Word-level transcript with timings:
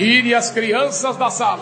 Tire 0.00 0.34
as 0.34 0.50
crianças 0.50 1.14
da 1.18 1.28
sala. 1.28 1.60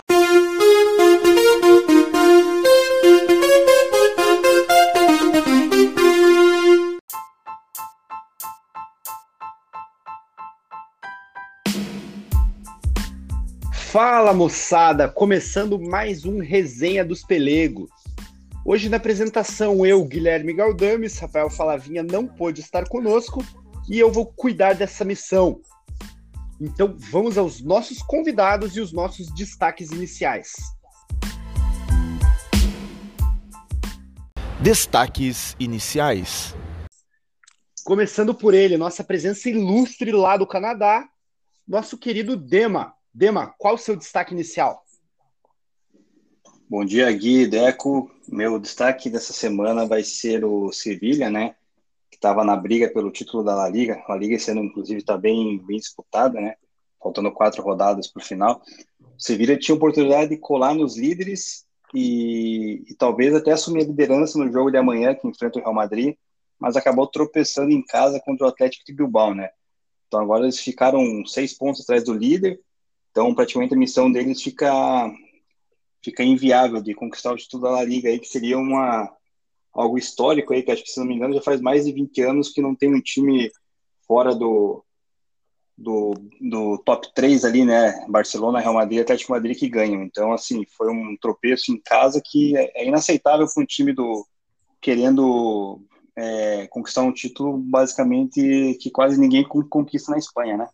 Fala 13.73 14.33
moçada, 14.33 15.09
começando 15.09 15.77
mais 15.77 16.23
um 16.23 16.39
Resenha 16.39 17.03
dos 17.03 17.21
Pelegos. 17.23 17.89
Hoje 18.65 18.87
na 18.87 18.95
apresentação 18.95 19.85
eu, 19.85 20.01
Guilherme 20.05 20.53
Galdames, 20.53 21.19
Rafael 21.19 21.49
Falavinha 21.49 22.03
não 22.03 22.25
pôde 22.25 22.61
estar 22.61 22.87
conosco 22.87 23.43
e 23.89 23.99
eu 23.99 24.09
vou 24.09 24.25
cuidar 24.25 24.75
dessa 24.75 25.03
missão. 25.03 25.59
Então 26.61 26.93
vamos 26.97 27.37
aos 27.37 27.61
nossos 27.61 28.01
convidados 28.01 28.75
e 28.75 28.81
os 28.81 28.91
nossos 28.91 29.33
destaques 29.33 29.91
iniciais. 29.91 30.51
Destaques 34.61 35.55
iniciais. 35.57 36.53
Começando 37.85 38.35
por 38.35 38.53
ele, 38.53 38.75
nossa 38.75 39.05
presença 39.05 39.49
ilustre 39.49 40.11
lá 40.11 40.35
do 40.35 40.45
Canadá, 40.45 41.07
nosso 41.65 41.97
querido 41.97 42.35
Dema. 42.35 42.93
Dema, 43.13 43.55
qual 43.57 43.75
o 43.75 43.77
seu 43.77 43.95
destaque 43.95 44.33
inicial? 44.33 44.83
Bom 46.69 46.83
dia, 46.83 47.09
Gui, 47.13 47.47
Deco. 47.47 48.11
Meu 48.27 48.59
destaque 48.59 49.09
dessa 49.09 49.31
semana 49.31 49.87
vai 49.87 50.03
ser 50.03 50.43
o 50.43 50.73
Sevilha, 50.73 51.29
né? 51.29 51.55
Que 52.09 52.17
estava 52.17 52.43
na 52.43 52.55
briga 52.55 52.89
pelo 52.89 53.11
título 53.11 53.43
da 53.43 53.55
La 53.55 53.69
Liga. 53.69 54.03
A 54.07 54.15
Liga 54.15 54.37
ano, 54.51 54.63
inclusive, 54.63 54.99
está 54.99 55.17
bem, 55.17 55.57
bem 55.59 55.77
disputada, 55.77 56.39
né? 56.39 56.55
Faltando 57.01 57.31
quatro 57.31 57.61
rodadas 57.61 58.07
para 58.07 58.21
o 58.21 58.25
final. 58.25 58.61
O 58.99 59.21
Sevilha 59.21 59.57
tinha 59.57 59.75
oportunidade 59.75 60.29
de 60.29 60.37
colar 60.37 60.73
nos 60.73 60.97
líderes 60.97 61.65
e, 61.93 62.83
e, 62.87 62.95
talvez 62.95 63.33
até 63.33 63.51
assumir 63.51 63.83
a 63.83 63.87
liderança 63.87 64.37
no 64.37 64.51
jogo 64.51 64.69
de 64.71 64.77
amanhã, 64.77 65.15
que 65.15 65.27
enfrenta 65.27 65.59
o 65.59 65.61
Real 65.61 65.73
Madrid, 65.73 66.15
mas 66.59 66.75
acabou 66.75 67.07
tropeçando 67.07 67.71
em 67.71 67.83
casa 67.83 68.21
contra 68.23 68.45
o 68.45 68.49
Atlético 68.49 68.85
de 68.85 68.93
Bilbao, 68.93 69.33
né? 69.33 69.49
Então 70.07 70.19
agora 70.19 70.43
eles 70.43 70.59
ficaram 70.59 71.25
seis 71.25 71.53
pontos 71.53 71.81
atrás 71.81 72.03
do 72.03 72.13
líder 72.13 72.59
então, 73.11 73.33
praticamente 73.33 73.73
a 73.73 73.77
missão 73.77 74.11
deles 74.11 74.41
fica 74.41 75.11
fica 76.01 76.23
inviável 76.23 76.81
de 76.81 76.93
conquistar 76.93 77.33
o 77.33 77.35
título 77.35 77.63
da 77.63 77.71
La 77.71 77.83
Liga 77.83 78.07
aí, 78.07 78.19
que 78.19 78.27
seria 78.27 78.57
uma 78.57 79.13
algo 79.73 79.97
histórico 79.97 80.53
aí, 80.53 80.63
que 80.63 80.71
acho 80.71 80.83
que, 80.83 80.91
se 80.91 80.99
não 80.99 81.07
me 81.07 81.15
engano, 81.15 81.33
já 81.33 81.41
faz 81.41 81.61
mais 81.61 81.85
de 81.85 81.91
20 81.91 82.21
anos 82.21 82.49
que 82.49 82.61
não 82.61 82.75
tem 82.75 82.93
um 82.93 83.01
time 83.01 83.51
fora 84.07 84.33
do 84.35 84.83
do, 85.79 86.13
do 86.41 86.77
top 86.79 87.07
3 87.15 87.45
ali, 87.45 87.63
né? 87.63 88.05
Barcelona, 88.09 88.59
Real 88.59 88.73
Madrid, 88.73 88.99
Atlético 88.99 89.31
Madrid 89.31 89.57
que 89.57 89.69
ganham. 89.69 90.03
Então, 90.03 90.33
assim, 90.33 90.65
foi 90.77 90.91
um 90.91 91.15
tropeço 91.15 91.71
em 91.71 91.79
casa 91.79 92.21
que 92.23 92.55
é, 92.57 92.81
é 92.81 92.85
inaceitável 92.85 93.47
para 93.47 93.63
um 93.63 93.65
time 93.65 93.93
do 93.93 94.27
querendo 94.81 95.81
é, 96.17 96.67
conquistar 96.67 97.01
um 97.01 97.13
título 97.13 97.57
basicamente 97.57 98.77
que 98.81 98.91
quase 98.91 99.19
ninguém 99.19 99.43
conquista 99.43 100.11
na 100.11 100.17
Espanha, 100.17 100.57
né? 100.57 100.67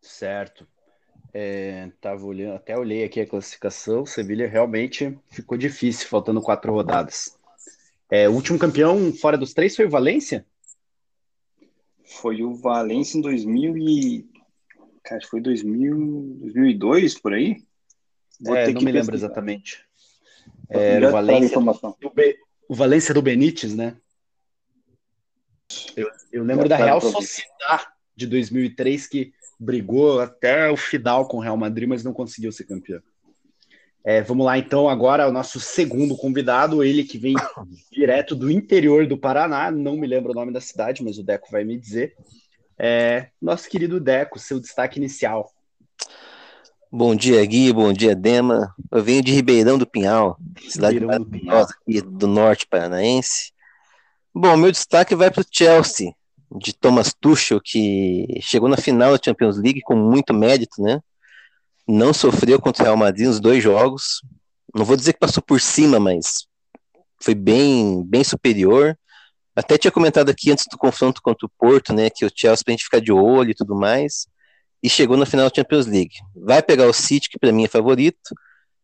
Certo. 0.00 0.66
É, 1.34 1.90
tava 2.00 2.26
olhando, 2.26 2.56
até 2.56 2.76
olhei 2.76 3.04
aqui 3.04 3.20
a 3.20 3.26
classificação. 3.26 4.04
Sevilha 4.04 4.46
realmente 4.46 5.18
ficou 5.30 5.56
difícil, 5.56 6.08
faltando 6.08 6.42
quatro 6.42 6.72
rodadas. 6.72 7.38
É, 8.10 8.28
o 8.28 8.32
último 8.32 8.58
campeão 8.58 9.12
fora 9.14 9.38
dos 9.38 9.54
três 9.54 9.74
foi 9.74 9.86
o 9.86 9.90
Valência? 9.90 10.44
Foi 12.04 12.42
o 12.42 12.54
Valência 12.54 13.16
em 13.16 13.22
2000 13.22 13.78
e... 13.78 14.30
Cara, 15.02 15.20
foi 15.26 15.40
2000, 15.40 16.36
2002, 16.40 17.18
por 17.18 17.32
aí? 17.32 17.64
Vou 18.40 18.54
é, 18.54 18.70
não 18.70 18.82
me 18.82 18.92
lembro 18.92 19.14
exatamente. 19.14 19.84
É, 20.68 20.98
o, 20.98 21.10
Valência, 21.10 21.58
o, 21.58 22.10
Be, 22.10 22.38
o 22.68 22.74
Valência 22.74 23.14
do 23.14 23.22
Benítez, 23.22 23.74
né? 23.74 23.96
Eu, 25.96 26.10
eu 26.30 26.44
lembro 26.44 26.68
da 26.68 26.76
Real 26.76 27.00
Sociedade 27.00 27.86
de 28.14 28.26
2003 28.26 29.06
que 29.06 29.32
brigou 29.62 30.20
até 30.20 30.68
o 30.70 30.76
final 30.76 31.26
com 31.28 31.36
o 31.36 31.40
Real 31.40 31.56
Madrid, 31.56 31.88
mas 31.88 32.02
não 32.02 32.12
conseguiu 32.12 32.50
ser 32.50 32.64
campeão. 32.64 33.00
É, 34.04 34.20
vamos 34.20 34.44
lá, 34.44 34.58
então, 34.58 34.88
agora 34.88 35.28
o 35.28 35.32
nosso 35.32 35.60
segundo 35.60 36.16
convidado, 36.16 36.82
ele 36.82 37.04
que 37.04 37.16
vem 37.16 37.34
direto 37.92 38.34
do 38.34 38.50
interior 38.50 39.06
do 39.06 39.16
Paraná, 39.16 39.70
não 39.70 39.96
me 39.96 40.06
lembro 40.06 40.32
o 40.32 40.34
nome 40.34 40.52
da 40.52 40.60
cidade, 40.60 41.04
mas 41.04 41.18
o 41.18 41.22
Deco 41.22 41.48
vai 41.52 41.62
me 41.62 41.78
dizer. 41.78 42.16
É, 42.76 43.28
nosso 43.40 43.68
querido 43.68 44.00
Deco, 44.00 44.40
seu 44.40 44.58
destaque 44.58 44.98
inicial. 44.98 45.48
Bom 46.90 47.14
dia, 47.14 47.44
Gui, 47.46 47.72
bom 47.72 47.92
dia, 47.92 48.14
Dema. 48.14 48.74
Eu 48.90 49.02
venho 49.02 49.22
de 49.22 49.32
Ribeirão 49.32 49.78
do 49.78 49.86
Pinhal, 49.86 50.36
cidade 50.68 50.98
Ribeirão 50.98 51.24
do, 51.24 51.30
Pinhal. 51.30 51.62
aqui 51.62 52.02
do 52.02 52.26
norte 52.26 52.66
paranaense. 52.66 53.52
Bom, 54.34 54.56
meu 54.56 54.72
destaque 54.72 55.14
vai 55.14 55.30
para 55.30 55.42
o 55.42 55.46
Chelsea, 55.48 56.12
de 56.58 56.72
Thomas 56.72 57.14
Tuchel, 57.18 57.60
que 57.60 58.26
chegou 58.40 58.68
na 58.68 58.76
final 58.76 59.16
da 59.16 59.22
Champions 59.22 59.56
League 59.56 59.80
com 59.80 59.96
muito 59.96 60.34
mérito, 60.34 60.82
né? 60.82 61.00
Não 61.86 62.12
sofreu 62.12 62.60
contra 62.60 62.82
o 62.82 62.86
Real 62.86 62.96
Madrid 62.96 63.26
nos 63.26 63.40
dois 63.40 63.62
jogos. 63.62 64.22
Não 64.74 64.84
vou 64.84 64.96
dizer 64.96 65.12
que 65.12 65.18
passou 65.18 65.42
por 65.42 65.60
cima, 65.60 65.98
mas 65.98 66.46
foi 67.20 67.34
bem, 67.34 68.02
bem 68.04 68.24
superior. 68.24 68.96
Até 69.54 69.76
tinha 69.76 69.90
comentado 69.90 70.30
aqui 70.30 70.50
antes 70.50 70.66
do 70.70 70.78
confronto 70.78 71.20
contra 71.22 71.46
o 71.46 71.50
Porto, 71.58 71.92
né, 71.92 72.08
que 72.08 72.24
o 72.24 72.30
Chelsea 72.34 72.64
pra 72.64 72.72
gente 72.72 72.84
ficar 72.84 73.00
de 73.00 73.12
olho 73.12 73.50
e 73.50 73.54
tudo 73.54 73.74
mais. 73.74 74.26
E 74.82 74.88
chegou 74.88 75.16
na 75.16 75.26
final 75.26 75.48
da 75.48 75.54
Champions 75.54 75.86
League. 75.86 76.14
Vai 76.34 76.62
pegar 76.62 76.86
o 76.86 76.92
City, 76.92 77.28
que 77.28 77.38
para 77.38 77.52
mim 77.52 77.64
é 77.64 77.68
favorito, 77.68 78.34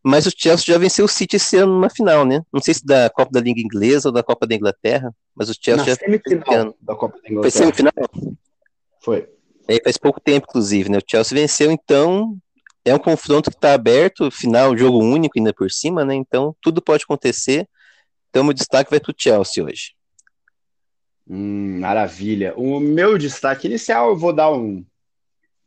mas 0.03 0.25
o 0.25 0.31
Chelsea 0.35 0.73
já 0.73 0.77
venceu 0.77 1.05
o 1.05 1.09
City 1.09 1.35
esse 1.35 1.57
ano 1.57 1.79
na 1.79 1.89
final, 1.89 2.25
né? 2.25 2.41
Não 2.51 2.61
sei 2.61 2.73
se 2.73 2.85
da 2.85 3.09
Copa 3.09 3.31
da 3.31 3.41
Liga 3.41 3.59
Inglesa 3.59 4.09
ou 4.09 4.13
da 4.13 4.23
Copa 4.23 4.47
da 4.47 4.55
Inglaterra, 4.55 5.13
mas 5.35 5.49
o 5.49 5.53
Chelsea 5.53 5.85
na 5.85 5.91
já 5.91 5.95
semifinal 5.95 6.75
da 6.81 6.95
Copa 6.95 7.19
da 7.21 7.29
Inglaterra. 7.29 7.41
Foi 7.41 7.51
semifinal? 7.51 7.93
Foi. 9.01 9.29
É, 9.67 9.81
faz 9.83 9.97
pouco 9.97 10.19
tempo, 10.19 10.47
inclusive, 10.49 10.89
né? 10.89 10.97
O 10.97 11.03
Chelsea 11.05 11.37
venceu, 11.37 11.71
então 11.71 12.37
é 12.85 12.93
um 12.95 12.99
confronto 12.99 13.49
que 13.49 13.57
está 13.57 13.73
aberto, 13.73 14.31
final, 14.31 14.77
jogo 14.77 14.99
único 14.99 15.37
ainda 15.37 15.53
por 15.53 15.69
cima, 15.69 16.05
né? 16.05 16.15
Então 16.15 16.55
tudo 16.61 16.81
pode 16.81 17.03
acontecer. 17.03 17.67
Então 18.29 18.43
meu 18.43 18.53
destaque 18.53 18.89
vai 18.89 18.99
para 18.99 19.11
o 19.11 19.15
Chelsea 19.17 19.63
hoje. 19.63 19.93
Hum, 21.27 21.79
maravilha. 21.79 22.53
O 22.57 22.79
meu 22.79 23.17
destaque 23.17 23.67
inicial, 23.67 24.09
eu 24.09 24.17
vou 24.17 24.33
dar 24.33 24.51
um. 24.51 24.83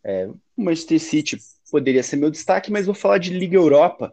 É, 0.03 0.29
Manchester 0.57 0.99
City 0.99 1.39
poderia 1.71 2.03
ser 2.03 2.17
meu 2.17 2.31
destaque, 2.31 2.71
mas 2.71 2.87
vou 2.87 2.95
falar 2.95 3.19
de 3.19 3.31
Liga 3.31 3.57
Europa. 3.57 4.13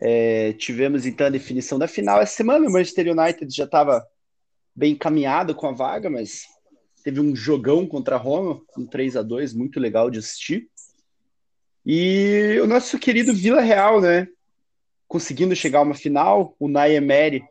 É, 0.00 0.52
tivemos 0.52 1.06
então 1.06 1.26
a 1.26 1.30
definição 1.30 1.78
da 1.78 1.88
final 1.88 2.20
essa 2.20 2.36
semana. 2.36 2.68
O 2.68 2.72
Manchester 2.72 3.08
United 3.10 3.54
já 3.54 3.64
estava 3.64 4.06
bem 4.74 4.92
encaminhado 4.92 5.54
com 5.54 5.66
a 5.66 5.72
vaga, 5.72 6.08
mas 6.08 6.46
teve 7.02 7.20
um 7.20 7.34
jogão 7.34 7.86
contra 7.86 8.14
a 8.16 8.18
Roma, 8.18 8.60
um 8.76 8.86
3 8.86 9.16
a 9.16 9.22
2 9.22 9.52
muito 9.52 9.80
legal 9.80 10.10
de 10.10 10.18
assistir. 10.18 10.68
E 11.84 12.58
o 12.62 12.66
nosso 12.66 12.98
querido 12.98 13.34
Vila 13.34 13.60
Real, 13.60 14.00
né? 14.00 14.28
Conseguindo 15.06 15.56
chegar 15.56 15.80
a 15.80 15.82
uma 15.82 15.94
final, 15.94 16.54
o 16.58 16.68
Nay 16.68 16.94
Emery 16.94 17.42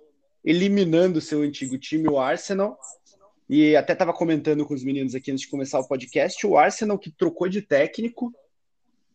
eliminando 0.46 1.20
seu 1.20 1.42
antigo 1.42 1.78
time, 1.78 2.08
o 2.08 2.20
Arsenal. 2.20 2.80
E 3.50 3.76
até 3.76 3.94
estava 3.94 4.14
comentando 4.14 4.66
com 4.66 4.74
os 4.74 4.84
meninos 4.84 5.16
aqui 5.16 5.32
antes 5.32 5.42
de 5.42 5.50
começar 5.50 5.80
o 5.80 5.88
podcast, 5.88 6.46
o 6.46 6.58
Arsenal 6.58 7.00
que 7.00 7.12
trocou 7.12 7.50
de 7.50 7.62
técnico 7.62 8.34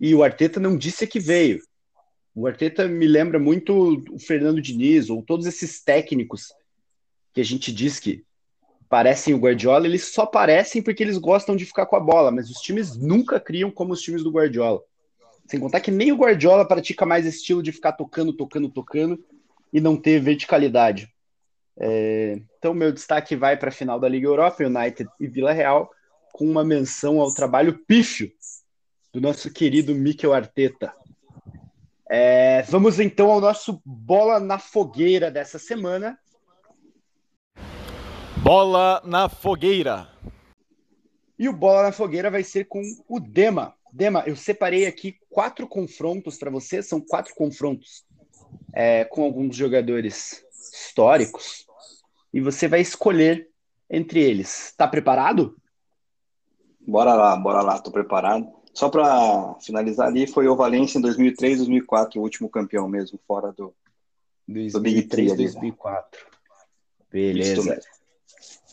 e 0.01 0.15
o 0.15 0.23
Arteta 0.23 0.59
não 0.59 0.77
disse 0.77 1.07
que 1.07 1.21
veio. 1.21 1.63
O 2.35 2.47
Arteta 2.47 2.89
me 2.89 3.07
lembra 3.07 3.39
muito 3.39 4.03
o 4.11 4.19
Fernando 4.19 4.61
Diniz, 4.61 5.11
ou 5.11 5.23
todos 5.23 5.47
esses 5.47 5.83
técnicos 5.83 6.53
que 7.33 7.41
a 7.41 7.45
gente 7.45 7.73
diz 7.73 8.01
que 8.01 8.25
parecem 8.89 9.33
o 9.33 9.39
Guardiola, 9.39 9.87
eles 9.87 10.13
só 10.13 10.27
parecem 10.27 10.83
porque 10.83 11.03
eles 11.03 11.17
gostam 11.17 11.57
de 11.57 11.65
ficar 11.65 11.87
com 11.87 11.97
a 11.97 12.01
bola, 12.01 12.31
mas 12.31 12.51
os 12.51 12.59
times 12.59 12.97
nunca 12.97 13.41
criam 13.41 13.71
como 13.71 13.93
os 13.93 14.03
times 14.03 14.23
do 14.23 14.31
Guardiola. 14.31 14.83
Sem 15.47 15.59
contar 15.59 15.81
que 15.81 15.91
nem 15.91 16.13
o 16.13 16.17
Guardiola 16.17 16.67
pratica 16.67 17.05
mais 17.05 17.27
esse 17.27 17.39
estilo 17.39 17.63
de 17.63 17.73
ficar 17.73 17.93
tocando, 17.93 18.33
tocando, 18.33 18.69
tocando 18.69 19.23
e 19.73 19.81
não 19.81 19.97
ter 19.97 20.21
verticalidade. 20.21 21.09
É, 21.79 22.41
então, 22.59 22.75
meu 22.75 22.93
destaque 22.93 23.35
vai 23.35 23.57
para 23.57 23.71
a 23.71 23.73
final 23.73 23.99
da 23.99 24.09
Liga 24.09 24.27
Europa, 24.27 24.65
United 24.65 25.09
e 25.19 25.27
Vila 25.27 25.53
Real, 25.53 25.91
com 26.33 26.45
uma 26.45 26.65
menção 26.65 27.21
ao 27.21 27.33
trabalho 27.35 27.79
pífio 27.87 28.31
do 29.13 29.21
nosso 29.21 29.51
querido 29.51 29.95
Mikel 29.95 30.33
Arteta. 30.33 30.93
É, 32.11 32.63
vamos 32.63 32.99
então 33.01 33.31
ao 33.31 33.41
nosso 33.41 33.81
Bola 33.85 34.39
na 34.39 34.59
Fogueira 34.59 35.31
dessa 35.31 35.59
semana. 35.59 36.19
Bola 38.43 39.01
na 39.05 39.29
Fogueira. 39.29 40.09
E 41.39 41.49
o 41.49 41.53
Bola 41.53 41.85
na 41.85 41.93
Fogueira 41.93 42.31
vai 42.31 42.43
ser 42.43 42.65
com 42.65 42.83
o 43.09 43.21
Dema. 43.21 43.75
Dema, 43.93 44.25
eu 44.27 44.35
separei 44.35 44.87
aqui 44.87 45.19
quatro 45.29 45.69
confrontos 45.69 46.39
para 46.39 46.51
você, 46.51 46.83
são 46.83 47.01
quatro 47.01 47.35
confrontos 47.35 48.05
é, 48.73 49.05
com 49.05 49.23
alguns 49.23 49.55
jogadores 49.55 50.43
históricos, 50.73 51.67
e 52.33 52.41
você 52.41 52.67
vai 52.67 52.81
escolher 52.81 53.49
entre 53.91 54.21
eles. 54.21 54.69
Está 54.69 54.89
preparado? 54.89 55.57
Bora 56.81 57.15
lá, 57.15 57.37
bora 57.37 57.61
lá, 57.61 57.79
tô 57.79 57.91
preparado. 57.93 58.62
Só 58.75 58.89
para 58.89 59.55
finalizar 59.61 60.09
ali, 60.09 60.27
foi 60.27 60.49
o 60.49 60.57
Valência 60.57 60.99
em 60.99 61.03
2003, 61.03 61.59
2004, 61.59 62.19
o 62.19 62.23
último 62.23 62.49
campeão 62.49 62.89
mesmo, 62.89 63.21
fora 63.27 63.53
do, 63.53 63.75
2003, 64.49 64.73
do 64.73 64.81
Big 64.81 65.03
3 65.03 65.37
2004. 65.37 66.21
Né? 66.21 66.27
Beleza. 67.11 67.81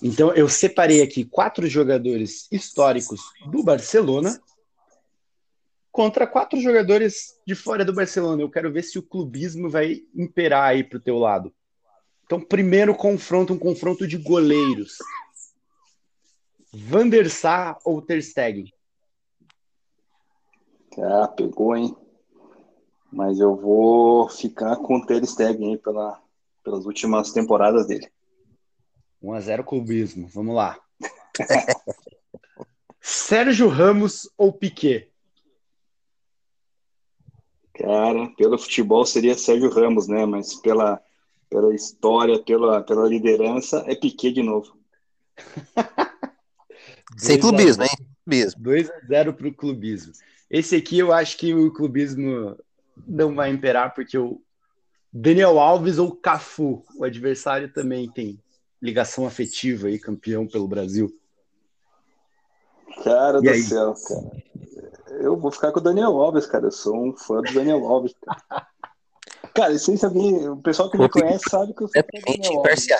Então, 0.01 0.33
eu 0.33 0.47
separei 0.47 1.01
aqui 1.01 1.25
quatro 1.25 1.67
jogadores 1.67 2.47
históricos 2.49 3.21
do 3.47 3.61
Barcelona 3.61 4.39
contra 5.91 6.25
quatro 6.25 6.61
jogadores 6.61 7.35
de 7.45 7.53
fora 7.53 7.83
do 7.83 7.93
Barcelona. 7.93 8.41
Eu 8.41 8.49
quero 8.49 8.71
ver 8.71 8.83
se 8.83 8.97
o 8.97 9.03
clubismo 9.03 9.69
vai 9.69 10.03
imperar 10.15 10.69
aí 10.69 10.83
para 10.83 10.97
o 10.97 11.01
teu 11.01 11.17
lado. 11.17 11.53
Então, 12.23 12.39
primeiro 12.39 12.95
confronto, 12.95 13.53
um 13.53 13.59
confronto 13.59 14.07
de 14.07 14.15
goleiros. 14.15 14.97
Van 16.71 17.09
der 17.09 17.29
Sar 17.29 17.77
ou 17.83 18.01
Ter 18.01 18.21
Stegen? 18.21 18.71
Ah, 20.97 21.27
pegou, 21.27 21.75
hein? 21.75 21.95
Mas 23.11 23.39
eu 23.39 23.55
vou 23.55 24.29
ficar 24.29 24.75
com 24.77 24.97
o 24.97 25.05
Ter 25.05 25.25
Stegen 25.25 25.71
aí 25.71 25.77
pela, 25.77 26.21
pelas 26.63 26.85
últimas 26.85 27.31
temporadas 27.31 27.87
dele. 27.87 28.09
1x0 29.23 29.63
clubismo. 29.63 30.27
Vamos 30.27 30.55
lá. 30.55 30.79
Sérgio 33.01 33.67
Ramos 33.67 34.29
ou 34.37 34.53
Piquet? 34.53 35.09
Cara, 37.73 38.27
pelo 38.37 38.57
futebol 38.57 39.05
seria 39.05 39.37
Sérgio 39.37 39.69
Ramos, 39.69 40.07
né? 40.07 40.25
Mas 40.25 40.53
pela, 40.55 41.01
pela 41.49 41.73
história, 41.73 42.37
pela, 42.43 42.83
pela 42.83 43.07
liderança, 43.07 43.83
é 43.87 43.95
Piquet 43.95 44.33
de 44.33 44.43
novo. 44.43 44.77
Sem 47.17 47.39
clubismo, 47.39 47.83
hein? 47.83 47.89
2x0 48.27 49.33
para 49.33 49.47
o 49.47 49.53
clubismo. 49.53 50.13
Esse 50.49 50.75
aqui 50.75 50.97
eu 50.97 51.13
acho 51.13 51.37
que 51.37 51.53
o 51.53 51.71
clubismo 51.71 52.57
não 53.07 53.35
vai 53.35 53.51
imperar, 53.51 53.93
porque 53.93 54.17
o 54.17 54.41
Daniel 55.11 55.59
Alves 55.59 55.97
ou 55.97 56.15
Cafu, 56.15 56.83
o 56.97 57.03
adversário 57.03 57.71
também 57.71 58.09
tem 58.11 58.41
ligação 58.81 59.25
afetiva 59.25 59.87
aí, 59.87 59.99
campeão 59.99 60.47
pelo 60.47 60.67
Brasil. 60.67 61.11
Cara 63.03 63.39
e 63.39 63.41
do 63.41 63.49
aí? 63.49 63.61
céu, 63.61 63.93
cara. 64.07 64.43
Eu 65.19 65.37
vou 65.37 65.51
ficar 65.51 65.71
com 65.71 65.79
o 65.79 65.83
Daniel 65.83 66.17
Alves, 66.17 66.45
cara. 66.45 66.67
Eu 66.67 66.71
sou 66.71 66.95
um 66.95 67.15
fã 67.15 67.41
do 67.41 67.53
Daniel 67.53 67.85
Alves. 67.85 68.13
Cara, 68.21 68.45
cara 69.53 69.79
sem 69.79 69.97
saber, 69.97 70.49
o 70.49 70.57
pessoal 70.57 70.89
que 70.89 70.97
me 70.97 71.09
conhece 71.09 71.49
sabe 71.49 71.73
que 71.73 71.83
eu 71.83 71.87
sou 71.87 72.03
fã 72.03 72.19
do 72.19 72.25
Daniel 72.25 72.59
Alves. 72.59 72.87
Né? 72.87 72.95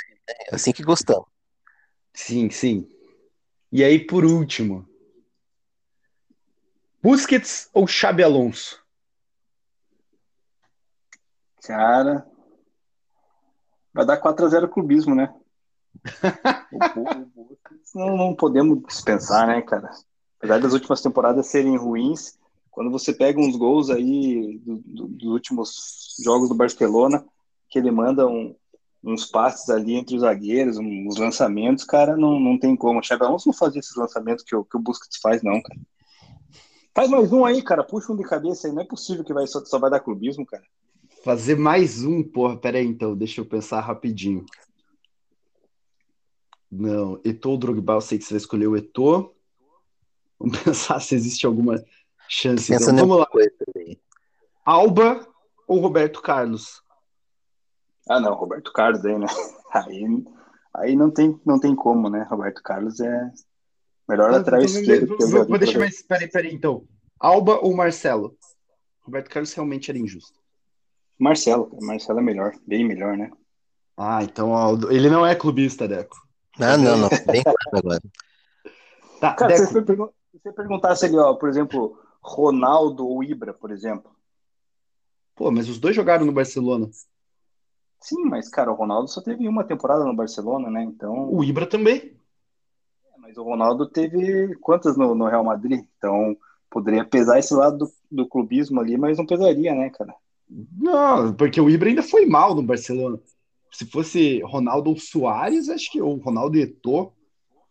É 0.51 0.55
assim 0.55 0.71
que 0.71 0.83
gostamos. 0.83 1.25
Sim, 2.13 2.49
sim. 2.49 2.87
E 3.71 3.83
aí, 3.83 3.99
por 3.99 4.25
último, 4.25 4.88
Busquets 7.01 7.69
ou 7.73 7.87
Xabi 7.87 8.23
Alonso? 8.23 8.79
Cara, 11.63 12.25
vai 13.93 14.05
dar 14.05 14.21
4x0 14.21 14.67
clubismo, 14.69 15.15
né? 15.15 15.33
não, 17.95 18.17
não 18.17 18.35
podemos 18.35 18.81
dispensar, 18.83 19.47
né, 19.47 19.61
cara? 19.61 19.89
Apesar 20.37 20.59
das 20.59 20.73
últimas 20.73 21.01
temporadas 21.01 21.47
serem 21.47 21.77
ruins, 21.77 22.37
quando 22.69 22.91
você 22.91 23.13
pega 23.13 23.39
uns 23.39 23.55
gols 23.55 23.89
aí 23.89 24.57
do, 24.59 24.77
do, 24.77 25.07
dos 25.07 25.29
últimos 25.29 26.15
jogos 26.23 26.49
do 26.49 26.55
Barcelona, 26.55 27.25
que 27.69 27.77
ele 27.77 27.91
manda 27.91 28.27
um, 28.27 28.55
uns 29.03 29.25
passes 29.25 29.69
ali 29.69 29.95
entre 29.95 30.15
os 30.15 30.21
zagueiros, 30.21 30.77
uns 30.77 31.17
lançamentos, 31.17 31.83
cara, 31.83 32.15
não, 32.17 32.39
não 32.39 32.57
tem 32.57 32.75
como. 32.75 32.99
O 32.99 33.03
Xabi 33.03 33.23
Alonso 33.25 33.47
não 33.47 33.53
fazia 33.53 33.79
esses 33.79 33.95
lançamentos 33.95 34.43
que 34.43 34.55
o, 34.55 34.63
que 34.63 34.77
o 34.77 34.79
Busquets 34.79 35.19
faz, 35.21 35.41
não, 35.43 35.61
cara. 35.61 35.79
Faz 36.93 37.09
mais 37.09 37.31
um 37.31 37.45
aí, 37.45 37.61
cara. 37.61 37.83
Puxa 37.83 38.11
um 38.11 38.15
de 38.15 38.23
cabeça 38.23 38.67
aí. 38.67 38.73
Não 38.73 38.81
é 38.81 38.85
possível 38.85 39.23
que 39.23 39.33
vai, 39.33 39.45
só, 39.47 39.63
só 39.63 39.79
vai 39.79 39.89
dar 39.89 39.99
clubismo, 39.99 40.45
cara. 40.45 40.63
Fazer 41.23 41.57
mais 41.57 42.03
um, 42.03 42.23
porra. 42.23 42.57
Pera 42.57 42.77
aí, 42.77 42.85
então. 42.85 43.15
Deixa 43.15 43.41
eu 43.41 43.45
pensar 43.45 43.81
rapidinho. 43.81 44.45
Não, 46.71 47.19
Eto'o 47.23 47.53
ou 47.53 47.57
Drogba, 47.57 47.93
eu 47.93 48.01
sei 48.01 48.19
que 48.19 48.23
você 48.23 48.35
vai 48.35 48.37
escolher 48.37 48.67
o 48.67 48.77
Eto'o. 48.77 49.33
Vamos 50.39 50.59
pensar 50.63 50.99
se 50.99 51.15
existe 51.15 51.45
alguma 51.45 51.83
chance. 52.27 52.73
Então, 52.73 52.95
vamos 52.95 53.17
lá. 53.17 53.27
Alba 54.63 55.27
ou 55.67 55.79
Roberto 55.79 56.21
Carlos? 56.21 56.83
Ah, 58.07 58.19
não, 58.19 58.33
Roberto 58.33 58.71
Carlos 58.71 59.03
aí, 59.05 59.17
né? 59.17 59.27
Aí, 59.71 60.25
aí 60.73 60.95
não, 60.95 61.11
tem, 61.11 61.39
não 61.45 61.59
tem 61.59 61.75
como, 61.75 62.09
né? 62.09 62.25
Roberto 62.27 62.63
Carlos 62.63 62.99
é 62.99 63.31
melhor 64.09 64.31
lateral 64.31 64.61
esquerdo. 64.61 65.15
Vou, 65.17 65.29
vou, 65.29 65.47
vou 65.47 65.57
deixar 65.59 65.79
mais. 65.79 66.01
Peraí, 66.01 66.27
peraí, 66.27 66.53
então. 66.53 66.83
Alba 67.19 67.59
ou 67.61 67.75
Marcelo? 67.75 68.35
Roberto 69.01 69.29
Carlos 69.29 69.53
realmente 69.53 69.89
era 69.89 69.99
injusto. 69.99 70.39
Marcelo, 71.17 71.69
Marcelo 71.81 72.19
é 72.19 72.23
melhor, 72.23 72.53
bem 72.65 72.87
melhor, 72.87 73.17
né? 73.17 73.29
Ah, 73.97 74.23
então 74.23 74.51
ó, 74.51 74.77
ele 74.89 75.09
não 75.09 75.25
é 75.25 75.35
clubista, 75.35 75.87
Deco. 75.87 76.15
Ah, 76.57 76.77
não, 76.77 76.97
não. 76.97 77.09
Bem 77.27 77.43
claro 77.43 77.57
agora. 77.73 78.01
Tá, 79.19 79.33
Cara, 79.33 79.57
se 79.57 79.65
você, 79.65 79.81
pergun 79.81 80.09
você 80.33 80.51
perguntasse 80.53 81.05
ali, 81.05 81.17
ó, 81.17 81.33
por 81.33 81.49
exemplo, 81.49 81.99
Ronaldo 82.21 83.05
ou 83.05 83.21
Ibra, 83.23 83.53
por 83.53 83.71
exemplo. 83.71 84.11
Pô, 85.35 85.51
mas 85.51 85.67
os 85.67 85.79
dois 85.79 85.95
jogaram 85.95 86.25
no 86.25 86.31
Barcelona. 86.31 86.89
Sim, 87.99 88.23
mas, 88.25 88.47
cara, 88.47 88.71
o 88.71 88.75
Ronaldo 88.75 89.09
só 89.09 89.21
teve 89.21 89.47
uma 89.47 89.65
temporada 89.65 90.05
no 90.05 90.15
Barcelona, 90.15 90.69
né? 90.69 90.83
Então. 90.83 91.33
O 91.33 91.43
Ibra 91.43 91.65
também. 91.65 92.17
Mas 93.29 93.37
o 93.37 93.43
Ronaldo 93.43 93.87
teve 93.87 94.55
quantas 94.55 94.97
no, 94.97 95.15
no, 95.15 95.27
Real 95.27 95.43
Madrid? 95.43 95.85
Então, 95.97 96.35
poderia 96.69 97.05
pesar 97.05 97.39
esse 97.39 97.53
lado 97.53 97.77
do, 97.77 97.91
do 98.11 98.27
clubismo 98.27 98.81
ali, 98.81 98.97
mas 98.97 99.17
não 99.17 99.25
pesaria, 99.25 99.73
né, 99.73 99.89
cara? 99.89 100.13
Não, 100.77 101.31
porque 101.33 101.61
o 101.61 101.69
Ibra 101.69 101.89
ainda 101.89 102.03
foi 102.03 102.25
mal 102.25 102.55
no 102.55 102.63
Barcelona 102.63 103.19
se 103.71 103.85
fosse 103.85 104.41
Ronaldo 104.41 104.89
ou 104.89 104.97
Soares, 104.97 105.69
acho 105.69 105.91
que 105.91 106.01
o 106.01 106.15
Ronaldo 106.15 106.57
e 106.57 106.61
Eto'o. 106.63 107.13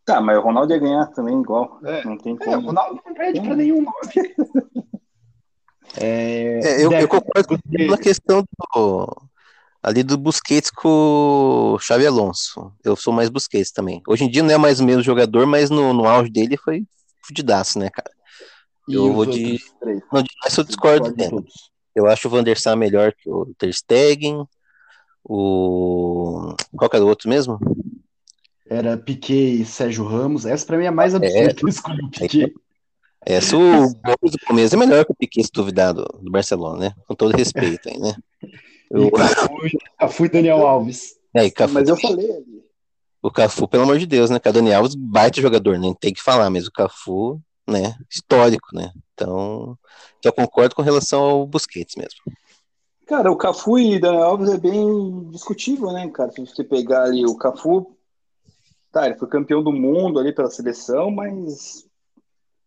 Tá, 0.05 0.21
mas 0.21 0.39
o 0.39 0.41
Ronaldo 0.41 0.73
ia 0.73 0.79
ganhar 0.79 1.07
também 1.09 1.39
igual. 1.39 1.79
É, 1.85 2.05
não 2.05 2.17
tem 2.17 2.35
é, 2.35 2.37
como. 2.39 2.51
É, 2.51 2.57
o 2.57 2.61
Ronaldo 2.63 3.03
não 3.05 3.15
perde 3.15 3.41
para 3.41 3.57
nenhum 3.57 3.85
é, 6.01 6.61
é, 6.63 6.85
eu, 6.85 6.93
eu, 6.93 7.09
concordo 7.09 7.49
com 7.49 7.57
você... 7.57 7.87
na 7.87 7.99
questão 7.99 8.43
do, 8.43 9.17
ali 9.83 10.03
do 10.03 10.19
Busquets 10.19 10.71
com 10.71 11.75
o 11.75 11.79
Xavi 11.79 12.07
Alonso. 12.07 12.73
Eu 12.85 12.97
sou 12.97 13.13
mais 13.13 13.29
Busquets 13.29 13.71
também. 13.71 14.03
Hoje 14.07 14.25
em 14.25 14.31
dia 14.31 14.43
não 14.43 14.51
é 14.51 14.59
mais 14.59 14.81
o 14.81 14.85
mesmo 14.85 15.03
jogador, 15.03 15.47
mas 15.47 15.71
no, 15.71 15.93
no 15.93 16.07
auge 16.07 16.31
dele 16.31 16.57
foi 16.57 16.85
fudidaço, 17.23 17.79
né, 17.79 17.91
cara? 17.91 18.11
Eu 18.89 19.13
vou 19.13 19.27
de. 19.27 19.61
Não, 20.13 20.23
de 20.23 20.31
eu 20.57 20.65
discordo 20.65 21.13
dele. 21.13 21.45
Eu 21.95 22.07
acho 22.07 22.27
o 22.27 22.31
Van 22.31 22.43
der 22.43 22.59
Sar 22.59 22.77
melhor 22.77 23.13
que 23.13 23.29
o 23.29 23.53
Ter 23.59 23.73
Stegen. 23.73 24.45
O. 25.23 26.55
Qual 26.77 26.89
que 26.89 26.97
era 26.97 27.05
o 27.05 27.09
outro 27.09 27.29
mesmo? 27.29 27.59
Era 28.67 28.97
Piquet 28.97 29.61
e 29.61 29.65
Sérgio 29.65 30.05
Ramos. 30.05 30.47
Essa 30.47 30.65
pra 30.65 30.79
mim 30.79 30.87
é 30.87 30.91
mais 30.91 31.15
absurda 31.15 31.51
é, 31.51 31.53
que 31.55 31.65
eu 31.65 31.69
escolhi 31.69 32.03
o 32.03 32.11
Piquet. 32.11 32.55
Essa 33.27 33.57
o 33.57 33.61
Gomes 33.61 34.33
do 34.33 34.39
começo 34.47 34.75
é 34.75 34.79
melhor 34.79 35.05
que 35.05 35.13
o 35.13 35.15
Piquet, 35.15 35.45
se 35.45 35.53
duvidar, 35.53 35.93
do, 35.93 36.05
do 36.05 36.31
Barcelona, 36.31 36.79
né? 36.79 36.95
Com 37.07 37.15
todo 37.15 37.37
respeito 37.37 37.89
aí, 37.89 37.99
né? 37.99 38.15
Eu... 38.91 39.11
Cafu 39.99 40.27
e 40.27 40.29
Daniel 40.29 40.67
Alves. 40.67 41.17
É, 41.35 41.51
Cafu, 41.51 41.75
Mas 41.75 41.89
eu 41.89 41.97
falei 41.97 42.31
ali. 42.31 42.65
O 43.23 43.31
Cafu, 43.31 43.67
pelo 43.69 43.83
amor 43.83 43.99
de 43.99 44.07
Deus, 44.07 44.31
né? 44.31 44.37
O 44.45 44.53
Daniel 44.53 44.79
Alves, 44.79 44.95
baita 44.95 45.41
jogador, 45.41 45.79
nem 45.79 45.95
tem 45.95 46.13
que 46.13 46.23
falar, 46.23 46.49
mas 46.51 46.67
o 46.67 46.73
Cafu, 46.73 47.41
né? 47.69 47.95
Histórico, 48.11 48.69
né? 48.73 48.93
Então, 49.13 49.77
eu 50.25 50.33
concordo 50.33 50.75
com 50.75 50.83
relação 50.83 51.21
ao 51.21 51.47
Busquets 51.47 51.97
mesmo. 51.97 52.21
Cara, 53.07 53.33
o 53.33 53.37
Cafu 53.37 53.79
e 53.79 53.99
Daniel 53.99 54.23
Alves 54.23 54.51
é 54.51 54.59
bem 54.59 55.31
discutível, 55.31 55.93
né, 55.93 56.09
cara? 56.11 56.31
Se 56.31 56.41
você 56.41 56.63
pegar 56.63 57.05
ali 57.05 57.27
o 57.27 57.37
Cafu, 57.37 57.97
tá, 58.93 59.07
ele 59.07 59.17
foi 59.17 59.29
campeão 59.29 59.63
do 59.63 59.73
mundo 59.73 60.19
ali 60.19 60.33
pela 60.33 60.51
seleção, 60.51 61.11
mas 61.11 61.88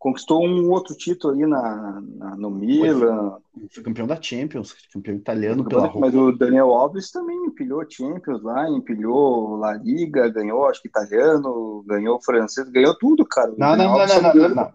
conquistou 0.02 0.44
um 0.44 0.72
outro 0.72 0.96
título 0.96 1.32
ali 1.32 1.46
na, 1.46 2.02
na 2.18 2.36
no 2.36 2.50
Milan. 2.50 3.38
Foi 3.70 3.84
campeão 3.84 4.08
da 4.08 4.20
Champions, 4.20 4.76
campeão 4.92 5.16
italiano 5.16 5.64
pela 5.64 5.86
Roma. 5.86 6.08
Mas 6.08 6.16
o 6.16 6.32
Daniel 6.32 6.72
Alves 6.72 7.12
também 7.12 7.38
empilhou 7.46 7.86
Champions 7.88 8.42
lá, 8.42 8.68
empilhou 8.68 9.58
La 9.58 9.74
Liga, 9.74 10.28
ganhou, 10.28 10.66
acho 10.66 10.82
que 10.82 10.88
italiano, 10.88 11.84
ganhou 11.86 12.20
francês, 12.20 12.68
ganhou 12.70 12.98
tudo, 12.98 13.24
cara. 13.24 13.54
Não, 13.56 13.76
não, 13.76 13.96
não, 13.96 14.08
não, 14.08 14.34
não, 14.34 14.56
não, 14.56 14.74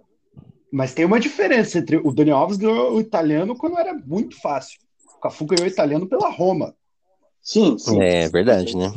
Mas 0.73 0.95
tem 0.95 1.05
uma 1.05 1.19
diferença 1.19 1.79
entre 1.79 1.97
o 1.97 2.13
Daniel 2.13 2.37
Alves 2.37 2.57
ganhou 2.57 2.95
o 2.95 3.01
italiano 3.01 3.57
quando 3.57 3.79
era 3.79 3.95
muito 3.95 4.41
fácil. 4.41 4.79
O 5.17 5.21
Cafu 5.21 5.45
ganhou 5.45 5.67
italiano 5.67 6.07
pela 6.07 6.31
Roma. 6.31 6.73
Sim, 7.43 7.77
sim. 7.79 8.01
É 8.01 8.29
verdade, 8.29 8.77
né? 8.77 8.93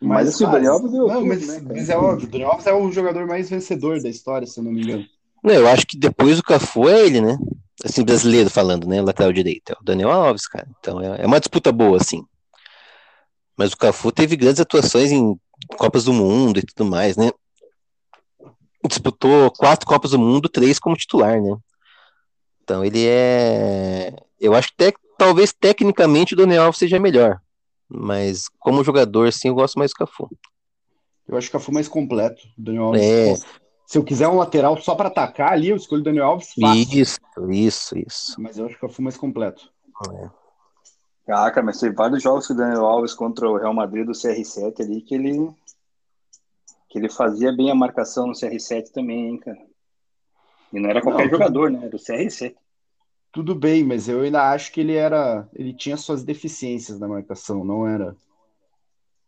Mas, 0.00 0.24
mas 0.24 0.28
assim, 0.28 0.44
o 0.44 0.50
Daniel 0.50 0.72
Alves 0.72 0.92
não, 0.92 1.26
mas, 1.26 1.46
né, 1.46 1.60
mas 1.62 1.88
é 1.90 1.96
óbvio, 1.96 2.26
o 2.26 2.30
Daniel 2.30 2.50
Alves 2.50 2.66
é 2.66 2.72
o 2.72 2.90
jogador 2.90 3.26
mais 3.26 3.50
vencedor 3.50 4.00
da 4.02 4.08
história, 4.08 4.46
se 4.46 4.58
eu 4.58 4.64
não 4.64 4.72
me 4.72 4.82
engano. 4.82 5.04
Não, 5.42 5.54
eu 5.54 5.68
acho 5.68 5.86
que 5.86 5.98
depois 5.98 6.36
do 6.36 6.42
Cafu 6.42 6.88
é 6.88 7.06
ele, 7.06 7.20
né? 7.20 7.36
Assim, 7.84 8.04
brasileiro 8.04 8.50
falando, 8.50 8.86
né? 8.86 9.00
Lateral 9.00 9.32
direito. 9.32 9.72
É 9.72 9.76
o 9.80 9.84
Daniel 9.84 10.10
Alves, 10.10 10.46
cara. 10.46 10.66
Então 10.78 11.00
é, 11.00 11.22
é 11.22 11.26
uma 11.26 11.40
disputa 11.40 11.72
boa, 11.72 11.96
assim. 11.96 12.24
Mas 13.56 13.72
o 13.72 13.76
Cafu 13.76 14.10
teve 14.10 14.36
grandes 14.36 14.60
atuações 14.60 15.10
em 15.10 15.38
Copas 15.76 16.04
do 16.04 16.12
Mundo 16.12 16.58
e 16.58 16.62
tudo 16.62 16.88
mais, 16.88 17.16
né? 17.16 17.30
disputou 18.88 19.50
quatro 19.50 19.86
Copas 19.86 20.12
do 20.12 20.18
Mundo, 20.18 20.48
três 20.48 20.78
como 20.78 20.96
titular, 20.96 21.40
né? 21.40 21.56
Então 22.62 22.84
ele 22.84 23.04
é. 23.06 24.14
Eu 24.40 24.54
acho 24.54 24.68
que 24.68 24.76
te... 24.76 24.96
talvez 25.18 25.52
tecnicamente 25.52 26.34
o 26.34 26.36
Daniel 26.36 26.64
Alves 26.64 26.78
seja 26.78 26.98
melhor. 26.98 27.40
Mas 27.90 28.48
como 28.58 28.84
jogador, 28.84 29.32
sim, 29.32 29.48
eu 29.48 29.54
gosto 29.54 29.78
mais 29.78 29.90
do 29.90 29.94
Cafu. 29.94 30.30
Eu 31.26 31.36
acho 31.36 31.48
o 31.48 31.52
Cafu 31.52 31.72
mais 31.72 31.88
completo. 31.88 32.42
Daniel 32.56 32.84
Alves. 32.84 33.02
É. 33.02 33.34
Se 33.86 33.98
eu 33.98 34.04
quiser 34.04 34.28
um 34.28 34.36
lateral 34.36 34.80
só 34.80 34.94
para 34.94 35.08
atacar 35.08 35.52
ali, 35.52 35.70
eu 35.70 35.76
escolho 35.76 36.00
o 36.00 36.04
Daniel 36.04 36.26
Alves 36.26 36.54
fácil. 36.54 37.00
Isso, 37.00 37.18
isso, 37.50 37.98
isso. 37.98 38.40
Mas 38.40 38.56
eu 38.56 38.66
acho 38.66 38.78
que 38.78 38.84
o 38.84 38.88
Cafu 38.88 39.02
mais 39.02 39.16
completo. 39.16 39.68
É. 40.12 40.30
Caraca, 41.26 41.62
mas 41.62 41.78
tem 41.78 41.92
vários 41.92 42.22
jogos 42.22 42.46
que 42.46 42.52
o 42.52 42.56
Daniel 42.56 42.86
Alves 42.86 43.14
contra 43.14 43.48
o 43.48 43.56
Real 43.56 43.74
Madrid 43.74 44.06
do 44.06 44.12
CR7 44.12 44.80
ali 44.80 45.02
que 45.02 45.14
ele 45.14 45.52
que 46.88 46.98
ele 46.98 47.08
fazia 47.08 47.52
bem 47.52 47.70
a 47.70 47.74
marcação 47.74 48.26
no 48.26 48.32
CR7 48.32 48.90
também, 48.90 49.28
hein, 49.28 49.38
cara. 49.38 49.58
E 50.72 50.80
não 50.80 50.90
era 50.90 51.00
qualquer 51.00 51.24
não, 51.24 51.30
jogador, 51.30 51.70
né? 51.70 51.86
Era 51.86 51.94
o 51.94 51.98
CR7. 51.98 52.54
Tudo 53.32 53.54
bem, 53.54 53.84
mas 53.84 54.08
eu 54.08 54.22
ainda 54.22 54.50
acho 54.50 54.72
que 54.72 54.80
ele 54.80 54.94
era. 54.94 55.48
Ele 55.54 55.72
tinha 55.72 55.96
suas 55.96 56.24
deficiências 56.24 56.98
na 56.98 57.06
marcação, 57.06 57.64
não 57.64 57.86
era. 57.86 58.16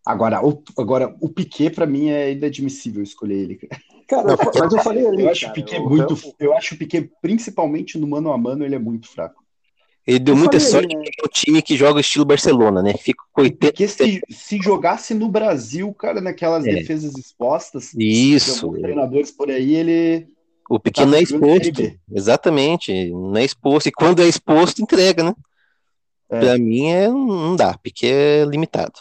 Agora, 0.04 0.44
o, 0.44 0.60
agora, 0.76 1.14
o 1.20 1.28
Piquet, 1.28 1.70
para 1.70 1.86
mim, 1.86 2.08
é 2.08 2.32
inadmissível 2.32 3.02
escolher 3.02 3.38
ele. 3.38 3.60
Cara, 4.08 4.24
não, 4.24 4.36
mas 4.36 4.72
eu 4.72 4.82
falei 4.82 5.06
ali. 5.06 5.22
Eu 5.22 5.30
acho 5.30 5.46
o 5.46 5.52
Piquet 5.52 5.78
muito. 5.78 6.34
Eu 6.40 6.52
acho 6.56 6.74
o 6.74 6.78
Piquet, 6.78 7.10
principalmente 7.22 7.96
no 7.96 8.08
mano 8.08 8.32
a 8.32 8.38
mano, 8.38 8.64
ele 8.64 8.74
é 8.74 8.78
muito 8.78 9.08
fraco. 9.08 9.40
Ele 10.04 10.18
deu 10.18 10.34
eu 10.34 10.38
muita 10.38 10.58
sorte 10.58 10.96
né? 10.96 11.04
no 11.22 11.28
time 11.28 11.62
que 11.62 11.76
joga 11.76 12.00
estilo 12.00 12.24
Barcelona, 12.24 12.82
né? 12.82 12.94
Fica 12.94 13.22
com 13.32 13.42
80... 13.42 13.66
Porque 13.66 13.86
se, 13.86 14.20
se 14.28 14.58
jogasse 14.58 15.14
no 15.14 15.28
Brasil, 15.28 15.94
cara, 15.94 16.20
naquelas 16.20 16.66
é. 16.66 16.74
defesas 16.74 17.16
expostas, 17.16 17.94
isso, 17.94 18.72
treinadores 18.72 19.30
por 19.30 19.48
aí, 19.48 19.76
ele 19.76 20.26
o 20.74 20.80
pequeno 20.80 21.12
tá 21.12 21.18
é 21.18 21.22
exposto, 21.22 22.00
exatamente, 22.10 23.10
não 23.10 23.36
é 23.36 23.44
exposto 23.44 23.88
e 23.88 23.92
quando 23.92 24.22
é 24.22 24.26
exposto 24.26 24.80
entrega, 24.80 25.22
né? 25.22 25.34
É. 26.30 26.40
Para 26.40 26.58
mim 26.58 26.88
é 26.88 27.08
não 27.08 27.54
dá, 27.54 27.76
porque 27.76 28.06
é 28.06 28.44
limitado. 28.46 28.98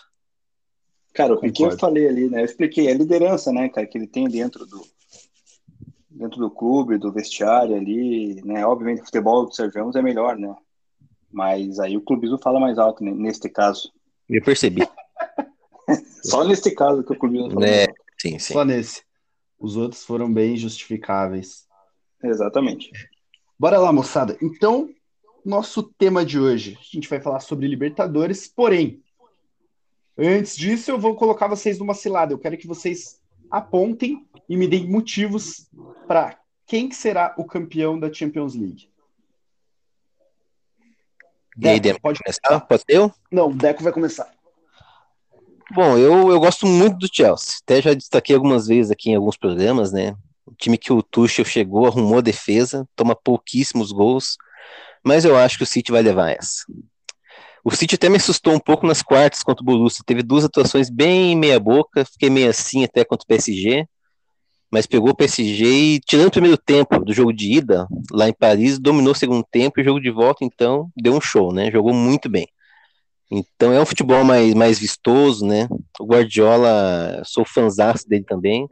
Cara, 1.14 1.34
o 1.34 1.40
que 1.40 1.64
eu 1.64 1.78
falei 1.78 2.10
ali, 2.10 2.30
né? 2.30 2.42
Eu 2.42 2.46
expliquei 2.46 2.92
a 2.92 2.94
liderança, 2.94 3.54
né, 3.54 3.70
cara, 3.70 3.88
que 3.88 3.98
ele 3.98 4.08
tem 4.08 4.28
dentro 4.28 4.66
do 4.66 4.82
dentro 6.10 6.40
do 6.40 6.52
clube, 6.52 6.98
do 6.98 7.12
vestiário 7.12 7.74
ali, 7.74 8.42
né? 8.44 8.66
Obviamente 8.66 9.02
o 9.02 9.06
futebol 9.06 9.46
do 9.46 9.56
Sérgio 9.56 9.80
Ramos 9.80 9.96
é 9.96 10.02
melhor, 10.02 10.38
né? 10.38 10.54
Mas 11.32 11.80
aí 11.80 11.96
o 11.96 12.02
clubismo 12.02 12.38
fala 12.38 12.60
mais 12.60 12.78
alto 12.78 13.02
né, 13.02 13.12
neste 13.12 13.48
caso. 13.48 13.94
Eu 14.30 14.44
percebi. 14.44 14.86
Só 16.22 16.44
neste 16.44 16.72
caso 16.72 17.02
que 17.02 17.14
o 17.14 17.18
clubismo 17.18 17.50
fala 17.50 17.66
é, 17.66 17.88
sim, 18.20 18.38
sim. 18.38 18.54
Só 18.54 18.66
nesse. 18.66 19.04
Os 19.62 19.78
outros 19.78 20.04
foram 20.04 20.34
bem 20.34 20.58
justificáveis. 20.58 21.68
Exatamente. 22.24 22.92
Bora 23.60 23.78
lá, 23.78 23.94
moçada. 23.94 24.36
Então, 24.42 24.90
nosso 25.46 25.84
tema 25.84 26.26
de 26.26 26.40
hoje, 26.40 26.78
a 26.80 26.96
gente 26.96 27.08
vai 27.08 27.22
falar 27.22 27.40
sobre 27.42 27.68
Libertadores, 27.68 28.48
porém, 28.48 29.04
antes 30.18 30.58
disso 30.58 30.90
eu 30.90 31.00
vou 31.00 31.16
colocar 31.16 31.48
vocês 31.48 31.78
numa 31.78 31.94
cilada. 31.94 32.34
Eu 32.34 32.40
quero 32.40 32.58
que 32.58 32.66
vocês 32.66 33.22
apontem 33.52 34.28
e 34.50 34.58
me 34.58 34.68
deem 34.68 34.90
motivos 34.90 35.70
para 36.08 36.40
quem 36.66 36.92
será 36.92 37.36
o 37.38 37.46
campeão 37.46 38.00
da 38.00 38.12
Champions 38.12 38.56
League. 38.56 38.90
E 41.60 41.68
aí, 41.68 41.80
Deco, 41.80 42.02
pode 42.02 42.20
começar? 42.20 42.62
Pode 42.62 42.82
ser 42.82 42.98
eu? 42.98 43.14
Não, 43.32 43.50
o 43.50 43.54
Deco 43.54 43.84
vai 43.84 43.94
começar. 43.94 44.34
Bom, 45.74 45.98
eu, 45.98 46.32
eu 46.32 46.40
gosto 46.40 46.66
muito 46.66 46.98
do 46.98 47.10
Chelsea. 47.12 47.56
Até 47.64 47.82
já 47.82 47.94
destaquei 47.94 48.36
algumas 48.36 48.68
vezes 48.68 48.92
aqui 48.92 49.12
em 49.12 49.16
alguns 49.16 49.38
programas, 49.38 49.92
né? 49.92 50.16
O 50.46 50.54
time 50.54 50.78
que 50.78 50.92
o 50.92 51.02
Tuchel 51.02 51.46
chegou, 51.46 51.86
arrumou 51.86 52.18
a 52.18 52.22
defesa, 52.22 52.88
toma 52.96 53.16
pouquíssimos 53.16 53.92
gols, 53.92 54.38
mas 55.04 55.24
eu 55.24 55.38
acho 55.38 55.58
que 55.58 55.64
o 55.64 55.68
City 55.68 55.92
vai 55.92 56.02
levar 56.02 56.32
essa. 56.32 56.66
O 57.64 57.72
City 57.72 57.96
até 57.96 58.10
me 58.10 58.18
assustou 58.18 58.54
um 58.54 58.60
pouco 58.60 58.86
nas 58.86 59.02
quartas 59.02 59.44
contra 59.44 59.62
o 59.62 59.66
Borussia. 59.66 60.04
Teve 60.06 60.24
duas 60.24 60.44
atuações 60.44 60.90
bem 60.90 61.36
meia 61.36 61.60
boca, 61.60 62.04
fiquei 62.06 62.30
meio 62.30 62.50
assim 62.50 62.84
até 62.84 63.06
contra 63.06 63.24
o 63.24 63.28
PSG 63.28 63.88
mas 64.72 64.88
pegou 64.88 65.10
o 65.10 65.16
PSG 65.16 65.66
e, 65.66 66.00
tirando 66.00 66.28
o 66.28 66.32
primeiro 66.32 66.58
tempo 66.58 67.04
do 67.04 67.14
jogo 67.14 67.34
de 67.34 67.52
ida, 67.52 67.86
lá 68.10 68.30
em 68.30 68.34
Paris, 68.34 68.80
dominou 68.80 69.12
o 69.12 69.16
segundo 69.16 69.46
tempo 69.52 69.78
e 69.78 69.82
o 69.82 69.84
jogo 69.84 70.00
de 70.00 70.10
volta, 70.10 70.46
então, 70.46 70.90
deu 70.96 71.14
um 71.14 71.20
show, 71.20 71.54
né? 71.54 71.70
Jogou 71.70 71.94
muito 71.94 72.30
bem. 72.30 72.48
Então 73.32 73.72
é 73.72 73.80
um 73.80 73.86
futebol 73.86 74.26
mais, 74.26 74.54
mais 74.54 74.78
vistoso, 74.78 75.46
né? 75.46 75.68
O 75.98 76.06
Guardiola, 76.06 77.22
sou 77.26 77.46
fãzaço 77.46 78.08
dele 78.08 78.26
também. 78.26 78.68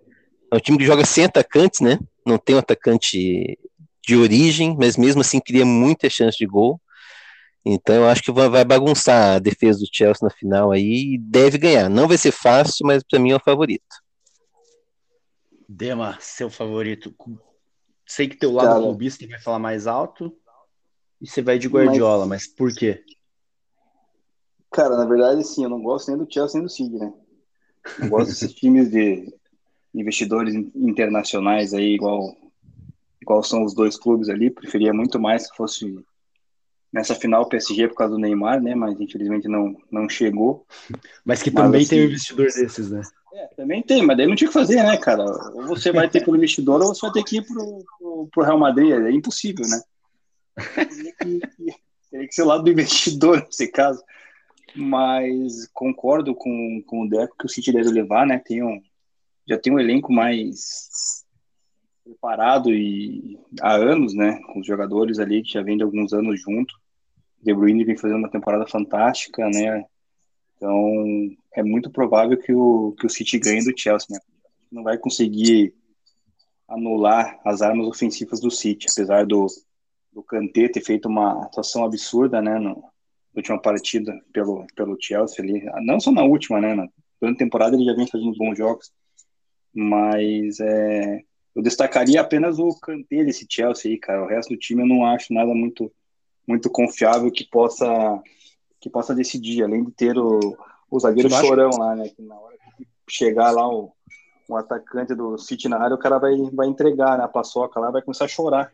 É 0.51 0.57
um 0.57 0.59
time 0.59 0.77
que 0.77 0.85
joga 0.85 1.05
sem 1.05 1.23
atacantes, 1.23 1.79
né? 1.79 1.97
Não 2.25 2.37
tem 2.37 2.57
um 2.57 2.59
atacante 2.59 3.57
de 4.05 4.17
origem, 4.17 4.75
mas 4.77 4.97
mesmo 4.97 5.21
assim 5.21 5.39
cria 5.39 5.65
muita 5.65 6.09
chance 6.09 6.37
de 6.37 6.45
gol. 6.45 6.81
Então 7.65 7.95
eu 7.95 8.07
acho 8.07 8.21
que 8.21 8.31
vai 8.31 8.65
bagunçar 8.65 9.35
a 9.35 9.39
defesa 9.39 9.79
do 9.79 9.87
Chelsea 9.91 10.27
na 10.27 10.29
final 10.29 10.71
aí 10.71 11.13
e 11.13 11.17
deve 11.17 11.57
ganhar. 11.57 11.89
Não 11.89 12.07
vai 12.07 12.17
ser 12.17 12.31
fácil, 12.31 12.85
mas 12.85 13.01
para 13.03 13.19
mim 13.19 13.31
é 13.31 13.35
o 13.35 13.43
favorito. 13.43 13.83
Dema, 15.67 16.17
seu 16.19 16.49
favorito. 16.49 17.15
Sei 18.05 18.27
que 18.27 18.35
teu 18.35 18.51
lado 18.51 18.69
Cara, 18.69 18.81
clubista 18.81 19.25
vai 19.27 19.39
falar 19.39 19.59
mais 19.59 19.87
alto 19.87 20.35
e 21.21 21.27
você 21.27 21.41
vai 21.41 21.59
de 21.59 21.67
Guardiola, 21.67 22.25
mas, 22.25 22.47
mas 22.47 22.55
por 22.55 22.73
quê? 22.73 23.03
Cara, 24.71 24.97
na 24.97 25.05
verdade, 25.05 25.43
sim, 25.43 25.63
eu 25.63 25.69
não 25.69 25.81
gosto 25.81 26.09
nem 26.09 26.17
do 26.17 26.31
Chelsea 26.31 26.59
nem 26.59 26.65
do 26.65 26.71
City, 26.71 26.95
né? 26.95 27.11
Não 27.97 28.09
gosto 28.09 28.29
desses 28.29 28.53
times 28.53 28.89
de 28.91 29.33
investidores 29.93 30.53
internacionais 30.75 31.73
aí, 31.73 31.95
igual, 31.95 32.35
igual 33.21 33.43
são 33.43 33.63
os 33.63 33.73
dois 33.73 33.97
clubes 33.97 34.29
ali. 34.29 34.51
Preferia 34.51 34.93
muito 34.93 35.19
mais 35.19 35.49
que 35.49 35.57
fosse 35.57 36.03
nessa 36.91 37.15
final 37.15 37.43
o 37.43 37.49
PSG 37.49 37.87
por 37.87 37.95
causa 37.95 38.13
do 38.13 38.19
Neymar, 38.19 38.61
né? 38.61 38.75
Mas 38.75 38.99
infelizmente 38.99 39.47
não, 39.47 39.75
não 39.91 40.07
chegou. 40.09 40.65
Mas 41.25 41.41
que 41.41 41.51
também 41.51 41.81
assim, 41.81 41.89
tem 41.89 42.01
um 42.01 42.05
investidor 42.05 42.45
desses, 42.45 42.91
né? 42.91 43.01
É, 43.33 43.47
também 43.55 43.83
tem, 43.83 44.03
mas 44.05 44.17
daí 44.17 44.27
não 44.27 44.35
tinha 44.35 44.47
que 44.47 44.53
fazer, 44.53 44.83
né, 44.83 44.97
cara? 44.97 45.23
Ou 45.23 45.67
você 45.67 45.91
vai 45.91 46.09
ter 46.09 46.25
pelo 46.25 46.37
investidor 46.37 46.81
ou 46.81 46.93
você 46.93 47.01
vai 47.01 47.11
ter 47.11 47.23
que 47.23 47.37
ir 47.37 47.45
pro, 47.45 47.85
pro, 47.97 48.29
pro 48.31 48.43
Real 48.43 48.57
Madrid. 48.57 48.91
É 48.91 49.11
impossível, 49.11 49.65
né? 49.67 49.81
Teria 50.75 51.13
que, 51.13 51.39
teria 52.11 52.27
que 52.27 52.33
ser 52.33 52.41
o 52.41 52.47
lado 52.47 52.63
do 52.63 52.71
investidor 52.71 53.41
nesse 53.45 53.67
caso. 53.67 54.01
Mas 54.75 55.67
concordo 55.73 56.35
com, 56.35 56.81
com 56.85 57.03
o 57.03 57.09
Deco 57.09 57.35
que 57.37 57.45
o 57.45 57.49
City 57.49 57.71
deve 57.71 57.89
levar, 57.89 58.25
né? 58.25 58.39
Tem 58.39 58.63
um, 58.63 58.81
já 59.47 59.57
tem 59.57 59.73
um 59.73 59.79
elenco 59.79 60.11
mais 60.11 61.25
preparado 62.03 62.71
e 62.71 63.39
há 63.61 63.73
anos, 63.73 64.13
né? 64.13 64.39
Com 64.47 64.59
os 64.59 64.67
jogadores 64.67 65.19
ali 65.19 65.41
que 65.43 65.53
já 65.53 65.61
vem 65.61 65.77
de 65.77 65.83
alguns 65.83 66.13
anos 66.13 66.41
junto. 66.41 66.73
De 67.41 67.53
Bruyne 67.53 67.85
vem 67.85 67.97
fazendo 67.97 68.19
uma 68.19 68.29
temporada 68.29 68.67
fantástica, 68.67 69.47
né? 69.49 69.85
Então, 70.55 71.29
é 71.53 71.63
muito 71.63 71.89
provável 71.89 72.37
que 72.37 72.53
o, 72.53 72.93
que 72.99 73.05
o 73.05 73.09
City 73.09 73.39
ganhe 73.39 73.63
do 73.63 73.73
Chelsea, 73.77 74.07
né? 74.09 74.19
Não 74.71 74.83
vai 74.83 74.97
conseguir 74.97 75.73
anular 76.67 77.39
as 77.43 77.61
armas 77.61 77.87
ofensivas 77.87 78.39
do 78.39 78.51
City, 78.51 78.87
apesar 78.91 79.25
do, 79.25 79.47
do 80.13 80.21
Kanté 80.21 80.67
ter 80.67 80.81
feito 80.81 81.07
uma 81.07 81.45
atuação 81.45 81.83
absurda, 81.83 82.41
né, 82.41 82.59
no, 82.59 82.83
última 83.39 83.61
partida 83.61 84.13
pelo, 84.31 84.65
pelo 84.75 84.97
Chelsea 84.99 85.43
ali, 85.43 85.65
não 85.85 85.99
só 85.99 86.11
na 86.11 86.23
última, 86.23 86.59
né, 86.61 86.75
na 87.21 87.35
temporada 87.35 87.75
ele 87.75 87.85
já 87.85 87.93
vem 87.93 88.07
fazendo 88.07 88.37
bons 88.37 88.57
jogos, 88.57 88.91
mas 89.73 90.59
é, 90.59 91.21
eu 91.55 91.61
destacaria 91.61 92.21
apenas 92.21 92.59
o 92.59 92.77
Kanté 92.79 93.23
desse 93.23 93.45
Chelsea 93.49 93.91
aí, 93.91 93.97
cara, 93.97 94.23
o 94.23 94.27
resto 94.27 94.53
do 94.53 94.59
time 94.59 94.81
eu 94.81 94.87
não 94.87 95.05
acho 95.05 95.33
nada 95.33 95.53
muito 95.53 95.91
muito 96.47 96.67
confiável 96.71 97.31
que 97.31 97.45
possa 97.45 97.87
que 98.79 98.89
possa 98.89 99.13
decidir, 99.13 99.63
além 99.63 99.83
de 99.83 99.91
ter 99.91 100.17
o, 100.17 100.57
o 100.89 100.99
zagueiro 100.99 101.29
chorão 101.29 101.69
lá, 101.77 101.95
né? 101.95 102.09
Que 102.09 102.21
na 102.21 102.35
hora 102.35 102.55
que 102.77 102.87
chegar 103.09 103.51
lá 103.51 103.67
o, 103.67 103.91
o 104.47 104.55
atacante 104.55 105.13
do 105.13 105.37
City 105.37 105.67
na 105.67 105.77
área, 105.77 105.95
o 105.95 105.99
cara 105.99 106.17
vai, 106.17 106.35
vai 106.53 106.67
entregar 106.67 107.17
né, 107.17 107.23
a 107.23 107.27
paçoca 107.27 107.79
lá, 107.79 107.91
vai 107.91 108.01
começar 108.01 108.25
a 108.25 108.29
chorar. 108.29 108.71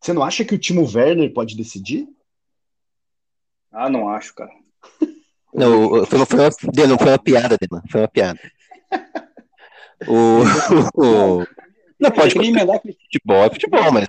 Você 0.00 0.12
não 0.12 0.22
acha 0.22 0.44
que 0.44 0.54
o 0.54 0.58
Timo 0.58 0.86
Werner 0.86 1.32
pode 1.32 1.56
decidir? 1.56 2.08
Ah, 3.72 3.88
não 3.88 4.08
acho, 4.08 4.34
cara. 4.34 4.50
Não, 5.52 6.06
foi, 6.06 6.24
foi, 6.26 6.38
uma, 6.38 6.86
não 6.86 6.96
foi 6.96 7.08
uma 7.08 7.18
piada, 7.18 7.56
Dema. 7.60 7.82
Foi 7.90 8.02
uma 8.02 8.08
piada. 8.08 8.38
o, 10.06 10.42
o, 10.94 11.46
não 11.98 12.10
pode 12.12 12.38
emendar 12.38 12.80
futebol, 12.80 13.44
é 13.44 13.50
futebol, 13.50 13.92
mas 13.92 14.08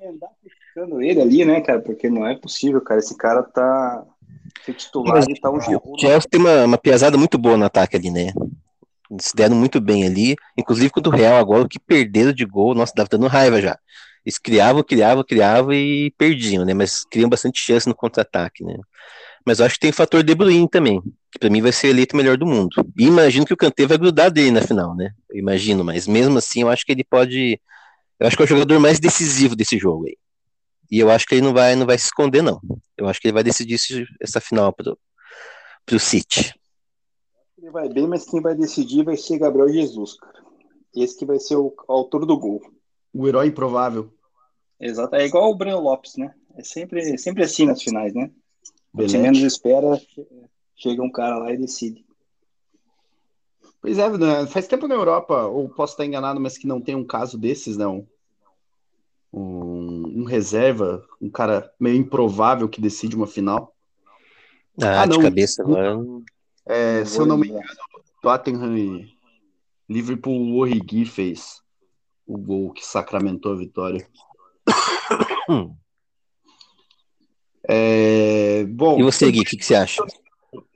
ele 1.02 1.20
ali, 1.20 1.44
né, 1.44 1.60
cara? 1.62 1.80
Porque 1.80 2.12
não 2.12 2.28
é 2.28 2.36
possível, 2.36 2.80
cara. 2.80 3.00
Esse 3.00 3.18
cara 3.18 3.42
tá 3.42 4.06
ser 4.66 4.74
titular 4.74 5.16
Mas, 5.16 5.28
e 5.28 5.40
tá 5.40 5.50
um 5.50 5.58
O 5.58 6.00
Chelsea 6.00 6.30
tem 6.30 6.40
uma, 6.40 6.66
uma 6.66 6.78
piazada 6.78 7.18
muito 7.18 7.38
boa 7.38 7.58
no 7.58 7.66
ataque 7.66 7.98
ali, 7.98 8.10
né? 8.10 8.32
Se 9.20 9.36
deram 9.36 9.56
muito 9.56 9.82
bem 9.82 10.06
ali, 10.06 10.36
inclusive 10.58 10.90
contra 10.90 11.12
o 11.12 11.16
Real 11.16 11.38
agora, 11.38 11.68
que 11.68 11.80
perderam 11.80 12.32
de 12.32 12.46
gol, 12.46 12.74
nossa, 12.74 12.94
tava 12.94 13.10
dando 13.10 13.28
raiva 13.28 13.62
já. 13.62 13.78
Eles 14.26 14.38
criavam, 14.38 14.84
criavam, 14.84 15.24
criavam 15.24 15.74
e 15.74 16.12
perdiam, 16.18 16.64
né? 16.64 16.74
Mas 16.74 17.04
criam 17.04 17.30
bastante 17.30 17.60
chance 17.60 17.88
no 17.88 17.96
contra-ataque, 17.96 18.64
né? 18.64 18.78
Mas 19.46 19.60
eu 19.60 19.66
acho 19.66 19.76
que 19.76 19.82
tem 19.82 19.90
o 19.90 19.94
fator 19.94 20.24
De 20.24 20.36
Bruyne 20.36 20.70
também, 20.70 21.02
que 21.32 21.40
para 21.40 21.50
mim 21.50 21.62
vai 21.62 21.72
ser 21.72 21.88
eleito 21.88 22.16
o 22.16 22.18
melhor 22.18 22.38
do 22.38 22.46
mundo. 22.46 22.70
E 22.98 23.06
imagino 23.06 23.46
que 23.46 23.54
o 23.54 23.58
Kanté 23.58 23.86
vai 23.88 23.98
grudar 23.98 24.32
dele 24.32 24.52
na 24.52 24.62
final, 24.62 24.96
né? 24.96 25.14
Eu 25.30 25.38
imagino, 25.40 25.84
mas 25.84 26.08
mesmo 26.08 26.38
assim 26.38 26.62
eu 26.62 26.70
acho 26.70 26.86
que 26.86 26.92
ele 26.92 27.04
pode. 27.04 27.60
Eu 28.20 28.28
acho 28.28 28.38
que 28.38 28.44
é 28.44 28.46
o 28.46 28.50
jogador 28.50 28.80
mais 28.80 29.00
decisivo 29.00 29.56
desse 29.56 29.78
jogo 29.78 30.06
aí. 30.06 30.18
E 30.92 31.00
eu 31.00 31.10
acho 31.10 31.26
que 31.26 31.36
ele 31.36 31.42
não 31.42 31.54
vai, 31.54 31.76
não 31.76 31.86
vai 31.86 31.98
se 31.98 32.06
esconder, 32.06 32.42
não. 32.42 32.62
Eu 32.98 33.08
acho 33.08 33.20
que 33.20 33.28
ele 33.28 33.34
vai 33.34 33.44
decidir 33.44 33.80
essa 34.20 34.42
final 34.42 34.74
pro, 34.74 34.98
pro 35.86 36.00
City. 36.00 36.54
Ele 37.58 37.72
vai 37.72 37.88
bem, 37.88 38.08
mas 38.08 38.26
quem 38.26 38.42
vai 38.42 38.54
decidir 38.54 39.04
vai 39.04 39.16
ser 39.16 39.40
Gabriel 39.40 39.70
Jesus, 39.70 40.18
cara. 40.18 40.44
Esse 40.94 41.18
que 41.18 41.26
vai 41.26 41.40
ser 41.40 41.56
o 41.56 41.74
autor 41.88 42.26
do 42.26 42.38
gol. 42.38 42.62
O 43.14 43.28
herói 43.28 43.48
improvável. 43.48 44.14
Exato. 44.80 45.16
É 45.16 45.26
igual 45.26 45.50
o 45.50 45.56
Breno 45.56 45.80
Lopes, 45.80 46.18
né? 46.18 46.34
É 46.58 46.64
sempre, 46.64 47.18
sempre 47.18 47.44
assim 47.44 47.66
nas 47.66 47.82
finais, 47.82 48.14
né? 48.14 48.30
Você 48.94 49.18
menos 49.18 49.40
espera, 49.40 50.00
chega 50.76 51.02
um 51.02 51.12
cara 51.12 51.38
lá 51.38 51.54
e 51.54 51.58
decide. 51.58 52.06
Pois 53.82 53.98
é, 53.98 54.10
né? 54.18 54.46
faz 54.48 54.68
tempo 54.68 54.88
na 54.88 54.96
Europa, 54.96 55.46
ou 55.46 55.70
posso 55.70 55.94
estar 55.94 56.06
enganado, 56.06 56.40
mas 56.40 56.58
que 56.58 56.68
não 56.68 56.82
tem 56.82 56.96
um 56.96 57.06
caso 57.06 57.38
desses, 57.38 57.78
não. 57.78 58.08
Um, 59.34 60.22
um 60.22 60.24
reserva, 60.24 61.04
um 61.22 61.30
cara 61.30 61.74
meio 61.80 61.96
improvável 61.96 62.68
que 62.68 62.82
decide 62.82 63.16
uma 63.16 63.26
final. 63.26 63.74
Ah, 64.82 65.02
ah 65.02 65.06
de 65.06 65.16
não. 65.16 65.22
cabeça 65.24 65.64
agora. 65.64 65.98
É, 66.66 67.04
se 67.06 67.18
eu 67.18 67.26
não 67.26 67.38
me 67.38 67.48
engano, 67.48 67.66
Tottenham 68.22 68.78
e 68.78 69.10
Liverpool 69.90 70.58
Origi 70.58 71.06
fez 71.06 71.62
o 72.28 72.38
gol 72.38 72.72
que 72.72 72.86
sacramentou 72.86 73.54
a 73.54 73.56
vitória. 73.56 74.08
É, 77.74 78.66
bom, 78.66 79.00
e 79.00 79.04
você, 79.04 79.32
Gui, 79.32 79.40
o 79.40 79.46
que, 79.46 79.56
que, 79.56 79.66
você 79.66 79.76
acha? 79.76 80.04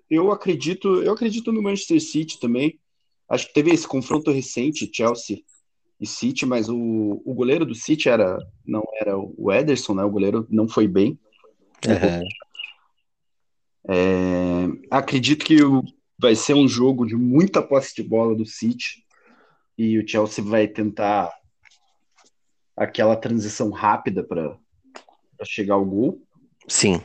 Eu 0.10 0.32
acredito, 0.32 1.04
eu 1.04 1.12
acredito 1.12 1.52
no 1.52 1.62
Manchester 1.62 2.00
City 2.00 2.40
também. 2.40 2.80
Acho 3.28 3.48
que 3.48 3.54
teve 3.54 3.72
esse 3.72 3.86
confronto 3.86 4.32
recente, 4.32 4.90
Chelsea 4.94 5.40
e 6.00 6.08
City, 6.08 6.46
mas 6.46 6.70
o, 6.70 7.22
o 7.26 7.34
goleiro 7.34 7.66
do 7.66 7.76
City 7.76 8.08
era 8.08 8.38
não 8.66 8.82
era 8.94 9.18
o 9.18 9.52
Ederson, 9.52 9.94
né? 9.94 10.06
O 10.06 10.10
goleiro 10.10 10.48
não 10.50 10.70
foi 10.70 10.88
bem. 10.88 11.20
Uhum. 11.86 12.28
É, 13.90 14.68
acredito 14.90 15.44
que 15.44 15.58
vai 16.18 16.34
ser 16.34 16.54
um 16.54 16.68
jogo 16.68 17.06
de 17.06 17.18
muita 17.18 17.62
posse 17.62 17.94
de 17.94 18.04
bola 18.04 18.34
do 18.34 18.46
City 18.46 19.04
e 19.78 20.00
o 20.00 20.08
Chelsea 20.08 20.42
vai 20.42 20.66
tentar 20.66 21.30
aquela 22.74 23.18
transição 23.18 23.70
rápida 23.70 24.24
para 24.24 24.58
chegar 25.44 25.74
ao 25.74 25.86
gol. 25.86 26.25
Sim. 26.68 27.02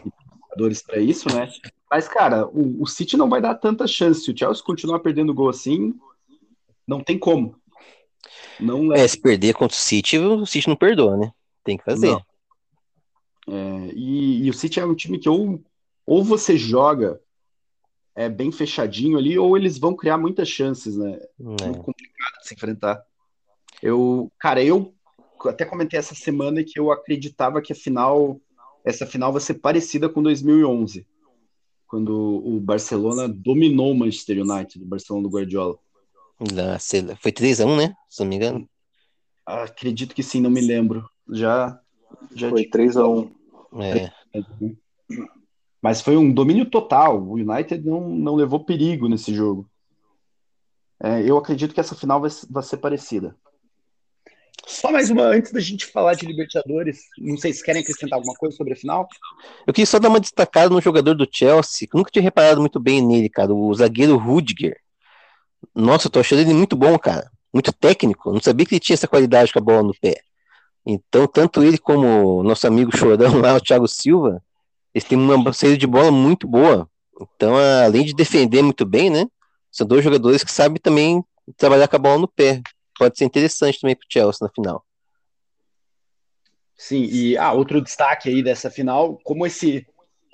Jogadores 0.51 0.83
para 0.83 1.01
isso, 1.01 1.29
né? 1.35 1.51
Mas, 1.91 2.09
cara, 2.09 2.47
o, 2.47 2.83
o, 2.83 2.87
City 2.87 3.17
não 3.17 3.29
vai 3.29 3.41
dar 3.41 3.55
tanta 3.55 3.87
chance. 3.87 4.23
Se 4.23 4.31
o 4.31 4.37
Chelsea 4.37 4.63
continuar 4.65 5.01
perdendo 5.01 5.35
gol 5.35 5.49
assim, 5.49 5.95
não 6.87 7.03
tem 7.03 7.19
como. 7.19 7.57
Não 8.59 8.93
é... 8.93 9.01
é, 9.01 9.09
se 9.09 9.19
perder 9.19 9.55
contra 9.55 9.77
o 9.77 9.81
City, 9.81 10.19
o 10.19 10.47
City 10.47 10.69
não 10.69 10.77
perdoa, 10.77 11.17
né? 11.17 11.33
Tem 11.65 11.77
que 11.77 11.85
fazer. 11.85 12.17
É, 13.49 13.91
e, 13.95 14.45
e, 14.45 14.51
o 14.51 14.55
City 14.55 14.79
é 14.79 14.85
um 14.85 14.95
time 14.95 15.19
que 15.19 15.29
ou, 15.29 15.63
ou 16.07 16.23
você 16.23 16.57
joga 16.57 17.21
é 18.15 18.29
bem 18.29 18.53
fechadinho 18.53 19.17
ali, 19.17 19.39
ou 19.39 19.57
eles 19.57 19.79
vão 19.79 19.97
criar 19.97 20.19
muitas 20.19 20.49
chances, 20.49 20.97
né? 20.97 21.19
É. 21.41 21.43
Muito 21.43 21.83
complicado 21.83 22.39
de 22.41 22.49
se 22.49 22.55
enfrentar. 22.55 23.03
Eu, 23.83 24.31
cara, 24.39 24.63
eu 24.63 24.95
até 25.47 25.65
comentei 25.65 25.99
essa 25.99 26.15
semana 26.15 26.63
que 26.63 26.79
eu 26.79 26.93
acreditava 26.93 27.63
que 27.63 27.73
a 27.73 27.77
final, 27.77 28.39
essa 28.85 29.07
final 29.07 29.33
vai 29.33 29.41
ser 29.41 29.55
parecida 29.55 30.09
com 30.09 30.23
2011, 30.23 31.07
quando 31.87 32.13
o 32.13 32.61
Barcelona 32.61 33.29
dominou 33.29 33.93
o 33.93 33.95
Manchester 33.95 34.43
United, 34.43 34.83
o 34.83 34.87
Barcelona 34.87 35.29
do 35.29 35.35
Guardiola. 35.35 35.79
Foi 37.21 37.33
3x1, 37.33 37.77
né? 37.77 37.95
Se 38.09 38.21
não 38.21 38.29
me 38.29 38.37
engano. 38.37 38.69
Acredito 39.45 40.15
que 40.15 40.23
sim, 40.23 40.41
não 40.41 40.51
me 40.51 40.61
lembro. 40.61 41.09
Já, 41.29 41.79
já 42.35 42.49
foi 42.49 42.65
3x1. 42.65 43.31
É. 43.83 44.11
Mas 45.83 46.01
foi 46.01 46.17
um 46.17 46.33
domínio 46.33 46.65
total. 46.65 47.23
O 47.23 47.35
United 47.35 47.87
não, 47.87 48.09
não 48.09 48.35
levou 48.35 48.65
perigo 48.65 49.09
nesse 49.09 49.35
jogo. 49.35 49.69
É, 51.03 51.23
eu 51.23 51.37
acredito 51.37 51.75
que 51.75 51.81
essa 51.81 51.95
final 51.95 52.21
vai, 52.21 52.31
vai 52.49 52.63
ser 52.63 52.77
parecida. 52.77 53.37
Só 54.71 54.93
mais 54.93 55.11
uma 55.11 55.25
antes 55.25 55.51
da 55.51 55.59
gente 55.59 55.85
falar 55.85 56.15
de 56.15 56.25
Libertadores. 56.25 57.01
Não 57.19 57.37
sei 57.37 57.53
se 57.53 57.63
querem 57.63 57.83
acrescentar 57.83 58.17
alguma 58.17 58.35
coisa 58.37 58.57
sobre 58.57 58.75
a 58.75 58.77
final. 58.77 59.09
Eu 59.67 59.75
queria 59.75 59.87
só 59.87 59.99
dar 59.99 60.09
uma 60.09 60.21
destacada 60.21 60.73
no 60.73 60.81
jogador 60.81 61.15
do 61.15 61.29
Chelsea, 61.29 61.89
que 61.89 61.97
nunca 61.97 62.09
tinha 62.09 62.23
reparado 62.23 62.61
muito 62.61 62.79
bem 62.79 63.05
nele, 63.05 63.29
cara. 63.29 63.53
O 63.53 63.75
zagueiro 63.75 64.17
Rudiger. 64.17 64.77
Nossa, 65.75 66.07
eu 66.07 66.11
tô 66.11 66.21
achando 66.21 66.43
ele 66.43 66.55
muito 66.55 66.77
bom, 66.77 66.97
cara. 67.01 67.29
Muito 67.53 67.73
técnico. 67.73 68.33
não 68.33 68.41
sabia 68.41 68.65
que 68.65 68.75
ele 68.75 68.81
tinha 68.81 68.95
essa 68.95 69.09
qualidade 69.09 69.53
com 69.53 69.59
a 69.59 69.63
bola 69.63 69.83
no 69.83 69.95
pé. 70.01 70.21
Então, 70.87 71.27
tanto 71.27 71.65
ele 71.65 71.77
como 71.77 72.45
nosso 72.45 72.65
amigo 72.65 72.97
chorão 72.97 73.41
lá, 73.41 73.57
o 73.57 73.61
Thiago 73.61 73.89
Silva, 73.89 74.41
eles 74.95 75.05
têm 75.05 75.19
uma 75.19 75.53
saída 75.53 75.77
de 75.77 75.87
bola 75.87 76.13
muito 76.13 76.47
boa. 76.47 76.89
Então, 77.21 77.57
além 77.57 78.05
de 78.05 78.15
defender 78.15 78.63
muito 78.63 78.87
bem, 78.87 79.11
né? 79.11 79.27
São 79.71 79.85
dois 79.85 80.05
jogadores 80.05 80.45
que 80.45 80.53
sabem 80.53 80.81
também 80.81 81.25
trabalhar 81.57 81.89
com 81.89 81.97
a 81.97 81.99
bola 81.99 82.19
no 82.19 82.29
pé 82.29 82.63
pode 83.01 83.17
ser 83.17 83.25
interessante 83.25 83.81
também 83.81 83.97
para 83.97 84.05
o 84.05 84.13
Chelsea 84.13 84.47
na 84.47 84.53
final. 84.53 84.85
Sim, 86.77 87.05
e 87.05 87.37
ah, 87.39 87.53
outro 87.53 87.81
destaque 87.81 88.29
aí 88.29 88.43
dessa 88.43 88.71
final, 88.71 89.19
como 89.25 89.47
esse 89.47 89.87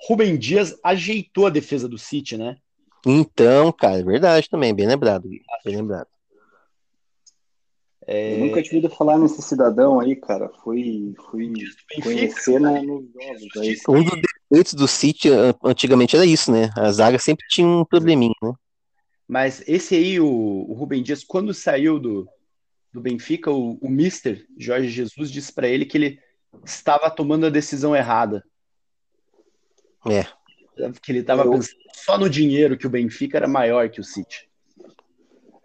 Rubem 0.05 0.37
Dias 0.37 0.77
ajeitou 0.83 1.47
a 1.47 1.49
defesa 1.49 1.87
do 1.87 1.97
City, 1.97 2.37
né? 2.37 2.57
Então, 3.05 3.71
cara, 3.71 3.99
é 3.99 4.03
verdade 4.03 4.49
também, 4.49 4.73
bem 4.73 4.85
lembrado, 4.85 5.29
bem 5.63 5.75
lembrado. 5.77 6.07
É... 8.05 8.33
Eu 8.33 8.39
nunca 8.39 8.61
tinha 8.61 8.77
ouvido 8.77 8.93
falar 8.93 9.17
nesse 9.17 9.41
cidadão 9.41 9.99
aí, 9.99 10.15
cara. 10.15 10.49
Fui, 10.63 11.13
fui 11.29 11.53
conhecer 12.01 12.59
na, 12.59 12.81
nos 12.81 13.05
jogos. 13.13 13.57
Aí. 13.57 13.77
Um 13.89 14.03
dos 14.03 14.21
defeitos 14.49 14.73
do 14.73 14.87
City 14.87 15.29
antigamente 15.63 16.15
era 16.15 16.25
isso, 16.25 16.51
né? 16.51 16.69
A 16.75 16.91
zaga 16.91 17.19
sempre 17.19 17.45
tinha 17.49 17.67
um 17.67 17.85
probleminha, 17.85 18.35
né? 18.41 18.53
Mas 19.27 19.61
esse 19.67 19.95
aí, 19.95 20.19
o, 20.21 20.25
o 20.25 20.73
Rubem 20.73 21.03
Dias, 21.03 21.21
quando 21.21 21.53
saiu 21.53 21.99
do, 21.99 22.27
do 22.93 23.01
Benfica, 23.01 23.51
o, 23.51 23.77
o 23.81 23.89
Mister 23.89 24.45
Jorge 24.57 24.89
Jesus 24.89 25.29
disse 25.29 25.51
para 25.51 25.67
ele 25.67 25.85
que 25.85 25.97
ele 25.97 26.19
estava 26.65 27.09
tomando 27.09 27.45
a 27.45 27.49
decisão 27.49 27.95
errada. 27.95 28.43
É. 30.05 30.23
Que 31.01 31.11
ele 31.11 31.19
estava 31.19 31.43
pensando 31.43 31.75
só 31.93 32.17
no 32.17 32.29
dinheiro, 32.29 32.77
que 32.77 32.87
o 32.87 32.89
Benfica 32.89 33.37
era 33.37 33.47
maior 33.47 33.89
que 33.89 33.99
o 33.99 34.03
City. 34.03 34.47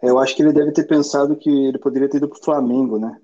Eu 0.01 0.19
acho 0.19 0.35
que 0.35 0.41
ele 0.41 0.51
deve 0.51 0.71
ter 0.73 0.83
pensado 0.83 1.35
que 1.35 1.49
ele 1.49 1.77
poderia 1.77 2.09
ter 2.09 2.17
ido 2.17 2.27
pro 2.27 2.43
Flamengo, 2.43 2.99
né? 2.99 3.17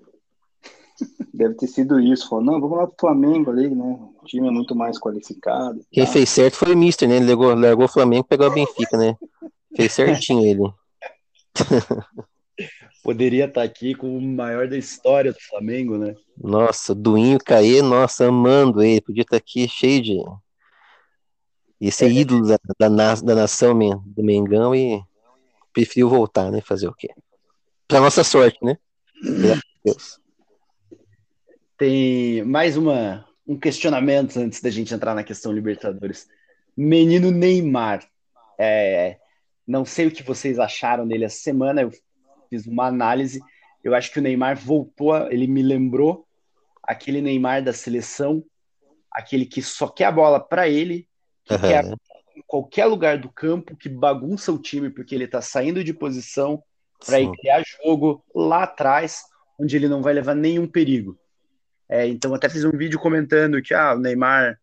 Deve 1.34 1.54
ter 1.54 1.66
sido 1.66 2.00
isso. 2.00 2.28
Falou, 2.28 2.44
não, 2.44 2.60
vamos 2.60 2.78
lá 2.78 2.86
pro 2.86 2.96
Flamengo 2.98 3.50
ali, 3.50 3.68
né? 3.68 3.98
O 4.22 4.24
time 4.24 4.48
é 4.48 4.50
muito 4.50 4.74
mais 4.74 4.98
qualificado. 4.98 5.84
Quem 5.90 6.06
tá. 6.06 6.10
fez 6.10 6.30
certo 6.30 6.56
foi 6.56 6.72
o 6.72 6.78
Mister, 6.78 7.06
né? 7.06 7.16
Ele 7.16 7.26
largou, 7.26 7.54
largou 7.54 7.84
o 7.84 7.88
Flamengo 7.88 8.24
e 8.24 8.28
pegou 8.28 8.46
a 8.46 8.50
Benfica, 8.50 8.96
né? 8.96 9.14
Fez 9.76 9.92
certinho 9.92 10.42
ele. 10.44 10.62
poderia 13.02 13.46
estar 13.46 13.60
tá 13.60 13.64
aqui 13.64 13.94
com 13.94 14.16
o 14.16 14.20
maior 14.20 14.68
da 14.68 14.76
história 14.76 15.32
do 15.32 15.40
Flamengo, 15.40 15.96
né? 15.98 16.14
Nossa, 16.36 16.94
Duinho 16.94 17.38
Caê, 17.38 17.82
nossa, 17.82 18.28
amando 18.28 18.82
ele, 18.82 19.00
podia 19.00 19.22
estar 19.22 19.32
tá 19.32 19.36
aqui 19.36 19.68
cheio 19.68 20.02
de. 20.02 20.18
Ia 21.80 21.90
ser 21.90 22.06
é. 22.06 22.12
ídolo 22.12 22.46
da, 22.46 22.58
da, 22.78 23.14
da 23.14 23.34
nação 23.34 23.78
do 24.04 24.22
Mengão 24.22 24.74
e 24.74 25.02
preferiu 25.72 26.08
voltar, 26.08 26.50
né? 26.50 26.60
Fazer 26.60 26.88
o 26.88 26.94
quê? 26.94 27.08
Pra 27.88 28.00
nossa 28.00 28.22
sorte, 28.22 28.58
né? 28.62 28.76
Graças 29.22 29.58
a 29.58 29.80
Deus. 29.84 30.20
Tem 31.78 32.44
mais 32.44 32.76
uma, 32.76 33.26
um 33.46 33.58
questionamento 33.58 34.36
antes 34.38 34.60
da 34.60 34.68
gente 34.68 34.92
entrar 34.92 35.14
na 35.14 35.24
questão 35.24 35.52
Libertadores. 35.52 36.28
Menino 36.76 37.30
Neymar. 37.30 38.06
É, 38.58 39.16
não 39.66 39.84
sei 39.84 40.06
o 40.06 40.10
que 40.10 40.22
vocês 40.22 40.58
acharam 40.58 41.08
dele 41.08 41.24
essa 41.24 41.38
semana. 41.38 41.82
Eu 41.82 41.90
fiz 42.50 42.66
uma 42.66 42.86
análise. 42.86 43.40
Eu 43.82 43.94
acho 43.94 44.12
que 44.12 44.18
o 44.18 44.22
Neymar 44.22 44.56
voltou, 44.56 45.16
ele 45.30 45.46
me 45.46 45.62
lembrou 45.62 46.26
aquele 46.82 47.22
Neymar 47.22 47.62
da 47.62 47.72
seleção, 47.72 48.44
aquele 49.10 49.46
que 49.46 49.62
só 49.62 49.88
quer 49.88 50.06
a 50.06 50.12
bola 50.12 50.40
para 50.40 50.68
ele, 50.68 51.08
que 51.44 51.54
uhum. 51.54 51.60
quer 51.60 51.84
em 52.36 52.42
qualquer 52.46 52.86
lugar 52.86 53.18
do 53.18 53.30
campo, 53.30 53.76
que 53.76 53.88
bagunça 53.88 54.52
o 54.52 54.58
time 54.58 54.90
porque 54.90 55.14
ele 55.14 55.24
está 55.24 55.40
saindo 55.40 55.82
de 55.84 55.94
posição 55.94 56.62
para 57.04 57.20
ir 57.20 57.30
criar 57.32 57.62
jogo 57.82 58.22
lá 58.34 58.64
atrás, 58.64 59.22
onde 59.58 59.76
ele 59.76 59.88
não 59.88 60.02
vai 60.02 60.12
levar 60.12 60.34
nenhum 60.34 60.66
perigo. 60.66 61.18
É, 61.88 62.06
então, 62.06 62.34
até 62.34 62.48
fiz 62.48 62.64
um 62.64 62.70
vídeo 62.70 63.00
comentando 63.00 63.60
que 63.62 63.74
ah, 63.74 63.94
o 63.94 63.98
Neymar 63.98 64.58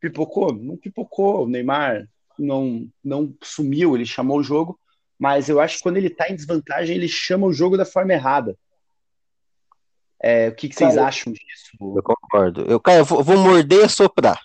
pipocou, 0.00 0.52
não 0.52 0.76
pipocou, 0.76 1.44
o 1.44 1.48
Neymar 1.48 2.06
não, 2.38 2.88
não 3.02 3.34
sumiu, 3.42 3.94
ele 3.94 4.04
chamou 4.04 4.38
o 4.38 4.42
jogo, 4.42 4.78
mas 5.18 5.48
eu 5.48 5.60
acho 5.60 5.76
que 5.78 5.82
quando 5.82 5.96
ele 5.96 6.08
está 6.08 6.28
em 6.28 6.36
desvantagem, 6.36 6.96
ele 6.96 7.08
chama 7.08 7.46
o 7.46 7.52
jogo 7.52 7.76
da 7.76 7.84
forma 7.84 8.12
errada. 8.12 8.56
É, 10.22 10.48
o 10.48 10.54
que, 10.54 10.68
que 10.68 10.74
vocês 10.74 10.94
cara, 10.94 11.06
acham 11.06 11.32
disso? 11.32 11.70
Eu 11.80 12.02
concordo. 12.02 12.62
Eu, 12.62 12.80
cara, 12.80 12.98
eu 12.98 13.04
vou, 13.04 13.22
vou 13.22 13.36
morder 13.36 13.84
e 13.84 13.88
soprar 13.88 14.40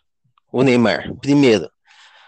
o 0.52 0.64
Neymar, 0.64 1.14
primeiro. 1.18 1.70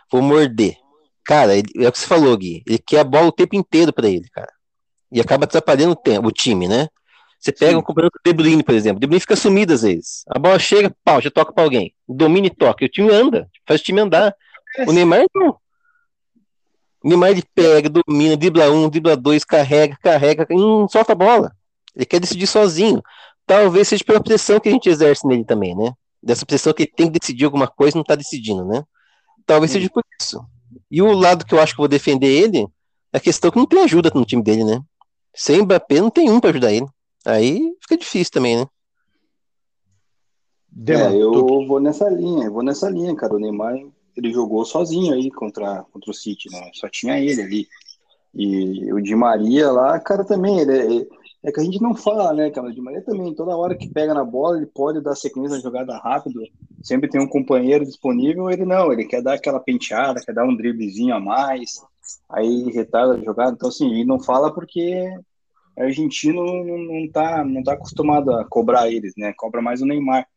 for 0.09 0.21
morder. 0.21 0.77
Cara, 1.25 1.55
ele, 1.55 1.67
é 1.77 1.87
o 1.87 1.91
que 1.91 1.99
você 1.99 2.07
falou, 2.07 2.37
Gui. 2.37 2.63
Ele 2.67 2.77
quer 2.77 2.99
a 2.99 3.03
bola 3.03 3.27
o 3.27 3.31
tempo 3.31 3.55
inteiro 3.55 3.93
para 3.93 4.09
ele, 4.09 4.29
cara. 4.29 4.51
E 5.11 5.21
acaba 5.21 5.45
atrapalhando 5.45 5.91
o, 5.91 5.95
tempo, 5.95 6.27
o 6.27 6.31
time, 6.31 6.67
né? 6.67 6.87
Você 7.39 7.51
pega 7.51 7.71
Sim. 7.71 7.77
um 7.77 7.81
companheiro 7.81 8.11
do 8.13 8.29
De 8.29 8.33
Bruyne, 8.35 8.63
por 8.63 8.73
exemplo. 8.73 8.97
O 8.97 8.99
De 8.99 9.07
Bruyne 9.07 9.19
fica 9.19 9.35
sumido 9.35 9.73
às 9.73 9.81
vezes. 9.81 10.23
A 10.27 10.39
bola 10.39 10.57
chega, 10.57 10.95
pau, 11.03 11.21
já 11.21 11.29
toca 11.29 11.53
para 11.53 11.63
alguém. 11.63 11.93
Domina 12.07 12.47
e 12.47 12.49
toca. 12.49 12.83
E 12.83 12.87
o 12.87 12.89
time 12.89 13.11
anda, 13.11 13.49
faz 13.67 13.81
o 13.81 13.83
time 13.83 13.99
andar. 13.99 14.33
É, 14.77 14.83
o 14.83 14.91
Neymar 14.91 15.25
não. 15.35 15.57
O 17.03 17.09
Neymar 17.09 17.31
ele 17.31 17.43
pega, 17.53 17.89
domina, 17.89 18.37
dribla 18.37 18.71
um, 18.71 18.89
dribla 18.89 19.17
dois, 19.17 19.43
carrega, 19.43 19.97
carrega, 20.01 20.47
e 20.49 20.55
não 20.55 20.87
solta 20.87 21.11
a 21.11 21.15
bola. 21.15 21.51
Ele 21.95 22.05
quer 22.05 22.19
decidir 22.19 22.47
sozinho. 22.47 23.01
Talvez 23.45 23.89
seja 23.89 24.03
pela 24.05 24.23
pressão 24.23 24.59
que 24.59 24.69
a 24.69 24.71
gente 24.71 24.89
exerce 24.89 25.27
nele 25.27 25.43
também, 25.43 25.75
né? 25.75 25.93
Dessa 26.21 26.45
pressão 26.45 26.71
que 26.71 26.83
ele 26.83 26.91
tem 26.95 27.11
que 27.11 27.19
decidir 27.19 27.43
alguma 27.43 27.67
coisa 27.67 27.97
e 27.97 27.99
não 27.99 28.05
tá 28.05 28.15
decidindo, 28.15 28.63
né? 28.63 28.83
Talvez 29.45 29.71
Sim. 29.71 29.79
seja 29.79 29.89
por 29.89 30.03
isso. 30.19 30.43
E 30.89 31.01
o 31.01 31.11
lado 31.11 31.45
que 31.45 31.53
eu 31.53 31.59
acho 31.59 31.73
que 31.73 31.81
eu 31.81 31.83
vou 31.83 31.89
defender 31.89 32.27
ele 32.27 32.65
é 33.11 33.17
a 33.17 33.19
questão 33.19 33.51
que 33.51 33.57
não 33.57 33.65
tem 33.65 33.83
ajuda 33.83 34.09
no 34.15 34.25
time 34.25 34.41
dele, 34.41 34.63
né? 34.63 34.81
Sem 35.35 35.61
Mbappé 35.61 35.99
não 35.99 36.09
tem 36.09 36.29
um 36.29 36.39
para 36.39 36.51
ajudar 36.51 36.71
ele. 36.71 36.87
Aí 37.25 37.75
fica 37.81 37.97
difícil 37.97 38.31
também, 38.31 38.57
né? 38.57 38.67
É, 40.87 41.15
eu 41.15 41.67
vou 41.67 41.79
nessa 41.79 42.09
linha, 42.09 42.45
eu 42.45 42.53
vou 42.53 42.63
nessa 42.63 42.89
linha, 42.89 43.15
cara. 43.15 43.35
O 43.35 43.39
Neymar 43.39 43.75
ele 44.15 44.31
jogou 44.31 44.63
sozinho 44.65 45.13
aí 45.13 45.29
contra, 45.31 45.83
contra 45.91 46.11
o 46.11 46.13
City, 46.13 46.49
né? 46.51 46.69
Só 46.73 46.87
tinha 46.89 47.19
ele 47.19 47.41
ali. 47.41 47.67
E 48.33 48.91
o 48.91 48.99
Di 48.99 49.15
Maria 49.15 49.71
lá, 49.71 49.99
cara, 49.99 50.25
também, 50.25 50.59
ele, 50.59 51.07
é, 51.43 51.49
é 51.49 51.51
que 51.51 51.59
a 51.59 51.63
gente 51.63 51.81
não 51.81 51.95
fala, 51.95 52.33
né, 52.33 52.49
cara? 52.49 52.67
O 52.67 52.73
Di 52.73 52.81
Maria 52.81 53.01
também, 53.01 53.33
toda 53.33 53.55
hora 53.55 53.75
que 53.75 53.89
pega 53.89 54.13
na 54.13 54.23
bola, 54.23 54.57
ele 54.57 54.65
pode 54.65 55.01
dar 55.01 55.15
sequência 55.15 55.57
na 55.57 55.61
jogada 55.61 55.97
rápido, 55.97 56.41
sempre 56.81 57.09
tem 57.09 57.21
um 57.21 57.27
companheiro 57.27 57.85
disponível, 57.85 58.49
ele 58.49 58.65
não, 58.65 58.91
ele 58.91 59.05
quer 59.05 59.21
dar 59.21 59.33
aquela 59.33 59.59
penteada, 59.59 60.21
quer 60.25 60.33
dar 60.33 60.45
um 60.45 60.55
driblezinho 60.55 61.13
a 61.13 61.19
mais, 61.19 61.81
aí 62.29 62.71
retarda 62.71 63.13
a 63.13 63.23
jogada. 63.23 63.51
Então, 63.51 63.69
assim, 63.69 63.89
ele 63.91 64.05
não 64.05 64.19
fala 64.19 64.53
porque 64.53 65.11
argentino 65.77 66.43
não, 66.43 66.77
não, 66.77 67.07
tá, 67.09 67.43
não 67.43 67.63
tá 67.63 67.73
acostumado 67.73 68.31
a 68.31 68.45
cobrar 68.45 68.89
eles, 68.91 69.13
né? 69.17 69.33
Cobra 69.35 69.61
mais 69.61 69.81
o 69.81 69.85
Neymar. 69.85 70.27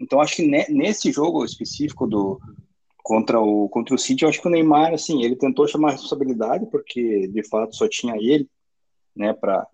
Então, 0.00 0.20
acho 0.20 0.36
que 0.36 0.46
nesse 0.70 1.10
jogo 1.10 1.44
específico 1.44 2.06
do 2.06 2.38
contra 3.06 3.40
o 3.40 3.68
contra 3.68 3.94
o 3.94 3.98
City, 3.98 4.24
eu 4.24 4.28
acho 4.28 4.40
que 4.42 4.48
o 4.48 4.50
Neymar, 4.50 4.92
assim, 4.92 5.22
ele 5.22 5.36
tentou 5.36 5.68
chamar 5.68 5.90
a 5.90 5.92
responsabilidade, 5.92 6.66
porque 6.66 7.28
de 7.28 7.48
fato 7.48 7.76
só 7.76 7.86
tinha 7.88 8.16
ele, 8.16 8.50
né, 9.14 9.32
para 9.32 9.64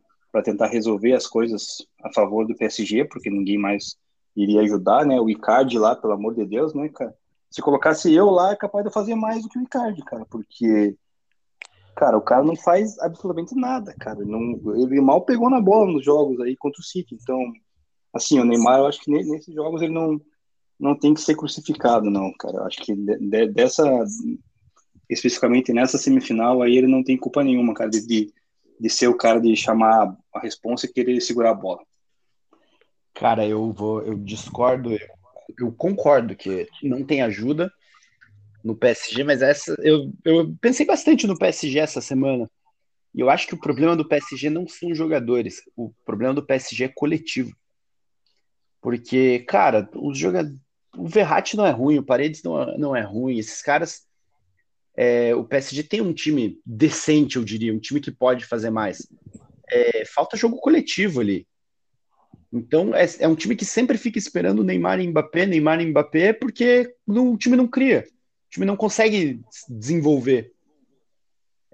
tentar 0.44 0.66
resolver 0.66 1.14
as 1.14 1.26
coisas 1.26 1.78
a 2.04 2.12
favor 2.12 2.46
do 2.46 2.54
PSG, 2.54 3.06
porque 3.06 3.30
ninguém 3.30 3.56
mais 3.56 3.96
iria 4.36 4.60
ajudar, 4.60 5.06
né? 5.06 5.18
O 5.18 5.30
Icardi 5.30 5.78
lá, 5.78 5.96
pelo 5.96 6.12
amor 6.12 6.34
de 6.34 6.44
Deus, 6.44 6.74
né, 6.74 6.90
cara? 6.90 7.14
Se 7.50 7.62
colocasse 7.62 8.12
eu 8.12 8.28
lá, 8.28 8.52
é 8.52 8.56
capaz 8.56 8.84
de 8.84 8.92
fazer 8.92 9.14
mais 9.14 9.42
do 9.42 9.48
que 9.48 9.58
o 9.58 9.62
Icardi, 9.62 10.02
cara, 10.04 10.26
porque 10.30 10.94
Cara, 11.94 12.16
o 12.16 12.22
cara 12.22 12.42
não 12.42 12.56
faz 12.56 12.98
absolutamente 12.98 13.54
nada, 13.54 13.94
cara. 13.98 14.24
Não, 14.24 14.58
ele 14.76 15.00
mal 15.00 15.22
pegou 15.22 15.50
na 15.50 15.60
bola 15.60 15.90
nos 15.90 16.04
jogos 16.04 16.40
aí 16.40 16.56
contra 16.56 16.80
o 16.80 16.84
City. 16.84 17.18
Então, 17.20 17.38
assim, 18.14 18.40
o 18.40 18.44
Neymar, 18.44 18.78
eu 18.78 18.86
acho 18.86 19.00
que 19.00 19.10
nesses 19.10 19.54
jogos 19.54 19.82
ele 19.82 19.92
não, 19.92 20.18
não 20.78 20.98
tem 20.98 21.14
que 21.14 21.20
ser 21.20 21.36
crucificado, 21.36 22.10
não, 22.10 22.32
cara. 22.32 22.58
Eu 22.58 22.64
acho 22.64 22.78
que 22.78 22.94
de, 22.94 23.46
dessa, 23.48 23.84
especificamente 25.08 25.72
nessa 25.72 25.98
semifinal, 25.98 26.62
aí 26.62 26.76
ele 26.76 26.86
não 26.86 27.02
tem 27.02 27.16
culpa 27.16 27.42
nenhuma, 27.42 27.74
cara, 27.74 27.90
de, 27.90 28.32
de 28.80 28.90
ser 28.90 29.08
o 29.08 29.16
cara 29.16 29.40
de 29.40 29.54
chamar 29.56 30.16
a 30.34 30.40
responsa 30.40 30.86
e 30.86 30.92
querer 30.92 31.20
segurar 31.20 31.50
a 31.50 31.54
bola. 31.54 31.80
Cara, 33.14 33.46
eu 33.46 33.72
vou, 33.72 34.02
eu 34.02 34.14
discordo, 34.18 34.90
eu 35.58 35.72
concordo 35.72 36.34
que 36.34 36.66
não 36.82 37.04
tem 37.04 37.22
ajuda, 37.22 37.70
no 38.62 38.76
PSG, 38.76 39.24
mas 39.24 39.42
essa 39.42 39.74
eu, 39.80 40.12
eu 40.24 40.54
pensei 40.60 40.86
bastante 40.86 41.26
no 41.26 41.36
PSG 41.36 41.78
essa 41.78 42.00
semana. 42.00 42.50
E 43.14 43.20
eu 43.20 43.28
acho 43.28 43.46
que 43.46 43.54
o 43.54 43.60
problema 43.60 43.96
do 43.96 44.08
PSG 44.08 44.48
não 44.48 44.66
são 44.66 44.94
jogadores, 44.94 45.62
o 45.76 45.92
problema 46.04 46.32
do 46.32 46.46
PSG 46.46 46.84
é 46.84 46.88
coletivo. 46.88 47.54
Porque, 48.80 49.40
cara, 49.40 49.88
os 49.94 50.18
jogadores. 50.18 50.58
O 50.96 51.08
Verratti 51.08 51.56
não 51.56 51.66
é 51.66 51.70
ruim, 51.70 51.98
o 51.98 52.02
Paredes 52.02 52.42
não 52.42 52.60
é, 52.60 52.78
não 52.78 52.96
é 52.96 53.02
ruim. 53.02 53.38
Esses 53.38 53.62
caras. 53.62 54.02
É, 54.94 55.34
o 55.34 55.42
PSG 55.42 55.82
tem 55.84 56.02
um 56.02 56.12
time 56.12 56.60
decente, 56.66 57.36
eu 57.36 57.44
diria, 57.44 57.72
um 57.72 57.78
time 57.78 57.98
que 57.98 58.10
pode 58.10 58.44
fazer 58.44 58.70
mais. 58.70 59.06
É, 59.70 60.04
falta 60.04 60.36
jogo 60.36 60.58
coletivo 60.58 61.20
ali. 61.20 61.46
Então 62.52 62.94
é, 62.94 63.06
é, 63.20 63.26
um 63.26 63.34
time 63.34 63.56
que 63.56 63.64
sempre 63.64 63.96
fica 63.96 64.18
esperando 64.18 64.62
Neymar 64.62 65.00
e 65.00 65.08
Mbappé, 65.08 65.46
Neymar 65.46 65.80
e 65.80 65.86
Mbappé, 65.86 66.34
porque 66.34 66.94
no, 67.06 67.32
o 67.32 67.38
time 67.38 67.56
não 67.56 67.66
cria 67.66 68.06
time 68.52 68.66
não 68.66 68.76
consegue 68.76 69.40
desenvolver. 69.68 70.52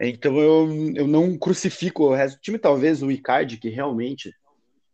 Então 0.00 0.38
eu, 0.38 0.92
eu 0.94 1.06
não 1.08 1.36
crucifico 1.36 2.04
o 2.04 2.14
resto 2.14 2.36
do 2.36 2.40
time, 2.40 2.58
talvez 2.58 3.02
o 3.02 3.10
Icardi, 3.10 3.56
que 3.56 3.68
realmente 3.68 4.32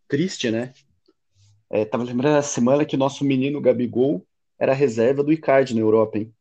triste, 0.09 0.51
né? 0.51 0.73
É, 1.75 1.85
tava 1.85 2.05
lembrando 2.05 2.37
a 2.37 2.43
semana 2.43 2.85
que 2.85 2.95
o 2.95 2.99
nosso 2.99 3.25
menino 3.25 3.61
Gabigol 3.61 4.25
era 4.57 4.73
reserva 4.73 5.25
do 5.25 5.33
Icardi 5.33 5.75
na 5.75 5.81
Europa, 5.81 6.19
hein? 6.19 6.33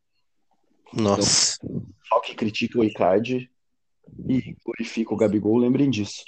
Nossa. 0.93 1.58
Então, 1.63 1.84
só 2.08 2.19
que 2.19 2.36
critica 2.36 2.78
o 2.78 2.84
Icardi 2.84 3.50
e 4.30 4.56
glorifica 4.63 5.12
o 5.12 5.17
Gabigol, 5.17 5.58
lembrem 5.58 5.89
disso. 5.89 6.24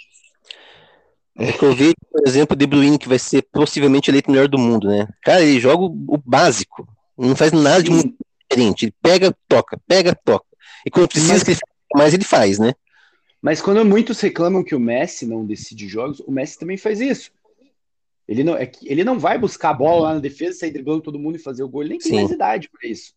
É 1.37 1.51
que 1.51 1.63
eu 1.63 1.75
vi, 1.75 1.93
por 2.11 2.27
exemplo, 2.27 2.55
o 2.55 2.57
De 2.57 2.65
Bruyne, 2.65 2.97
que 2.97 3.07
vai 3.07 3.19
ser 3.19 3.43
possivelmente 3.51 4.09
eleito 4.09 4.31
melhor 4.31 4.47
do 4.47 4.57
mundo, 4.57 4.87
né? 4.87 5.07
Cara, 5.21 5.43
ele 5.43 5.59
joga 5.59 5.83
o 5.83 6.17
básico. 6.25 6.87
Não 7.15 7.35
faz 7.35 7.51
nada 7.51 7.83
de 7.83 7.91
muito 7.91 8.15
diferente. 8.49 8.85
Ele 8.85 8.93
pega, 9.03 9.37
toca, 9.47 9.79
pega, 9.87 10.15
toca. 10.15 10.47
E 10.83 10.89
quando 10.89 11.09
precisa 11.09 11.33
mas, 11.33 11.43
que 11.43 11.51
ele 11.51 11.59
mais, 11.93 12.13
ele 12.15 12.23
faz, 12.23 12.57
né? 12.57 12.73
Mas 13.39 13.61
quando 13.61 13.85
muitos 13.85 14.19
reclamam 14.19 14.63
que 14.63 14.73
o 14.73 14.79
Messi 14.79 15.27
não 15.27 15.45
decide 15.45 15.87
jogos, 15.87 16.21
o 16.21 16.31
Messi 16.31 16.57
também 16.57 16.75
faz 16.75 16.99
isso. 16.99 17.29
Ele 18.27 18.43
não, 18.43 18.55
é, 18.55 18.71
ele 18.83 19.03
não 19.03 19.19
vai 19.19 19.37
buscar 19.37 19.69
a 19.69 19.73
bola 19.73 20.09
lá 20.09 20.13
na 20.15 20.19
defesa, 20.19 20.59
sair 20.59 20.71
driblando 20.71 21.01
todo 21.01 21.19
mundo 21.19 21.35
e 21.35 21.41
fazer 21.43 21.63
o 21.63 21.69
gol. 21.69 21.83
Ele 21.83 21.91
nem 21.91 21.99
tem 21.99 22.11
Sim. 22.11 22.15
mais 22.17 22.31
idade 22.31 22.69
para 22.69 22.89
isso. 22.89 23.13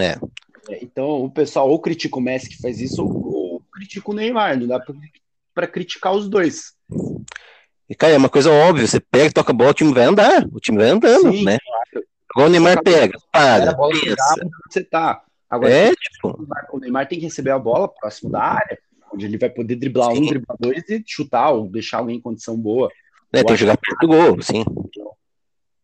É. 0.00 0.72
é. 0.72 0.82
Então 0.82 1.24
o 1.24 1.30
pessoal 1.30 1.68
ou 1.68 1.80
critica 1.80 2.18
o 2.18 2.20
Messi 2.20 2.48
que 2.48 2.62
faz 2.62 2.80
isso, 2.80 3.02
ou, 3.02 3.34
ou 3.34 3.62
critica 3.72 4.10
o 4.10 4.14
Neymar. 4.14 4.58
Não 4.58 4.66
dá 4.66 4.80
para 5.54 5.66
criticar 5.66 6.14
os 6.14 6.28
dois. 6.28 6.74
E, 7.88 7.94
cara, 7.94 8.14
é 8.14 8.16
uma 8.18 8.28
coisa 8.28 8.50
óbvia. 8.50 8.86
Você 8.86 9.00
pega, 9.00 9.32
toca 9.32 9.50
a 9.50 9.54
bola, 9.54 9.70
o 9.70 9.74
time 9.74 9.92
vai 9.92 10.04
andar. 10.04 10.46
O 10.52 10.60
time 10.60 10.78
vai 10.78 10.90
andando, 10.90 11.32
Sim, 11.32 11.44
né? 11.44 11.58
Claro. 11.58 12.06
Igual 12.32 12.46
o 12.46 12.50
Neymar 12.50 12.82
pega, 12.82 13.18
para, 13.30 13.76
Você 14.70 14.82
tá. 14.82 15.22
Agora, 15.50 15.70
é, 15.70 15.90
tipo... 15.90 16.48
o 16.72 16.78
Neymar 16.78 17.06
tem 17.06 17.18
que 17.18 17.26
receber 17.26 17.50
a 17.50 17.58
bola 17.58 17.86
próximo 17.86 18.30
da 18.30 18.42
área, 18.42 18.78
onde 19.12 19.26
ele 19.26 19.36
vai 19.36 19.50
poder 19.50 19.76
driblar 19.76 20.12
sim. 20.12 20.22
um, 20.22 20.26
driblar 20.26 20.56
dois 20.58 20.82
e 20.88 21.04
chutar 21.06 21.50
ou 21.50 21.68
deixar 21.68 21.98
alguém 21.98 22.16
em 22.16 22.20
condição 22.22 22.56
boa. 22.56 22.90
É, 23.32 23.42
tem 23.42 23.54
que 23.54 23.56
jogar 23.56 23.78
perto 23.78 24.00
do 24.00 24.08
gol, 24.08 24.42
sim. 24.42 24.64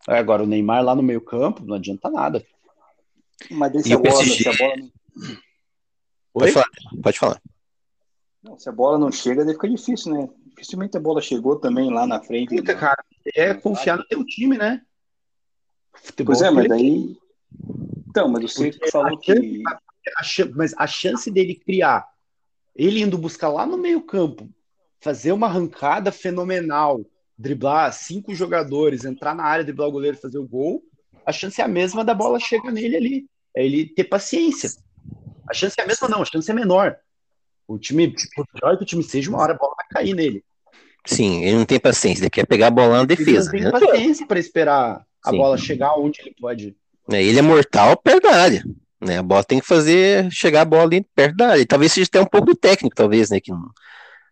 É, 0.08 0.18
agora, 0.18 0.42
o 0.42 0.46
Neymar 0.46 0.84
lá 0.84 0.94
no 0.94 1.02
meio 1.02 1.20
campo, 1.20 1.64
não 1.64 1.76
adianta 1.76 2.10
nada. 2.10 2.44
Mas 3.50 3.72
deixa 3.72 3.94
a 3.94 3.98
bola, 3.98 4.24
se 4.24 4.48
a 4.48 4.52
bola 4.56 4.76
não... 4.76 4.90
Pode 6.32 6.52
falar, 6.52 6.68
pode 7.02 7.18
falar. 7.18 7.42
Não, 8.42 8.58
se 8.58 8.68
a 8.68 8.72
bola 8.72 8.98
não 8.98 9.10
chega, 9.10 9.44
daí 9.44 9.54
fica 9.54 9.68
difícil, 9.68 10.12
né? 10.12 10.28
Dificilmente 10.46 10.96
a 10.96 11.00
bola 11.00 11.20
chegou 11.20 11.56
também 11.56 11.92
lá 11.92 12.06
na 12.06 12.20
frente. 12.20 12.56
Puta, 12.56 12.74
né? 12.74 12.78
cara, 12.78 13.04
é 13.34 13.54
confiar 13.54 13.98
no 13.98 14.06
teu 14.06 14.24
time, 14.24 14.56
né? 14.56 14.80
Futebol 15.92 16.34
pois 16.34 16.42
é, 16.42 16.50
mas 16.50 16.68
daí. 16.68 17.16
Então, 18.08 18.28
mas 18.28 18.52
você 18.52 18.72
falou 18.90 19.18
que. 19.18 19.62
A, 19.66 19.80
mas 20.54 20.74
a 20.78 20.86
chance 20.86 21.30
dele 21.30 21.54
criar, 21.54 22.08
ele 22.74 23.00
indo 23.02 23.18
buscar 23.18 23.48
lá 23.48 23.66
no 23.66 23.76
meio-campo, 23.76 24.48
fazer 25.00 25.32
uma 25.32 25.46
arrancada 25.46 26.10
fenomenal, 26.10 27.04
driblar 27.38 27.92
cinco 27.92 28.34
jogadores, 28.34 29.04
entrar 29.04 29.34
na 29.34 29.44
área, 29.44 29.64
driblar 29.64 29.88
o 29.88 29.92
goleiro 29.92 30.16
e 30.16 30.20
fazer 30.20 30.38
o 30.38 30.46
gol, 30.46 30.82
a 31.24 31.32
chance 31.32 31.60
é 31.60 31.64
a 31.64 31.68
mesma 31.68 32.04
da 32.04 32.14
bola 32.14 32.40
chegar 32.40 32.72
nele 32.72 32.96
ali. 32.96 33.26
É 33.54 33.64
ele 33.64 33.86
ter 33.86 34.04
paciência. 34.04 34.70
A 35.48 35.54
chance 35.54 35.76
é 35.78 35.82
a 35.82 35.86
mesma, 35.86 36.08
não, 36.08 36.22
a 36.22 36.24
chance 36.24 36.50
é 36.50 36.54
menor. 36.54 36.96
O 37.66 37.78
time, 37.78 38.14
por 38.34 38.46
pior 38.54 38.76
que 38.76 38.82
o 38.82 38.86
time 38.86 39.02
seja, 39.02 39.30
uma 39.30 39.40
hora 39.40 39.52
a 39.52 39.56
bola 39.56 39.74
vai 39.76 39.86
cair 39.90 40.14
nele. 40.14 40.42
Sim, 41.06 41.44
ele 41.44 41.56
não 41.56 41.64
tem 41.64 41.78
paciência, 41.78 42.22
ele 42.22 42.30
quer 42.30 42.46
pegar 42.46 42.68
a 42.68 42.70
bola 42.70 42.98
na 42.98 43.04
defesa. 43.04 43.50
Ele 43.54 43.64
não 43.64 43.72
tem 43.72 43.80
né? 43.80 43.86
paciência 43.86 44.26
para 44.26 44.38
esperar 44.38 45.04
a 45.24 45.30
Sim. 45.30 45.36
bola 45.36 45.56
chegar 45.56 45.94
onde 45.98 46.20
ele 46.20 46.34
pode. 46.38 46.76
É, 47.10 47.22
ele 47.22 47.38
é 47.38 47.42
mortal 47.42 47.96
perto 47.96 48.24
da 48.24 48.36
área. 48.36 48.64
Né? 49.00 49.18
A 49.18 49.22
bola 49.22 49.44
tem 49.44 49.60
que 49.60 49.66
fazer 49.66 50.30
chegar 50.30 50.62
a 50.62 50.64
bola 50.64 50.82
ali 50.82 51.06
perto 51.14 51.36
da 51.36 51.50
área. 51.50 51.62
E 51.62 51.66
talvez 51.66 51.92
seja 51.92 52.08
até 52.08 52.20
um 52.20 52.26
pouco 52.26 52.54
técnico, 52.54 52.94
talvez, 52.94 53.30
né? 53.30 53.40
Que 53.40 53.50
não, 53.50 53.70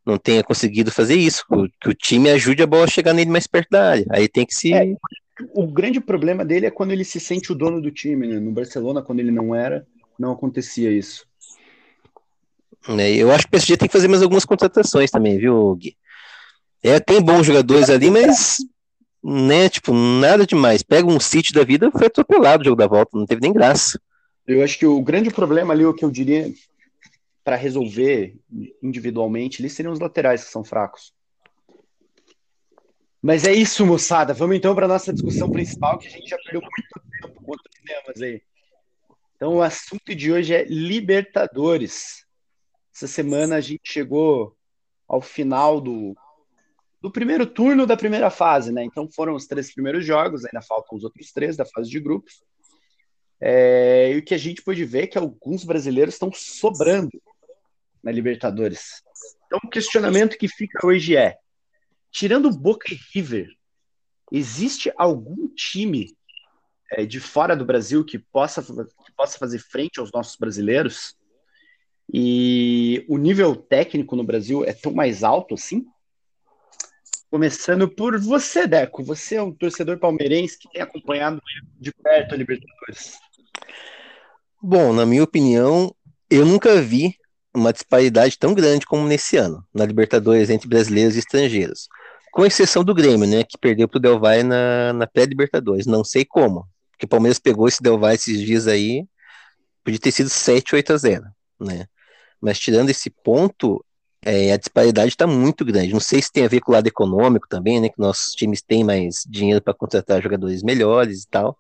não 0.06 0.16
tenha 0.16 0.44
conseguido 0.44 0.92
fazer 0.92 1.16
isso. 1.16 1.44
Que, 1.80 1.90
o 1.90 1.94
time 1.94 2.30
ajude 2.30 2.62
a 2.62 2.66
bola 2.66 2.84
a 2.84 2.88
chegar 2.88 3.12
nele 3.12 3.30
mais 3.30 3.46
perto 3.46 3.70
da 3.70 3.90
área. 3.90 4.06
Aí 4.10 4.28
tem 4.28 4.46
que 4.46 4.54
se. 4.54 4.72
É, 4.72 4.94
o 5.52 5.66
grande 5.66 6.00
problema 6.00 6.44
dele 6.44 6.66
é 6.66 6.70
quando 6.70 6.92
ele 6.92 7.04
se 7.04 7.18
sente 7.18 7.50
o 7.50 7.54
dono 7.54 7.82
do 7.82 7.90
time, 7.90 8.26
né? 8.26 8.38
No 8.38 8.52
Barcelona, 8.52 9.02
quando 9.02 9.20
ele 9.20 9.32
não 9.32 9.54
era, 9.54 9.86
não 10.18 10.32
acontecia 10.32 10.90
isso. 10.90 11.26
É, 12.88 13.14
eu 13.16 13.32
acho 13.32 13.44
que 13.44 13.48
o 13.48 13.50
PSG 13.50 13.76
tem 13.76 13.88
que 13.88 13.92
fazer 13.92 14.08
mais 14.08 14.22
algumas 14.22 14.44
contratações 14.44 15.10
também, 15.10 15.36
viu, 15.38 15.74
Gui? 15.74 15.96
É, 16.82 17.00
tem 17.00 17.20
bons 17.20 17.44
jogadores 17.44 17.90
ali, 17.90 18.10
mas 18.10 18.58
né, 19.22 19.68
tipo, 19.68 19.92
nada 19.92 20.46
demais. 20.46 20.84
Pega 20.84 21.08
um 21.08 21.18
City 21.18 21.52
da 21.52 21.64
vida, 21.64 21.90
foi 21.90 22.06
atropelado 22.06 22.62
o 22.62 22.64
jogo 22.64 22.76
da 22.76 22.86
volta, 22.86 23.18
não 23.18 23.26
teve 23.26 23.40
nem 23.40 23.52
graça. 23.52 24.00
Eu 24.46 24.62
acho 24.62 24.78
que 24.78 24.86
o 24.86 25.02
grande 25.02 25.30
problema 25.30 25.74
ali, 25.74 25.84
o 25.84 25.92
que 25.92 26.04
eu 26.04 26.10
diria 26.10 26.48
para 27.46 27.54
resolver 27.54 28.36
individualmente, 28.82 29.62
ali 29.62 29.70
seriam 29.70 29.92
os 29.92 30.00
laterais 30.00 30.42
que 30.42 30.50
são 30.50 30.64
fracos. 30.64 31.14
Mas 33.22 33.44
é 33.44 33.52
isso, 33.52 33.86
moçada. 33.86 34.34
Vamos 34.34 34.56
então 34.56 34.74
para 34.74 34.88
nossa 34.88 35.12
discussão 35.12 35.48
principal, 35.48 35.96
que 35.96 36.08
a 36.08 36.10
gente 36.10 36.28
já 36.28 36.36
perdeu 36.38 36.60
muito 36.60 37.08
tempo 37.22 37.40
com 37.40 37.52
outros 37.52 37.72
temas 37.86 38.20
aí. 38.20 38.42
Então, 39.36 39.54
o 39.54 39.62
assunto 39.62 40.12
de 40.12 40.32
hoje 40.32 40.54
é 40.54 40.64
Libertadores. 40.64 42.26
Essa 42.92 43.06
semana 43.06 43.54
a 43.54 43.60
gente 43.60 43.82
chegou 43.84 44.56
ao 45.06 45.20
final 45.20 45.80
do, 45.80 46.16
do 47.00 47.12
primeiro 47.12 47.46
turno 47.46 47.86
da 47.86 47.96
primeira 47.96 48.28
fase, 48.28 48.72
né? 48.72 48.82
Então 48.82 49.08
foram 49.08 49.36
os 49.36 49.46
três 49.46 49.72
primeiros 49.72 50.04
jogos, 50.04 50.44
ainda 50.44 50.62
faltam 50.62 50.98
os 50.98 51.04
outros 51.04 51.30
três 51.30 51.56
da 51.56 51.64
fase 51.64 51.88
de 51.88 52.00
grupos. 52.00 52.42
É, 53.40 54.14
e 54.14 54.18
o 54.18 54.24
que 54.24 54.34
a 54.34 54.38
gente 54.38 54.62
pode 54.62 54.84
ver 54.84 55.04
é 55.04 55.06
que 55.06 55.18
alguns 55.18 55.62
brasileiros 55.62 56.14
estão 56.14 56.32
sobrando 56.32 57.22
na 58.06 58.12
Libertadores. 58.12 59.02
Então 59.46 59.58
o 59.64 59.68
questionamento 59.68 60.38
que 60.38 60.46
fica 60.46 60.86
hoje 60.86 61.16
é: 61.16 61.36
tirando 62.08 62.56
Boca 62.56 62.94
e 62.94 62.98
River, 63.12 63.48
existe 64.30 64.92
algum 64.96 65.48
time 65.48 66.16
é, 66.92 67.04
de 67.04 67.18
fora 67.18 67.56
do 67.56 67.64
Brasil 67.64 68.04
que 68.04 68.16
possa, 68.16 68.62
que 68.62 69.12
possa 69.16 69.36
fazer 69.38 69.58
frente 69.58 69.98
aos 69.98 70.12
nossos 70.12 70.36
brasileiros? 70.36 71.16
E 72.14 73.04
o 73.08 73.18
nível 73.18 73.56
técnico 73.56 74.14
no 74.14 74.22
Brasil 74.22 74.64
é 74.64 74.72
tão 74.72 74.92
mais 74.92 75.24
alto 75.24 75.54
assim? 75.54 75.84
Começando 77.28 77.88
por 77.88 78.16
você, 78.20 78.68
Deco. 78.68 79.02
Você 79.02 79.34
é 79.34 79.42
um 79.42 79.52
torcedor 79.52 79.98
palmeirense 79.98 80.56
que 80.56 80.70
tem 80.70 80.80
acompanhado 80.80 81.42
de 81.80 81.92
perto 81.92 82.36
a 82.36 82.38
Libertadores. 82.38 83.18
Bom, 84.62 84.92
na 84.92 85.04
minha 85.04 85.24
opinião, 85.24 85.92
eu 86.30 86.46
nunca 86.46 86.80
vi 86.80 87.18
uma 87.56 87.72
disparidade 87.72 88.38
tão 88.38 88.52
grande 88.52 88.84
como 88.84 89.06
nesse 89.06 89.36
ano, 89.36 89.64
na 89.72 89.84
Libertadores 89.84 90.50
entre 90.50 90.68
brasileiros 90.68 91.16
e 91.16 91.20
estrangeiros. 91.20 91.88
Com 92.30 92.44
exceção 92.44 92.84
do 92.84 92.94
Grêmio, 92.94 93.26
né, 93.26 93.42
que 93.44 93.56
perdeu 93.56 93.88
para 93.88 93.96
o 93.96 94.00
Del 94.00 94.20
Valle 94.20 94.42
na, 94.42 94.92
na 94.92 95.06
pré-Libertadores. 95.06 95.86
Não 95.86 96.04
sei 96.04 96.24
como, 96.24 96.66
porque 96.92 97.06
o 97.06 97.08
Palmeiras 97.08 97.38
pegou 97.38 97.66
esse 97.66 97.82
Del 97.82 97.98
Valle 97.98 98.16
esses 98.16 98.40
dias 98.40 98.66
aí, 98.66 99.06
podia 99.82 99.98
ter 99.98 100.12
sido 100.12 100.28
7, 100.28 100.74
8 100.74 100.92
a 100.92 100.96
0, 100.98 101.24
né? 101.58 101.86
Mas 102.40 102.58
tirando 102.58 102.90
esse 102.90 103.08
ponto, 103.08 103.82
é, 104.22 104.52
a 104.52 104.56
disparidade 104.58 105.08
está 105.08 105.26
muito 105.26 105.64
grande. 105.64 105.92
Não 105.92 106.00
sei 106.00 106.20
se 106.20 106.30
tem 106.30 106.44
a 106.44 106.48
ver 106.48 106.60
com 106.60 106.72
o 106.72 106.74
lado 106.74 106.86
econômico 106.86 107.48
também, 107.48 107.80
né? 107.80 107.88
Que 107.88 107.98
nossos 107.98 108.34
times 108.34 108.60
têm 108.60 108.84
mais 108.84 109.24
dinheiro 109.26 109.62
para 109.62 109.72
contratar 109.72 110.22
jogadores 110.22 110.62
melhores 110.62 111.22
e 111.22 111.28
tal. 111.28 111.56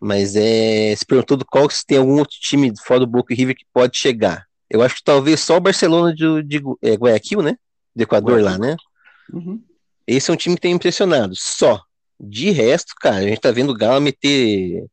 Mas 0.00 0.34
é, 0.36 0.94
se 0.96 1.04
perguntou 1.04 1.36
do 1.36 1.44
qual 1.44 1.68
se 1.68 1.84
tem 1.84 1.98
algum 1.98 2.18
outro 2.18 2.36
time 2.40 2.72
fora 2.82 3.00
do 3.00 3.06
Boca 3.06 3.32
e 3.32 3.36
River 3.36 3.56
que 3.56 3.66
pode 3.72 3.98
chegar. 3.98 4.46
Eu 4.74 4.82
acho 4.82 4.96
que 4.96 5.04
talvez 5.04 5.38
só 5.38 5.56
o 5.56 5.60
Barcelona 5.60 6.12
de, 6.12 6.42
de 6.42 6.60
é, 6.82 6.94
Guayaquil, 6.94 7.40
né? 7.42 7.56
Do 7.94 8.02
Equador 8.02 8.40
Guayaquil. 8.40 8.50
lá, 8.50 8.58
né? 8.58 8.76
Uhum. 9.32 9.62
Esse 10.04 10.32
é 10.32 10.34
um 10.34 10.36
time 10.36 10.56
que 10.56 10.62
tem 10.62 10.72
impressionado. 10.72 11.36
Só. 11.36 11.80
De 12.18 12.50
resto, 12.50 12.92
cara, 13.00 13.18
a 13.18 13.28
gente 13.28 13.40
tá 13.40 13.52
vendo 13.52 13.70
o 13.70 13.76
Galo 13.76 14.00
meter 14.00 14.84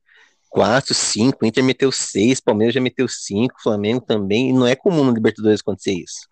4, 0.52 0.94
5, 0.94 1.44
Inter 1.44 1.64
meteu 1.64 1.92
6, 1.92 2.40
Palmeiras 2.42 2.76
já 2.76 2.80
meteu 2.80 3.08
5, 3.08 3.56
Flamengo 3.64 4.06
também, 4.06 4.50
e 4.50 4.54
não 4.54 4.68
é 4.68 4.76
comum 4.76 5.04
no 5.04 5.12
Libertadores 5.12 5.62
acontecer 5.62 5.94
isso. 5.94 6.28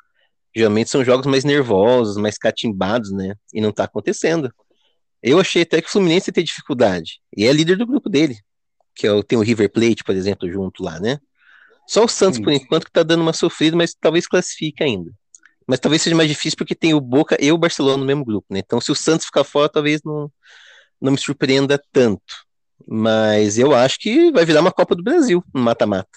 Geralmente 0.55 0.91
são 0.91 1.03
jogos 1.03 1.25
mais 1.25 1.43
nervosos, 1.43 2.17
mais 2.17 2.37
catimbados, 2.37 3.11
né? 3.11 3.33
E 3.51 3.59
não 3.59 3.71
tá 3.71 3.85
acontecendo. 3.85 4.53
Eu 5.23 5.39
achei 5.39 5.63
até 5.63 5.81
que 5.81 5.87
o 5.87 5.91
Fluminense 5.91 6.29
ia 6.29 6.33
ter 6.33 6.43
dificuldade. 6.43 7.19
E 7.35 7.47
é 7.47 7.51
líder 7.51 7.77
do 7.77 7.87
grupo 7.87 8.09
dele. 8.09 8.37
Que 8.93 9.07
é, 9.07 9.23
tem 9.23 9.39
o 9.39 9.41
River 9.41 9.71
Plate, 9.71 10.03
por 10.03 10.15
exemplo, 10.15 10.47
junto 10.51 10.83
lá, 10.83 10.99
né? 10.99 11.19
Só 11.89 12.03
o 12.03 12.07
Santos, 12.07 12.37
Sim. 12.37 12.43
por 12.43 12.53
enquanto, 12.53 12.85
que 12.85 12.91
tá 12.91 13.01
dando 13.01 13.21
uma 13.21 13.33
sofrida, 13.33 13.75
mas 13.75 13.95
talvez 13.99 14.27
classifique 14.27 14.83
ainda. 14.83 15.11
Mas 15.67 15.79
talvez 15.79 16.01
seja 16.01 16.15
mais 16.15 16.29
difícil 16.29 16.55
porque 16.55 16.75
tem 16.75 16.93
o 16.93 17.01
Boca 17.01 17.35
e 17.39 17.51
o 17.51 17.57
Barcelona 17.57 17.97
no 17.97 18.05
mesmo 18.05 18.23
grupo, 18.23 18.45
né? 18.51 18.59
Então, 18.59 18.79
se 18.79 18.91
o 18.91 18.95
Santos 18.95 19.25
ficar 19.25 19.43
fora, 19.43 19.69
talvez 19.69 20.01
não, 20.03 20.31
não 21.01 21.11
me 21.11 21.17
surpreenda 21.17 21.81
tanto. 21.91 22.45
Mas 22.87 23.57
eu 23.57 23.73
acho 23.73 23.99
que 23.99 24.31
vai 24.31 24.45
virar 24.45 24.61
uma 24.61 24.71
Copa 24.71 24.95
do 24.95 25.03
Brasil 25.03 25.43
no 25.53 25.61
mata-mata 25.61 26.09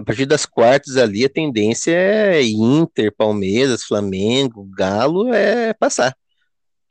a 0.00 0.02
partir 0.02 0.24
das 0.24 0.46
quartas 0.46 0.96
ali, 0.96 1.26
a 1.26 1.28
tendência 1.28 1.92
é 1.92 2.42
Inter, 2.42 3.14
Palmeiras, 3.14 3.84
Flamengo, 3.84 4.64
Galo, 4.64 5.32
é 5.34 5.74
passar. 5.74 6.16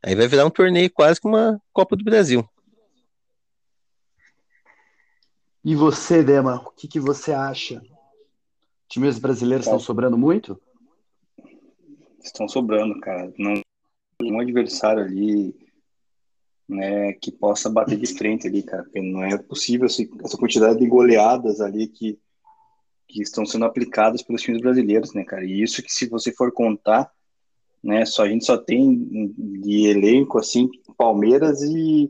Aí 0.03 0.13
vai 0.13 0.27
virar 0.27 0.45
um 0.45 0.51
torneio 0.51 0.91
quase 0.93 1.19
como 1.19 1.35
uma 1.35 1.59
Copa 1.73 1.95
do 1.95 2.03
Brasil. 2.03 2.47
E 5.65 5.75
você, 5.75 6.21
Dema, 6.21 6.61
o 6.63 6.69
que, 6.71 6.87
que 6.87 6.99
você 6.99 7.31
acha? 7.31 7.81
Times 8.89 9.19
brasileiros 9.19 9.65
estão 9.65 9.79
sobrando 9.79 10.17
muito? 10.17 10.59
Estão 12.23 12.47
sobrando, 12.47 12.99
cara. 12.99 13.31
Não 13.37 13.61
um 14.21 14.39
adversário 14.39 15.03
ali 15.03 15.55
né, 16.67 17.13
que 17.13 17.31
possa 17.31 17.69
bater 17.69 17.97
de 17.97 18.07
frente 18.17 18.47
ali, 18.47 18.63
cara. 18.63 18.83
Porque 18.83 19.01
não 19.01 19.23
é 19.23 19.37
possível 19.37 19.85
essa 19.85 20.37
quantidade 20.37 20.79
de 20.79 20.87
goleadas 20.87 21.61
ali 21.61 21.87
que 21.87 22.19
que 23.09 23.23
estão 23.23 23.43
sendo 23.43 23.65
aplicadas 23.65 24.21
pelos 24.21 24.43
times 24.43 24.61
brasileiros, 24.61 25.15
né, 25.15 25.23
cara? 25.23 25.43
E 25.43 25.63
isso 25.63 25.81
que 25.81 25.91
se 25.91 26.07
você 26.07 26.31
for 26.31 26.51
contar, 26.51 27.11
né, 27.83 28.05
só 28.05 28.23
a 28.23 28.29
gente 28.29 28.45
só 28.45 28.55
tem 28.55 29.33
de 29.35 29.87
elenco 29.87 30.37
assim 30.37 30.69
Palmeiras 30.95 31.59
e, 31.63 32.07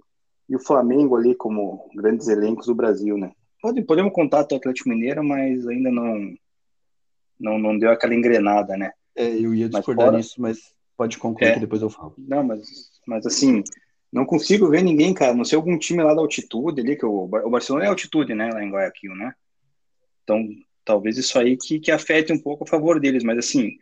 e 0.49 0.55
o 0.57 0.59
Flamengo 0.59 1.15
ali 1.15 1.33
como 1.35 1.89
grandes 1.95 2.27
elencos 2.27 2.65
do 2.65 2.75
Brasil, 2.75 3.17
né? 3.17 3.31
Pode, 3.61 3.81
podemos 3.83 4.11
contar 4.11 4.39
o 4.51 4.55
Atlético 4.55 4.89
Mineiro, 4.89 5.23
mas 5.23 5.65
ainda 5.67 5.89
não 5.89 6.35
não, 7.39 7.57
não 7.57 7.77
deu 7.77 7.91
aquela 7.91 8.13
engrenada, 8.13 8.75
né? 8.75 8.91
É, 9.15 9.27
eu 9.27 9.53
ia 9.53 9.69
discordar 9.69 10.07
fora... 10.07 10.17
nisso, 10.17 10.35
mas 10.41 10.73
pode 10.97 11.17
concluir 11.17 11.49
é, 11.49 11.53
que 11.53 11.59
depois 11.59 11.81
eu 11.81 11.89
falo. 11.89 12.13
Não, 12.17 12.43
mas, 12.43 12.67
mas 13.07 13.25
assim, 13.25 13.63
não 14.11 14.25
consigo 14.25 14.69
ver 14.69 14.83
ninguém, 14.83 15.13
cara, 15.13 15.33
não 15.33 15.45
sei 15.45 15.55
algum 15.55 15.77
time 15.77 16.03
lá 16.03 16.13
da 16.13 16.21
altitude 16.21 16.81
ali, 16.81 16.95
que 16.95 17.05
o, 17.05 17.23
o 17.23 17.49
Barcelona 17.49 17.85
é 17.85 17.87
altitude, 17.87 18.33
né, 18.33 18.49
lá 18.51 18.63
em 18.63 18.71
Guayaquil, 18.71 19.15
né? 19.15 19.33
Então, 20.23 20.47
talvez 20.83 21.17
isso 21.17 21.37
aí 21.39 21.57
que, 21.57 21.79
que 21.79 21.91
afete 21.91 22.33
um 22.33 22.39
pouco 22.39 22.63
a 22.63 22.67
favor 22.67 22.99
deles, 22.99 23.23
mas 23.23 23.37
assim, 23.37 23.77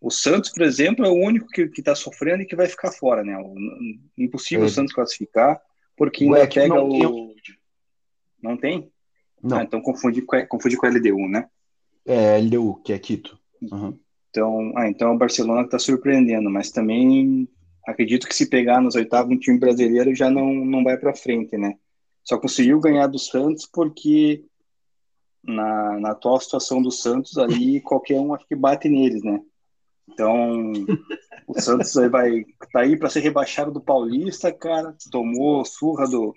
o 0.00 0.10
Santos, 0.10 0.50
por 0.50 0.62
exemplo, 0.62 1.04
é 1.04 1.08
o 1.08 1.14
único 1.14 1.46
que 1.48 1.68
está 1.78 1.94
sofrendo 1.94 2.42
e 2.42 2.46
que 2.46 2.56
vai 2.56 2.66
ficar 2.66 2.90
fora, 2.90 3.22
né? 3.22 3.38
O, 3.38 3.54
impossível 4.18 4.64
é. 4.64 4.66
o 4.66 4.70
Santos 4.70 4.92
classificar, 4.92 5.60
porque 5.96 6.24
ainda 6.24 6.48
pega 6.48 6.68
não 6.68 6.88
o. 6.88 7.34
Tem. 7.34 7.56
Não 8.42 8.56
tem? 8.56 8.92
Não. 9.40 9.58
Ah, 9.58 9.62
então 9.62 9.80
confunde 9.80 10.22
com, 10.22 10.46
confunde 10.46 10.76
com 10.76 10.86
a 10.86 10.88
LDU, 10.88 11.28
né? 11.28 11.48
É, 12.06 12.38
LDU, 12.38 12.80
que 12.84 12.92
é 12.92 12.98
Quito. 12.98 13.38
Uhum. 13.60 13.98
Então, 14.30 14.72
ah, 14.76 14.88
então 14.88 15.10
é 15.10 15.14
o 15.14 15.18
Barcelona 15.18 15.60
que 15.60 15.66
está 15.66 15.78
surpreendendo, 15.78 16.48
mas 16.50 16.70
também 16.70 17.48
acredito 17.86 18.26
que 18.26 18.34
se 18.34 18.48
pegar 18.48 18.80
nos 18.80 18.94
oitavos 18.94 19.32
um 19.34 19.38
time 19.38 19.58
brasileiro 19.58 20.14
já 20.14 20.30
não, 20.30 20.52
não 20.52 20.82
vai 20.82 20.96
para 20.96 21.14
frente, 21.14 21.56
né? 21.56 21.76
Só 22.24 22.38
conseguiu 22.38 22.80
ganhar 22.80 23.08
do 23.08 23.18
Santos 23.18 23.68
porque 23.70 24.44
na, 25.42 25.98
na 25.98 26.10
atual 26.12 26.40
situação 26.40 26.80
do 26.80 26.90
Santos 26.90 27.36
ali, 27.36 27.80
qualquer 27.82 28.20
um 28.20 28.34
acho 28.34 28.46
que 28.46 28.54
bate 28.54 28.88
neles, 28.88 29.22
né? 29.22 29.40
Então, 30.08 30.72
o 31.46 31.60
Santos 31.60 31.96
aí 31.96 32.08
vai 32.08 32.44
tá 32.72 32.80
aí 32.80 32.96
para 32.96 33.10
ser 33.10 33.20
rebaixado 33.20 33.70
do 33.70 33.80
Paulista, 33.80 34.52
cara. 34.52 34.94
Tomou 35.10 35.64
surra 35.64 36.08
do, 36.08 36.34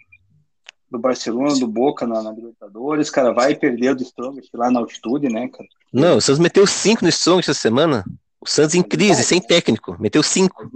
do 0.95 1.01
Barcelona, 1.01 1.59
do 1.59 1.67
Boca 1.67 2.07
na, 2.07 2.21
na 2.21 2.31
Libertadores, 2.31 3.09
cara. 3.09 3.33
Vai 3.33 3.55
perder 3.55 3.95
do 3.95 4.03
Strongest 4.03 4.49
lá 4.53 4.71
na 4.71 4.79
altitude, 4.79 5.29
né, 5.29 5.47
cara? 5.49 5.67
Não, 5.91 6.17
o 6.17 6.21
Santos 6.21 6.39
meteu 6.39 6.65
cinco 6.65 7.03
no 7.03 7.09
Strongest 7.09 7.49
essa 7.49 7.59
semana. 7.59 8.05
O 8.39 8.47
Santos 8.47 8.75
em 8.75 8.83
crise, 8.83 9.23
sem 9.23 9.41
técnico. 9.41 9.97
Meteu 9.99 10.23
cinco. 10.23 10.71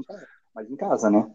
Mas 0.54 0.70
em, 0.70 0.76
casa, 0.76 1.10
mas 1.10 1.24
em 1.24 1.28
né? 1.28 1.34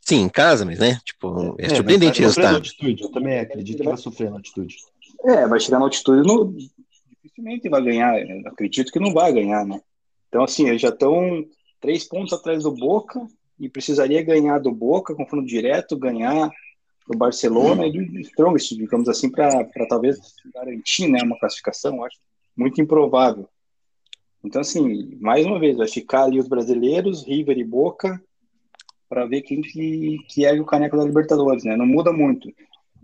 Sim, 0.00 0.20
em 0.22 0.28
casa, 0.28 0.64
mas 0.64 0.78
né? 0.78 1.00
Tipo, 1.04 1.56
é, 1.58 1.66
é 1.66 1.74
surpreendente 1.74 2.20
o 2.20 2.24
resultado. 2.24 2.56
Altitude. 2.56 3.02
Eu 3.02 3.10
também 3.10 3.40
acredito 3.40 3.78
que 3.78 3.84
vai 3.84 3.96
sofrer 3.96 4.30
na 4.30 4.36
altitude. 4.36 4.76
É, 5.24 5.46
vai 5.46 5.58
chegar 5.60 5.78
na 5.78 5.84
altitude, 5.84 6.26
no, 6.26 6.54
dificilmente 7.22 7.68
vai 7.68 7.82
ganhar. 7.82 8.14
Acredito 8.46 8.92
que 8.92 9.00
não 9.00 9.12
vai 9.12 9.32
ganhar, 9.32 9.64
né? 9.64 9.80
Então, 10.28 10.44
assim, 10.44 10.68
eles 10.68 10.82
já 10.82 10.90
estão 10.90 11.44
três 11.80 12.04
pontos 12.04 12.32
atrás 12.32 12.62
do 12.62 12.72
Boca 12.72 13.26
e 13.58 13.68
precisaria 13.68 14.22
ganhar 14.22 14.58
do 14.58 14.70
Boca, 14.70 15.14
confronto 15.14 15.46
direto, 15.46 15.96
ganhar 15.96 16.50
do 17.06 17.18
Barcelona 17.18 17.86
e 17.86 17.92
do 17.92 18.20
Strongest, 18.20 18.76
digamos 18.76 19.08
assim, 19.08 19.30
para 19.30 19.66
talvez 19.88 20.18
garantir 20.54 21.08
né, 21.08 21.22
uma 21.22 21.38
classificação. 21.38 22.04
Acho 22.04 22.18
muito 22.56 22.80
improvável. 22.80 23.48
Então, 24.42 24.60
assim, 24.60 25.16
mais 25.20 25.44
uma 25.46 25.58
vez, 25.58 25.76
vai 25.76 25.88
ficar 25.88 26.24
ali 26.24 26.38
os 26.38 26.48
brasileiros, 26.48 27.24
River 27.24 27.58
e 27.58 27.64
Boca, 27.64 28.22
para 29.08 29.26
ver 29.26 29.42
quem 29.42 29.60
que, 29.60 30.18
que 30.28 30.44
é 30.44 30.52
o 30.60 30.64
caneco 30.64 30.96
da 30.96 31.04
Libertadores, 31.04 31.64
né? 31.64 31.76
Não 31.76 31.86
muda 31.86 32.12
muito. 32.12 32.48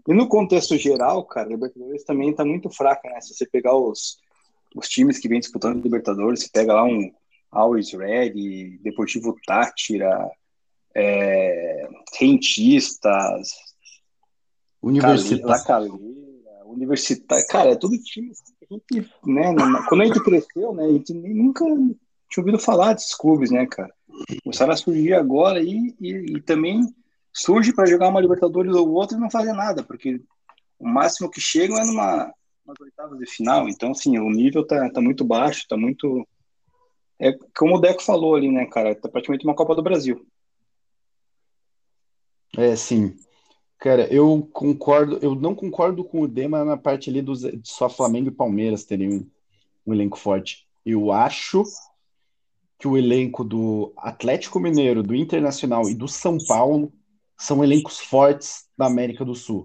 E 0.09 0.15
no 0.15 0.29
contexto 0.29 0.77
geral, 0.77 1.25
cara, 1.25 1.47
a 1.47 1.51
Libertadores 1.51 2.05
também 2.05 2.35
tá 2.35 2.45
muito 2.45 2.69
fraca, 2.71 3.09
né? 3.09 3.21
Se 3.21 3.35
você 3.35 3.47
pegar 3.47 3.75
os, 3.77 4.19
os 4.75 4.89
times 4.89 5.19
que 5.19 5.29
vem 5.29 5.41
disputando 5.41 5.79
a 5.79 5.83
Libertadores, 5.83 6.43
você 6.43 6.49
pega 6.53 6.75
lá 6.75 6.85
um 6.85 7.11
Always 7.51 7.93
Ready, 7.93 8.79
Deportivo 8.83 9.37
Tátira, 9.47 10.31
é, 10.95 11.89
Rentistas, 12.19 13.51
Universitas. 14.83 15.65
Caleira, 15.65 15.95
Universitário, 16.67 17.47
cara, 17.49 17.71
é 17.71 17.77
tudo 17.77 17.99
time. 17.99 18.31
A 18.31 18.75
gente, 18.75 19.11
né, 19.27 19.55
quando 19.89 20.03
a 20.03 20.07
gente 20.07 20.23
cresceu, 20.23 20.73
né, 20.73 20.85
a 20.85 20.93
gente 20.93 21.13
nem, 21.13 21.35
nunca 21.35 21.65
tinha 21.65 22.43
ouvido 22.43 22.59
falar 22.59 22.95
desses 22.95 23.15
clubes, 23.15 23.51
né, 23.51 23.67
cara? 23.67 23.93
Começaram 24.45 24.73
a 24.73 24.77
surgir 24.77 25.15
agora 25.15 25.61
e, 25.61 25.95
e, 26.01 26.37
e 26.37 26.41
também 26.43 26.83
surge 27.33 27.73
para 27.73 27.87
jogar 27.87 28.09
uma 28.09 28.21
Libertadores 28.21 28.75
ou 28.75 28.89
outra 28.91 29.17
e 29.17 29.21
não 29.21 29.31
fazer 29.31 29.53
nada, 29.53 29.83
porque 29.83 30.21
o 30.79 30.89
máximo 30.89 31.31
que 31.31 31.41
chegam 31.41 31.77
é 31.77 31.85
numa 31.85 32.33
umas 32.71 32.81
oitavas 32.81 33.19
de 33.19 33.27
final. 33.27 33.69
Então, 33.69 33.91
assim, 33.91 34.19
o 34.19 34.31
nível 34.31 34.67
tá, 34.67 34.89
tá 34.91 35.01
muito 35.01 35.25
baixo, 35.25 35.67
tá 35.69 35.77
muito. 35.77 36.27
É 37.19 37.33
como 37.57 37.77
o 37.77 37.81
Deco 37.81 38.03
falou 38.03 38.35
ali, 38.35 38.51
né, 38.51 38.67
cara? 38.67 38.95
Tá 38.95 39.09
praticamente 39.09 39.45
uma 39.45 39.55
Copa 39.55 39.75
do 39.75 39.83
Brasil. 39.83 40.25
É, 42.57 42.75
sim. 42.77 43.15
Cara, 43.81 44.07
eu 44.13 44.47
concordo, 44.53 45.19
eu 45.23 45.35
não 45.35 45.55
concordo 45.55 46.05
com 46.05 46.21
o 46.21 46.29
Dema 46.29 46.63
na 46.67 46.77
parte 46.77 47.09
ali 47.09 47.23
dos 47.23 47.41
só 47.65 47.89
Flamengo 47.89 48.29
e 48.29 48.33
Palmeiras 48.33 48.85
terem 48.85 49.11
um, 49.11 49.27
um 49.87 49.95
elenco 49.95 50.19
forte. 50.19 50.69
Eu 50.85 51.11
acho 51.11 51.65
que 52.79 52.87
o 52.87 52.97
elenco 52.97 53.43
do 53.43 53.91
Atlético 53.97 54.61
Mineiro, 54.61 55.03
do 55.03 55.15
Internacional 55.15 55.89
e 55.89 55.95
do 55.95 56.07
São 56.07 56.37
Paulo 56.47 56.93
são 57.39 57.65
elencos 57.65 57.99
fortes 57.99 58.67
da 58.77 58.85
América 58.85 59.25
do 59.25 59.35
Sul. 59.35 59.65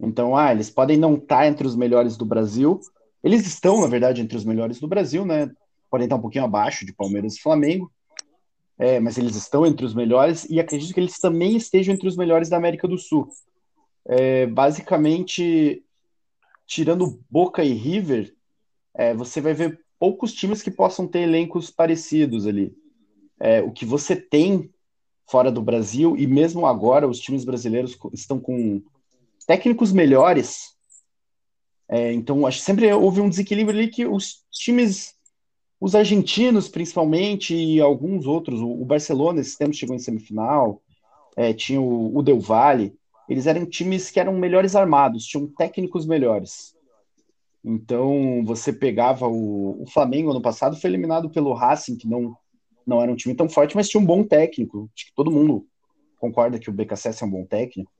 Então, 0.00 0.36
ah, 0.36 0.50
eles 0.50 0.68
podem 0.68 0.96
não 0.96 1.14
estar 1.14 1.46
entre 1.46 1.64
os 1.64 1.76
melhores 1.76 2.16
do 2.16 2.24
Brasil. 2.24 2.80
Eles 3.22 3.46
estão, 3.46 3.80
na 3.80 3.86
verdade, 3.86 4.20
entre 4.20 4.36
os 4.36 4.44
melhores 4.44 4.80
do 4.80 4.88
Brasil, 4.88 5.24
né? 5.24 5.48
Podem 5.88 6.06
estar 6.06 6.16
um 6.16 6.20
pouquinho 6.20 6.44
abaixo 6.44 6.84
de 6.84 6.92
Palmeiras 6.92 7.36
e 7.36 7.40
Flamengo. 7.40 7.92
É, 8.80 8.98
mas 8.98 9.18
eles 9.18 9.36
estão 9.36 9.66
entre 9.66 9.84
os 9.84 9.92
melhores 9.92 10.46
e 10.48 10.58
acredito 10.58 10.94
que 10.94 11.00
eles 11.00 11.18
também 11.18 11.54
estejam 11.54 11.94
entre 11.94 12.08
os 12.08 12.16
melhores 12.16 12.48
da 12.48 12.56
América 12.56 12.88
do 12.88 12.96
Sul. 12.96 13.28
É, 14.06 14.46
basicamente, 14.46 15.84
tirando 16.66 17.22
Boca 17.28 17.62
e 17.62 17.74
River, 17.74 18.34
é, 18.94 19.12
você 19.12 19.38
vai 19.38 19.52
ver 19.52 19.80
poucos 19.98 20.32
times 20.32 20.62
que 20.62 20.70
possam 20.70 21.06
ter 21.06 21.20
elencos 21.20 21.70
parecidos 21.70 22.46
ali. 22.46 22.74
É, 23.38 23.60
o 23.60 23.70
que 23.70 23.84
você 23.84 24.16
tem 24.16 24.70
fora 25.30 25.52
do 25.52 25.60
Brasil, 25.60 26.16
e 26.16 26.26
mesmo 26.26 26.66
agora 26.66 27.06
os 27.06 27.20
times 27.20 27.44
brasileiros 27.44 27.98
estão 28.14 28.40
com 28.40 28.82
técnicos 29.46 29.92
melhores. 29.92 30.74
É, 31.86 32.12
então, 32.12 32.46
acho 32.46 32.58
que 32.58 32.64
sempre 32.64 32.90
houve 32.92 33.20
um 33.20 33.28
desequilíbrio 33.28 33.78
ali 33.78 33.88
que 33.88 34.06
os 34.06 34.42
times, 34.50 35.14
os 35.80 35.94
argentinos 35.94 36.68
principalmente, 36.68 37.54
e 37.54 37.80
alguns 37.80 38.26
outros, 38.26 38.60
o, 38.60 38.84
Barcelona, 38.84 39.40
esse 39.40 39.56
tempo 39.56 39.74
chegou 39.74 39.96
em 39.96 39.98
semifinal, 39.98 40.82
é, 41.36 41.52
tinha 41.52 41.80
o, 41.80 42.16
o 42.16 42.22
Del 42.22 42.38
Valle, 42.38 42.94
eles 43.28 43.46
eram 43.46 43.64
times 43.64 44.10
que 44.10 44.20
eram 44.20 44.36
melhores 44.36 44.76
armados, 44.76 45.24
tinham 45.24 45.46
técnicos 45.46 46.06
melhores. 46.06 46.74
Então, 47.64 48.42
você 48.44 48.72
pegava 48.72 49.26
o, 49.26 49.82
o 49.82 49.86
Flamengo 49.86 50.30
ano 50.30 50.42
passado, 50.42 50.76
foi 50.76 50.90
eliminado 50.90 51.30
pelo 51.30 51.54
Racing, 51.54 51.96
que 51.96 52.08
não, 52.08 52.36
não 52.86 53.00
era 53.00 53.10
um 53.10 53.16
time 53.16 53.34
tão 53.34 53.48
forte, 53.48 53.76
mas 53.76 53.88
tinha 53.88 54.00
um 54.00 54.06
bom 54.06 54.22
técnico. 54.22 54.90
Acho 54.94 55.06
que 55.06 55.14
todo 55.14 55.30
mundo 55.30 55.66
concorda 56.18 56.58
que 56.58 56.68
o 56.68 56.72
BKSS 56.72 57.22
é 57.22 57.26
um 57.26 57.30
bom 57.30 57.44
técnico 57.46 57.90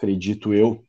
acredito 0.00 0.54
eu. 0.54 0.82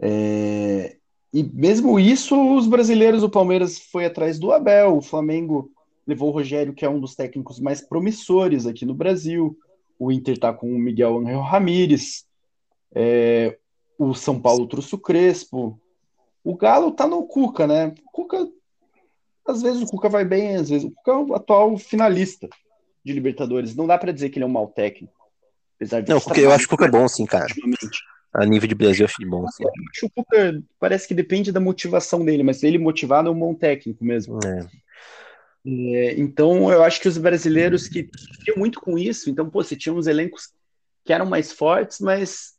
É, 0.00 0.96
e 1.32 1.42
mesmo 1.42 1.98
isso, 1.98 2.36
os 2.56 2.66
brasileiros, 2.66 3.22
o 3.22 3.30
Palmeiras 3.30 3.78
foi 3.78 4.06
atrás 4.06 4.38
do 4.38 4.52
Abel, 4.52 4.96
o 4.96 5.02
Flamengo 5.02 5.70
levou 6.06 6.28
o 6.28 6.32
Rogério, 6.32 6.72
que 6.72 6.84
é 6.84 6.88
um 6.88 7.00
dos 7.00 7.14
técnicos 7.14 7.58
mais 7.58 7.80
promissores 7.80 8.66
aqui 8.66 8.86
no 8.86 8.94
Brasil, 8.94 9.58
o 9.98 10.12
Inter 10.12 10.34
está 10.34 10.52
com 10.52 10.66
o 10.72 10.78
Miguel 10.78 11.18
Angel 11.18 11.40
Ramírez, 11.40 12.24
é, 12.94 13.58
o 13.98 14.14
São 14.14 14.40
Paulo 14.40 14.66
trouxe 14.66 14.94
o 14.94 14.98
Crespo, 14.98 15.78
o 16.44 16.54
Galo 16.54 16.92
tá 16.92 17.06
no 17.06 17.26
Cuca, 17.26 17.66
né? 17.66 17.92
O 18.06 18.10
Cuca, 18.10 18.48
às 19.46 19.62
vezes 19.62 19.82
o 19.82 19.86
Cuca 19.86 20.08
vai 20.08 20.24
bem, 20.24 20.56
às 20.56 20.68
vezes 20.68 20.86
o 20.86 20.90
Cuca 20.92 21.10
é 21.10 21.16
o 21.16 21.34
atual 21.34 21.76
finalista 21.76 22.48
de 23.04 23.12
Libertadores, 23.12 23.74
não 23.74 23.86
dá 23.86 23.98
para 23.98 24.12
dizer 24.12 24.30
que 24.30 24.38
ele 24.38 24.44
é 24.44 24.48
um 24.48 24.52
mau 24.52 24.68
técnico. 24.68 25.14
Apesar 25.76 26.00
de 26.00 26.10
não, 26.10 26.20
porque 26.20 26.40
eu 26.40 26.52
acho 26.52 26.68
que 26.68 26.74
o 26.74 26.76
Cuca 26.76 26.86
é 26.86 26.90
bom, 26.90 27.06
sim, 27.08 27.26
cara. 27.26 27.46
A 28.36 28.44
nível 28.44 28.68
de 28.68 28.74
Brasil, 28.74 29.04
eu 29.04 29.06
acho 29.06 29.16
de 29.18 29.26
bom, 29.26 29.48
sim. 29.48 29.64
Eu 29.64 29.70
acho 29.90 30.06
o 30.06 30.10
Cuca 30.10 30.62
parece 30.78 31.08
que 31.08 31.14
depende 31.14 31.50
da 31.50 31.58
motivação 31.58 32.22
dele, 32.22 32.42
mas 32.42 32.62
ele 32.62 32.76
motivado 32.76 33.28
é 33.28 33.32
um 33.32 33.38
bom 33.38 33.54
técnico 33.54 34.04
mesmo. 34.04 34.38
É. 34.44 34.68
É, 35.66 36.20
então, 36.20 36.70
eu 36.70 36.84
acho 36.84 37.00
que 37.00 37.08
os 37.08 37.16
brasileiros 37.16 37.88
que 37.88 38.08
tinham 38.44 38.58
muito 38.58 38.78
com 38.78 38.98
isso, 38.98 39.30
então, 39.30 39.48
pô, 39.48 39.64
você 39.64 39.74
tinha 39.74 39.92
uns 39.92 40.06
elencos 40.06 40.50
que 41.02 41.14
eram 41.14 41.24
mais 41.24 41.50
fortes, 41.50 41.98
mas 41.98 42.54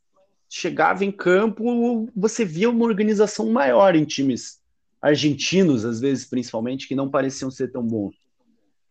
chegava 0.49 1.05
em 1.05 1.11
campo, 1.11 2.09
você 2.15 2.43
via 2.43 2.69
uma 2.69 2.85
organização 2.85 3.49
maior 3.51 3.95
em 3.95 4.03
times 4.03 4.59
argentinos, 4.99 5.85
às 5.85 5.99
vezes, 5.99 6.25
principalmente, 6.25 6.87
que 6.87 6.95
não 6.95 7.09
pareciam 7.09 7.51
ser 7.51 7.71
tão 7.71 7.83
bons. 7.83 8.15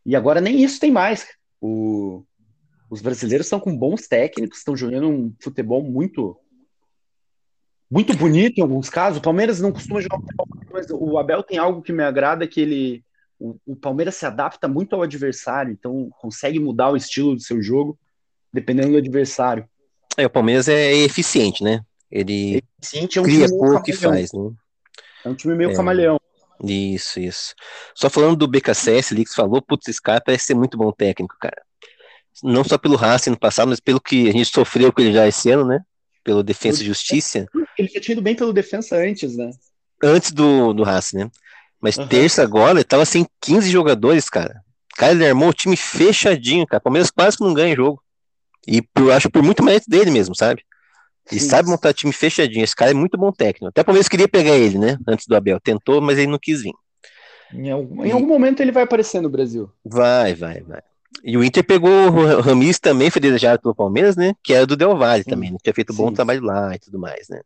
E 0.05 0.14
agora 0.14 0.40
nem 0.40 0.62
isso 0.62 0.79
tem 0.79 0.92
mais. 0.92 1.27
O, 1.61 2.22
os 2.88 3.03
brasileiros 3.03 3.46
estão 3.46 3.59
com 3.59 3.77
bons 3.77 4.07
técnicos, 4.07 4.59
estão 4.59 4.77
jogando 4.77 5.09
um 5.09 5.35
futebol 5.40 5.83
muito 5.83 6.38
muito 7.90 8.16
bonito 8.16 8.59
em 8.59 8.62
alguns 8.62 8.88
casos. 8.90 9.18
O 9.18 9.22
Palmeiras 9.22 9.61
não 9.61 9.72
costuma 9.72 10.01
jogar 10.01 10.18
futebol, 10.18 10.46
mas 10.72 10.87
o 10.90 11.18
Abel 11.18 11.42
tem 11.42 11.59
algo 11.59 11.83
que 11.83 11.92
me 11.92 12.03
agrada 12.03 12.46
que 12.46 12.61
ele 12.61 13.05
o, 13.38 13.57
o, 13.66 13.77
Palmeiras 13.77 14.14
se 14.14 14.25
adapta 14.25 14.66
muito 14.66 14.94
ao 14.94 15.03
adversário, 15.03 15.70
então 15.70 16.09
consegue 16.18 16.59
mudar 16.59 16.90
o 16.90 16.96
estilo 16.96 17.35
do 17.35 17.40
seu 17.40 17.62
jogo 17.62 17.99
dependendo 18.53 18.92
do 18.92 18.99
adversário. 18.99 19.68
É, 20.16 20.25
o 20.25 20.31
Palmeiras 20.31 20.68
é 20.68 20.94
eficiente, 20.94 21.62
né? 21.62 21.83
Ele 22.11 22.62
eficiente, 22.81 23.18
é 23.18 23.20
um 23.20 23.25
cria 23.25 23.49
pouco 23.49 23.83
que 23.83 23.92
faz, 23.92 24.33
né? 24.33 24.51
É 25.25 25.29
um 25.29 25.35
time 25.35 25.55
meio 25.55 25.70
é. 25.70 25.75
camaleão. 25.75 26.18
Isso, 26.64 27.20
isso. 27.20 27.55
Só 27.94 28.09
falando 28.09 28.37
do 28.37 28.49
BKSS 28.49 29.12
ali 29.12 29.25
que 29.25 29.31
você 29.31 29.37
falou, 29.37 29.61
putz, 29.61 29.88
esse 29.88 30.01
cara 30.01 30.22
parece 30.25 30.46
ser 30.46 30.55
muito 30.55 30.79
bom 30.79 30.90
técnico, 30.90 31.37
cara 31.38 31.66
não 32.42 32.64
só 32.64 32.77
pelo 32.77 32.96
Racing 32.96 33.31
no 33.31 33.38
passado, 33.38 33.68
mas 33.68 33.81
pelo 33.81 34.01
que 34.01 34.29
a 34.29 34.33
gente 34.33 34.46
sofreu 34.46 34.92
com 34.92 35.01
ele 35.01 35.12
já 35.12 35.27
esse 35.27 35.51
ano, 35.51 35.64
né? 35.64 35.81
Pelo 36.22 36.42
Defensa 36.42 36.83
e 36.83 36.87
Justiça. 36.87 37.46
Ele 37.79 37.89
tinha 37.89 38.01
tido 38.01 38.23
bem 38.23 38.35
pelo 38.35 38.53
Defensa 38.53 38.97
antes, 38.97 39.37
né? 39.37 39.51
Antes 40.03 40.33
do, 40.33 40.73
do 40.73 40.83
Racing, 40.83 41.19
né? 41.19 41.31
Mas 41.81 41.97
uhum. 41.97 42.07
terça 42.07 42.43
agora, 42.43 42.79
ele 42.79 42.85
tava 42.85 43.05
sem 43.05 43.27
15 43.41 43.71
jogadores, 43.71 44.29
cara. 44.29 44.62
Cara, 44.97 45.12
ele 45.12 45.27
armou 45.27 45.51
o 45.51 45.55
time 45.55 45.77
fechadinho, 45.77 46.67
cara. 46.67 46.81
Palmeiras 46.81 47.11
quase 47.11 47.37
que 47.37 47.45
não 47.45 47.53
ganha 47.53 47.77
jogo. 47.77 48.03
E 48.67 48.83
por, 48.83 49.12
acho 49.12 49.31
por 49.31 49.43
muito 49.43 49.62
mérito 49.62 49.89
dele 49.89 50.11
mesmo, 50.11 50.35
sabe? 50.35 50.62
Ele 51.31 51.41
Sim. 51.41 51.49
sabe 51.49 51.69
montar 51.69 51.93
time 51.93 52.12
fechadinho. 52.12 52.65
Esse 52.65 52.75
cara 52.75 52.93
é 52.93 52.95
muito 52.95 53.19
bom 53.19 53.31
técnico. 53.31 53.67
Até 53.67 53.83
o 53.83 53.85
Palmeiras 53.85 54.09
queria 54.09 54.29
pegar 54.29 54.57
ele, 54.57 54.79
né? 54.79 54.97
Antes 55.07 55.27
do 55.27 55.37
Abel. 55.37 55.61
Tentou, 55.61 56.01
mas 56.01 56.19
ele 56.19 56.29
não 56.29 56.39
quis 56.39 56.62
vir. 56.62 56.73
Em 57.53 57.71
algum, 57.71 58.05
em 58.05 58.11
algum 58.11 58.27
momento 58.27 58.61
ele 58.61 58.73
vai 58.73 58.85
aparecer 58.85 59.21
no 59.21 59.29
Brasil. 59.29 59.71
Vai, 59.85 60.35
vai, 60.35 60.62
vai. 60.62 60.81
E 61.23 61.37
o 61.37 61.45
Inter 61.45 61.65
pegou 61.65 61.91
o 61.91 62.41
Ramis 62.41 62.79
também, 62.79 63.11
foi 63.11 63.21
desejado 63.21 63.62
pelo 63.62 63.75
Palmeiras, 63.75 64.17
né? 64.17 64.35
Que 64.43 64.53
era 64.53 64.67
do 64.67 64.77
Del 64.77 64.97
Valle 64.97 65.23
sim, 65.23 65.31
também, 65.31 65.51
né? 65.51 65.59
Tinha 65.62 65.75
feito 65.75 65.93
sim. 65.93 65.99
bom 65.99 66.12
trabalho 66.12 66.43
lá 66.43 66.75
e 66.75 66.79
tudo 66.79 66.99
mais, 66.99 67.29
né? 67.29 67.41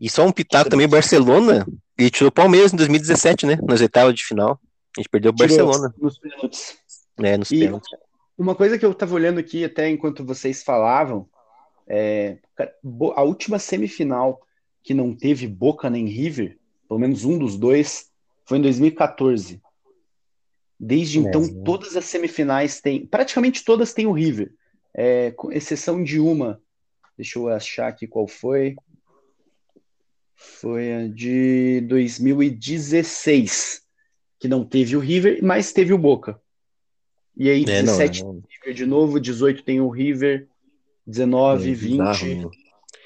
E 0.00 0.10
só 0.10 0.26
um 0.26 0.32
pitaco 0.32 0.70
também, 0.70 0.88
Barcelona, 0.88 1.66
e 1.98 2.10
tirou 2.10 2.28
o 2.28 2.32
Palmeiras 2.32 2.72
em 2.72 2.76
2017, 2.76 3.46
né? 3.46 3.58
Nas 3.62 3.80
oitavas 3.80 4.14
de 4.14 4.24
final. 4.24 4.60
A 4.96 5.00
gente 5.00 5.08
perdeu 5.08 5.30
o 5.30 5.34
Barcelona. 5.34 5.94
Nos 5.98 6.18
pênaltis. 6.18 6.76
É, 7.18 7.36
nos 7.36 7.48
pênaltis. 7.48 7.88
Uma 8.36 8.54
coisa 8.54 8.78
que 8.78 8.84
eu 8.84 8.92
tava 8.92 9.14
olhando 9.14 9.38
aqui 9.38 9.64
até 9.64 9.88
enquanto 9.88 10.24
vocês 10.24 10.62
falavam, 10.62 11.28
é, 11.86 12.38
a 13.14 13.22
última 13.22 13.58
semifinal 13.58 14.40
que 14.82 14.92
não 14.92 15.14
teve 15.14 15.46
Boca 15.46 15.88
nem 15.88 16.06
River, 16.06 16.58
pelo 16.88 17.00
menos 17.00 17.24
um 17.24 17.38
dos 17.38 17.56
dois, 17.56 18.10
foi 18.44 18.58
em 18.58 18.62
2014. 18.62 19.62
Desde 20.78 21.18
então, 21.18 21.42
é, 21.42 21.64
todas 21.64 21.96
as 21.96 22.04
semifinais 22.04 22.80
têm, 22.80 23.06
praticamente 23.06 23.64
todas 23.64 23.94
têm 23.94 24.06
o 24.06 24.12
River, 24.12 24.52
é, 24.92 25.30
com 25.30 25.52
exceção 25.52 26.02
de 26.02 26.20
uma. 26.20 26.60
Deixa 27.16 27.38
eu 27.38 27.48
achar 27.48 27.88
aqui 27.88 28.06
qual 28.06 28.26
foi. 28.26 28.76
Foi 30.36 30.92
a 30.92 31.08
de 31.08 31.80
2016, 31.82 33.82
que 34.38 34.48
não 34.48 34.64
teve 34.64 34.96
o 34.96 35.00
River, 35.00 35.38
mas 35.42 35.72
teve 35.72 35.92
o 35.92 35.98
Boca. 35.98 36.40
E 37.36 37.48
aí, 37.48 37.64
17 37.64 38.20
é, 38.20 38.24
não, 38.24 38.34
não. 38.34 38.42
River 38.48 38.74
de 38.74 38.86
novo, 38.86 39.20
18 39.20 39.62
tem 39.62 39.80
o 39.80 39.88
River, 39.88 40.48
19, 41.06 41.70
é, 41.70 41.74
20. 41.74 41.90
Bizarro, 41.90 42.50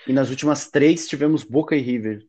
e 0.06 0.12
nas 0.12 0.30
últimas 0.30 0.70
três 0.70 1.06
tivemos 1.06 1.44
Boca 1.44 1.76
e 1.76 1.80
River. 1.80 2.26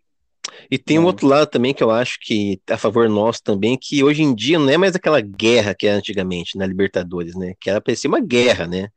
E 0.70 0.78
tem 0.78 1.00
um 1.00 1.06
outro 1.06 1.28
lado 1.28 1.48
também 1.48 1.74
que 1.74 1.82
eu 1.82 1.92
acho 1.92 2.18
que 2.22 2.60
é 2.68 2.74
a 2.74 2.78
favor 2.78 3.08
nosso 3.08 3.42
também, 3.42 3.78
que 3.78 4.04
hoje 4.04 4.22
em 4.22 4.36
dia 4.36 4.60
não 4.60 4.70
é 4.70 4.78
mais 4.78 4.96
aquela 4.96 5.22
guerra 5.22 5.74
que 5.74 5.88
era 5.88 5.98
antigamente 5.98 6.58
na 6.58 6.66
Libertadores, 6.66 7.36
né? 7.36 7.54
Que 7.60 7.70
era 7.70 7.80
parecia 7.80 8.10
uma 8.10 8.20
guerra, 8.20 8.68
né? 8.68 8.90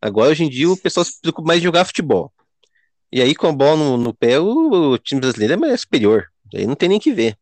Agora, 0.00 0.30
hoje 0.30 0.44
em 0.44 0.48
dia, 0.48 0.70
o 0.70 0.76
pessoal 0.76 1.04
se 1.04 1.20
preocupa 1.20 1.48
mais 1.48 1.60
em 1.60 1.64
jogar 1.64 1.84
futebol. 1.84 2.32
E 3.12 3.22
aí, 3.22 3.34
com 3.34 3.46
a 3.46 3.52
bola 3.52 3.76
no, 3.76 3.96
no 3.96 4.14
pé, 4.14 4.38
o, 4.38 4.92
o, 4.92 4.98
time 4.98 5.20
brasileiro 5.20 5.54
é 5.54 5.56
mais 5.56 5.80
superior. 5.80 6.26
Aí 6.54 6.66
não 6.66 6.74
tem 6.74 6.88
nem 6.88 7.00
que 7.00 7.12
ver. 7.12 7.36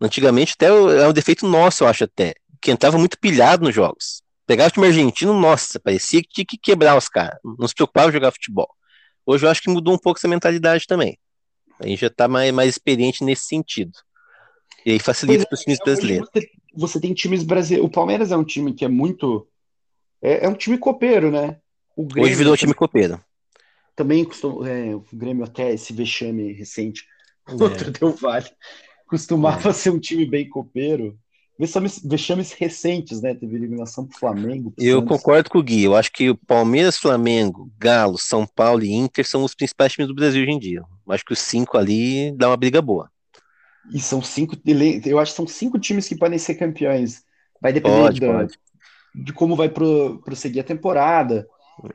Antigamente, 0.00 0.54
até 0.54 0.66
é 0.66 1.08
um 1.08 1.12
defeito 1.12 1.46
nosso, 1.46 1.84
eu 1.84 1.88
acho 1.88 2.04
até. 2.04 2.34
Que 2.60 2.70
entrava 2.70 2.98
muito 2.98 3.18
pilhado 3.18 3.64
nos 3.64 3.74
jogos. 3.74 4.22
Pegava 4.46 4.68
o 4.68 4.72
time 4.72 4.86
argentino, 4.86 5.32
nossa, 5.32 5.80
parecia 5.80 6.20
que 6.22 6.28
tinha 6.28 6.44
que 6.44 6.58
quebrar 6.58 6.96
os 6.96 7.08
caras. 7.08 7.38
Não 7.58 7.66
se 7.66 7.74
preocupava 7.74 8.10
em 8.10 8.12
jogar 8.12 8.30
futebol. 8.30 8.68
Hoje 9.24 9.46
eu 9.46 9.50
acho 9.50 9.62
que 9.62 9.70
mudou 9.70 9.94
um 9.94 9.98
pouco 9.98 10.18
essa 10.18 10.28
mentalidade 10.28 10.86
também. 10.86 11.18
A 11.80 11.86
gente 11.86 12.00
já 12.00 12.10
tá 12.10 12.28
mais, 12.28 12.52
mais 12.52 12.68
experiente 12.68 13.24
nesse 13.24 13.46
sentido. 13.46 13.92
E 14.84 14.92
aí 14.92 14.98
facilita 14.98 15.46
para 15.46 15.54
os 15.54 15.60
times 15.60 15.78
brasileiros. 15.78 16.28
Você, 16.32 16.50
você, 16.74 17.00
tem 17.00 17.14
times 17.14 17.42
brasileiros. 17.42 17.88
O 17.88 17.90
Palmeiras 17.90 18.30
é 18.30 18.36
um 18.36 18.44
time 18.44 18.74
que 18.74 18.84
é 18.84 18.88
muito. 18.88 19.48
É, 20.20 20.44
é 20.44 20.48
um 20.48 20.54
time 20.54 20.76
copeiro, 20.76 21.30
né? 21.30 21.58
Grêmio, 21.96 22.24
Hoje 22.24 22.34
virou 22.34 22.52
um 22.52 22.56
time 22.56 22.74
copeiro. 22.74 23.18
Também 23.96 24.24
custou, 24.24 24.66
é, 24.66 24.94
o 24.94 25.04
Grêmio 25.12 25.44
até 25.44 25.72
esse 25.72 25.92
vexame 25.92 26.52
recente 26.52 27.04
contra 27.46 27.88
é. 27.88 27.90
deu 27.90 28.12
vale. 28.12 28.48
Costumava 29.06 29.70
é. 29.70 29.72
ser 29.72 29.90
um 29.90 29.98
time 29.98 30.26
bem 30.26 30.48
copeiro. 30.48 31.18
Vexames, 31.56 32.00
vexames 32.04 32.52
recentes, 32.52 33.22
né? 33.22 33.32
Teve 33.32 33.54
eliminação 33.54 34.06
pro 34.06 34.18
Flamengo. 34.18 34.72
Pro 34.72 34.84
eu 34.84 34.98
Santos. 34.98 35.16
concordo 35.16 35.50
com 35.50 35.58
o 35.58 35.62
Gui. 35.62 35.84
Eu 35.84 35.94
acho 35.94 36.10
que 36.10 36.30
o 36.30 36.36
Palmeiras, 36.36 36.98
Flamengo, 36.98 37.70
Galo, 37.78 38.18
São 38.18 38.44
Paulo 38.44 38.82
e 38.82 38.92
Inter 38.92 39.24
são 39.24 39.44
os 39.44 39.54
principais 39.54 39.92
times 39.92 40.08
do 40.08 40.14
Brasil 40.14 40.42
hoje 40.42 40.50
em 40.50 40.58
dia. 40.58 40.82
Eu 41.06 41.12
acho 41.12 41.24
que 41.24 41.32
os 41.32 41.38
cinco 41.38 41.78
ali 41.78 42.32
dá 42.32 42.48
uma 42.48 42.56
briga 42.56 42.82
boa. 42.82 43.08
E 43.92 44.00
são 44.00 44.20
cinco, 44.22 44.56
eu 45.04 45.18
acho 45.18 45.32
que 45.32 45.36
são 45.36 45.46
cinco 45.46 45.78
times 45.78 46.08
que 46.08 46.16
podem 46.16 46.38
ser 46.38 46.54
campeões. 46.54 47.22
Vai 47.60 47.72
depender 47.72 47.96
pode, 47.96 48.20
da, 48.20 48.32
pode. 48.32 48.58
de 49.14 49.32
como 49.32 49.54
vai 49.54 49.68
pro, 49.68 50.20
prosseguir 50.24 50.60
a 50.60 50.66
temporada. 50.66 51.46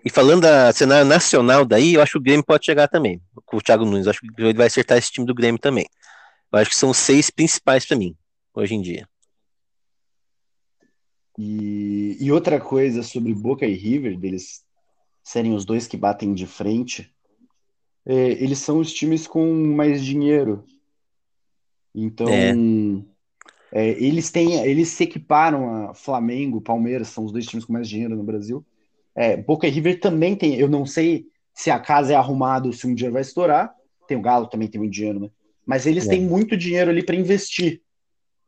E 0.04 0.10
falando 0.10 0.42
da 0.42 0.72
cenário 0.74 1.08
nacional 1.08 1.66
daí, 1.66 1.94
eu 1.94 2.02
acho 2.02 2.14
que 2.14 2.18
o 2.18 2.22
Grêmio 2.22 2.46
pode 2.46 2.66
chegar 2.66 2.88
também. 2.88 3.22
Com 3.46 3.58
o 3.58 3.62
Thiago 3.62 3.86
Nunes, 3.86 4.08
acho 4.08 4.20
que 4.20 4.28
ele 4.38 4.54
vai 4.54 4.68
acertar 4.68 4.98
esse 4.98 5.12
time 5.12 5.26
do 5.26 5.34
Grêmio 5.34 5.60
também. 5.60 5.88
Eu 6.52 6.60
acho 6.60 6.70
que 6.70 6.76
são 6.76 6.90
os 6.90 6.98
seis 6.98 7.30
principais 7.30 7.86
para 7.86 7.98
mim, 7.98 8.16
hoje 8.54 8.76
em 8.76 8.82
dia. 8.82 9.08
E, 11.38 12.18
e 12.20 12.32
outra 12.32 12.60
coisa 12.60 13.02
sobre 13.02 13.34
Boca 13.34 13.66
e 13.66 13.74
River, 13.74 14.18
deles 14.18 14.64
serem 15.24 15.54
os 15.54 15.64
dois 15.64 15.88
que 15.88 15.96
batem 15.96 16.34
de 16.34 16.46
frente, 16.46 17.14
é, 18.06 18.32
eles 18.32 18.60
são 18.60 18.80
os 18.80 18.92
times 18.92 19.28
com 19.28 19.54
mais 19.54 20.04
dinheiro. 20.04 20.66
Então, 21.96 22.28
é. 22.28 22.54
É, 23.72 23.90
eles 24.04 24.32
têm, 24.32 24.56
eles 24.66 24.90
se 24.90 25.04
equiparam 25.04 25.90
a 25.90 25.94
Flamengo, 25.94 26.60
Palmeiras, 26.60 27.10
são 27.10 27.24
os 27.24 27.32
dois 27.32 27.46
times 27.46 27.66
com 27.66 27.74
mais 27.74 27.88
dinheiro 27.88 28.16
no 28.16 28.24
Brasil. 28.24 28.66
É, 29.20 29.36
Boca 29.36 29.68
e 29.68 29.70
River 29.70 30.00
também 30.00 30.34
tem, 30.34 30.56
eu 30.56 30.70
não 30.70 30.86
sei 30.86 31.28
se 31.54 31.70
a 31.70 31.78
casa 31.78 32.14
é 32.14 32.16
arrumada 32.16 32.68
ou 32.68 32.72
se 32.72 32.88
um 32.88 32.96
dia 32.96 33.12
vai 33.12 33.22
estourar. 33.22 33.70
Tem 34.08 34.16
o 34.16 34.22
Galo 34.22 34.48
também 34.48 34.70
tem 34.70 34.80
muito 34.80 34.94
dinheiro, 34.94 35.20
né? 35.20 35.30
Mas 35.66 35.86
eles 35.86 36.08
é. 36.08 36.12
têm 36.12 36.22
muito 36.22 36.56
dinheiro 36.56 36.90
ali 36.90 37.04
para 37.04 37.18
investir. 37.18 37.82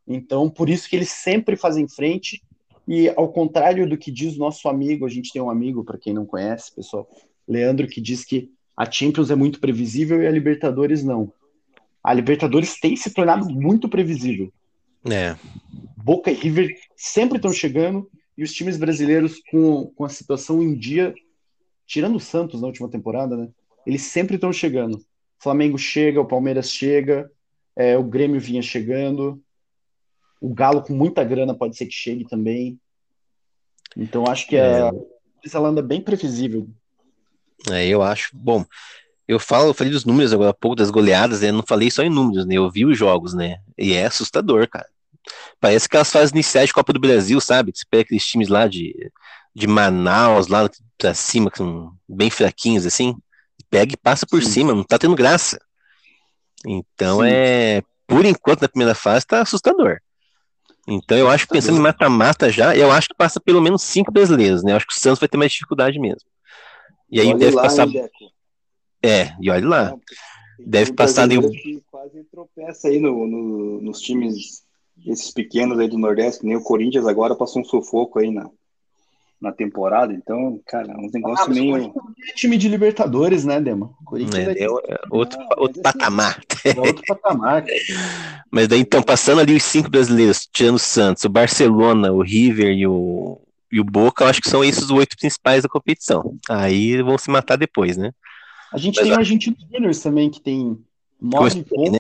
Então, 0.08 0.50
por 0.50 0.70
isso 0.70 0.90
que 0.90 0.96
eles 0.96 1.10
sempre 1.10 1.58
fazem 1.58 1.90
frente. 1.90 2.42
E 2.88 3.10
ao 3.10 3.34
contrário 3.34 3.88
do 3.88 3.98
que 3.98 4.10
diz 4.10 4.38
nosso 4.38 4.70
amigo, 4.70 5.06
a 5.06 5.10
gente 5.10 5.34
tem 5.34 5.42
um 5.42 5.50
amigo, 5.50 5.84
para 5.84 5.98
quem 5.98 6.14
não 6.14 6.26
conhece, 6.26 6.74
pessoal, 6.74 7.06
Leandro, 7.46 7.86
que 7.86 8.00
diz 8.00 8.24
que 8.24 8.50
a 8.76 8.90
Champions 8.90 9.30
é 9.30 9.36
muito 9.36 9.60
previsível 9.60 10.22
e 10.22 10.28
a 10.28 10.32
Libertadores 10.32 11.04
não. 11.04 11.34
A 12.02 12.14
Libertadores 12.14 12.80
tem 12.80 12.96
se 12.96 13.14
tornado 13.14 13.46
muito 13.46 13.90
previsível. 13.90 14.50
É. 15.04 15.36
Boca 15.98 16.32
e 16.32 16.34
River 16.34 16.74
sempre 16.96 17.36
estão 17.36 17.52
chegando 17.52 18.10
e 18.38 18.44
os 18.44 18.54
times 18.54 18.78
brasileiros 18.78 19.42
com, 19.50 19.88
com 19.88 20.06
a 20.06 20.10
situação 20.10 20.62
em 20.62 20.76
dia, 20.76 21.14
tirando 21.86 22.16
o 22.16 22.20
Santos 22.20 22.62
na 22.62 22.68
última 22.68 22.90
temporada, 22.90 23.36
né? 23.36 23.50
Eles 23.86 24.04
sempre 24.04 24.36
estão 24.36 24.54
chegando. 24.54 24.96
O 24.96 25.04
Flamengo 25.40 25.78
chega, 25.78 26.22
o 26.22 26.28
Palmeiras 26.28 26.72
chega, 26.72 27.32
é, 27.76 27.98
o 27.98 28.04
Grêmio 28.04 28.40
vinha 28.40 28.62
chegando, 28.62 29.42
o 30.40 30.54
Galo 30.54 30.82
com 30.82 30.94
muita 30.94 31.24
grana 31.24 31.54
pode 31.54 31.76
ser 31.76 31.86
que 31.86 31.94
chegue 31.94 32.28
também. 32.28 32.80
Então 33.98 34.26
acho 34.28 34.48
que 34.48 34.56
é. 34.56 34.82
a 34.82 34.92
ela 35.54 35.70
anda 35.70 35.82
bem 35.82 36.02
previsível. 36.02 36.70
É, 37.70 37.88
eu 37.88 38.02
acho. 38.02 38.30
Bom, 38.34 38.66
eu 39.28 39.40
falo, 39.40 39.70
eu 39.70 39.74
falei 39.74 39.92
dos 39.92 40.06
números 40.06 40.34
agora 40.34 40.52
há 40.52 40.54
pouco, 40.54 40.76
das 40.76 40.92
goleadas, 40.92 41.42
né? 41.42 41.50
Eu 41.50 41.54
não 41.54 41.64
falei 41.64 41.90
só 41.90 42.04
em 42.04 42.10
números, 42.10 42.46
né? 42.46 42.56
Eu 42.56 42.70
vi 42.70 42.86
os 42.86 42.98
jogos, 42.98 43.34
né? 43.34 43.60
E 43.78 43.94
é 43.94 44.06
assustador, 44.06 44.68
cara. 44.70 44.88
Parece 45.60 45.88
que 45.88 45.98
as 45.98 46.12
fases 46.12 46.32
iniciais 46.32 46.68
de 46.68 46.74
Copa 46.74 46.94
do 46.94 47.00
Brasil, 47.00 47.40
sabe? 47.40 47.72
Você 47.74 47.84
pega 47.90 48.04
aqueles 48.04 48.26
times 48.26 48.48
lá 48.48 48.68
de, 48.68 48.94
de 49.56 49.68
Manaus, 49.68 50.48
lá 50.48 50.70
pra 50.98 51.14
cima, 51.14 51.52
que 51.52 51.58
são 51.58 51.94
bem 52.08 52.30
fraquinhos, 52.30 52.86
assim. 52.86 53.16
Pega 53.70 53.94
e 53.94 53.98
passa 53.98 54.26
por 54.26 54.42
Sim. 54.44 54.50
cima, 54.50 54.74
não 54.74 54.84
tá 54.84 54.98
tendo 54.98 55.16
graça. 55.16 55.60
Então 56.66 57.22
Sim. 57.22 57.30
é. 57.30 57.84
Por 58.08 58.26
enquanto, 58.26 58.62
na 58.62 58.68
primeira 58.68 58.94
fase, 58.94 59.26
tá 59.26 59.42
assustador. 59.42 60.00
Então 60.88 61.18
eu 61.18 61.30
acho 61.30 61.48
que 61.48 61.54
pensando 61.54 61.78
em 61.78 61.82
mata-mata 61.82 62.50
já, 62.50 62.76
eu 62.76 62.92
acho 62.92 63.10
que 63.10 63.16
passa 63.16 63.40
pelo 63.40 63.62
menos 63.62 63.84
cinco 63.84 64.12
brasileiros, 64.12 64.64
né? 64.64 64.72
Eu 64.72 64.78
acho 64.78 64.88
que 64.88 64.94
o 64.94 65.00
Santos 65.00 65.20
vai 65.20 65.30
ter 65.30 65.38
mais 65.38 65.52
dificuldade 65.52 66.00
mesmo. 66.00 66.28
E 67.10 67.22
aí 67.22 67.34
deve 67.38 67.56
lá, 67.56 67.64
passar. 67.64 67.88
Hein, 67.88 68.10
é, 69.04 69.34
e 69.40 69.50
olha 69.50 69.68
lá. 69.68 69.96
deve 70.60 70.94
passar 70.94 71.24
ali. 71.24 71.38
Quase 71.90 72.24
tropeça 72.32 72.88
aí 72.88 73.00
no, 73.00 73.28
no, 73.28 73.82
nos 73.82 74.02
times 74.02 74.61
esses 75.06 75.32
pequenos 75.32 75.80
aí 75.80 75.88
do 75.88 75.98
Nordeste, 75.98 76.46
nem 76.46 76.56
o 76.56 76.64
Corinthians 76.64 77.08
agora 77.08 77.36
passou 77.36 77.62
um 77.62 77.66
sufoco 77.66 78.20
aí 78.20 78.32
na, 78.32 78.50
na 79.42 79.52
temporada, 79.52 80.14
então, 80.14 80.60
cara, 80.68 80.96
um 80.98 81.10
negócio 81.12 81.46
ah, 81.46 81.50
meio. 81.50 81.94
É 82.30 82.34
time 82.36 82.58
de 82.58 82.70
Libertadores, 82.70 83.44
né, 83.44 83.60
Dema? 83.60 83.90
Corinthians 84.06 84.48
é, 84.50 84.52
é, 84.52 84.64
é 84.66 84.70
outro, 85.10 85.40
não, 85.40 85.48
outro 85.58 85.82
patamar. 85.82 86.40
É 86.64 86.80
outro 86.80 87.02
patamar. 87.08 87.66
mas 88.52 88.68
daí, 88.68 88.82
então, 88.82 89.02
passando 89.02 89.42
ali 89.42 89.56
os 89.56 89.64
cinco 89.64 89.90
brasileiros, 89.90 90.48
tirando 90.54 90.76
o 90.76 90.80
Santos, 90.80 91.24
o 91.24 91.30
Barcelona, 91.30 92.12
o 92.12 92.22
River 92.22 92.72
e 92.72 92.86
o, 92.86 93.42
e 93.72 93.80
o 93.80 93.84
Boca, 93.84 94.24
eu 94.24 94.28
acho 94.28 94.42
que 94.42 94.50
são 94.50 94.64
esses 94.64 94.84
os 94.84 94.92
oito 94.92 95.18
principais 95.18 95.64
da 95.64 95.70
competição. 95.70 96.36
Aí 96.48 97.02
vão 97.02 97.18
se 97.18 97.32
matar 97.32 97.56
depois, 97.56 97.98
né? 97.98 98.12
A 98.72 98.78
gente 98.78 98.98
mas, 98.98 99.06
tem 99.06 99.16
o 99.16 99.20
Argentino 99.20 99.58
Juniors 99.72 100.00
também, 100.02 100.30
que 100.30 100.40
tem 100.40 100.78
nove 101.20 101.64
pontos. 101.64 101.94
Né? 101.94 102.00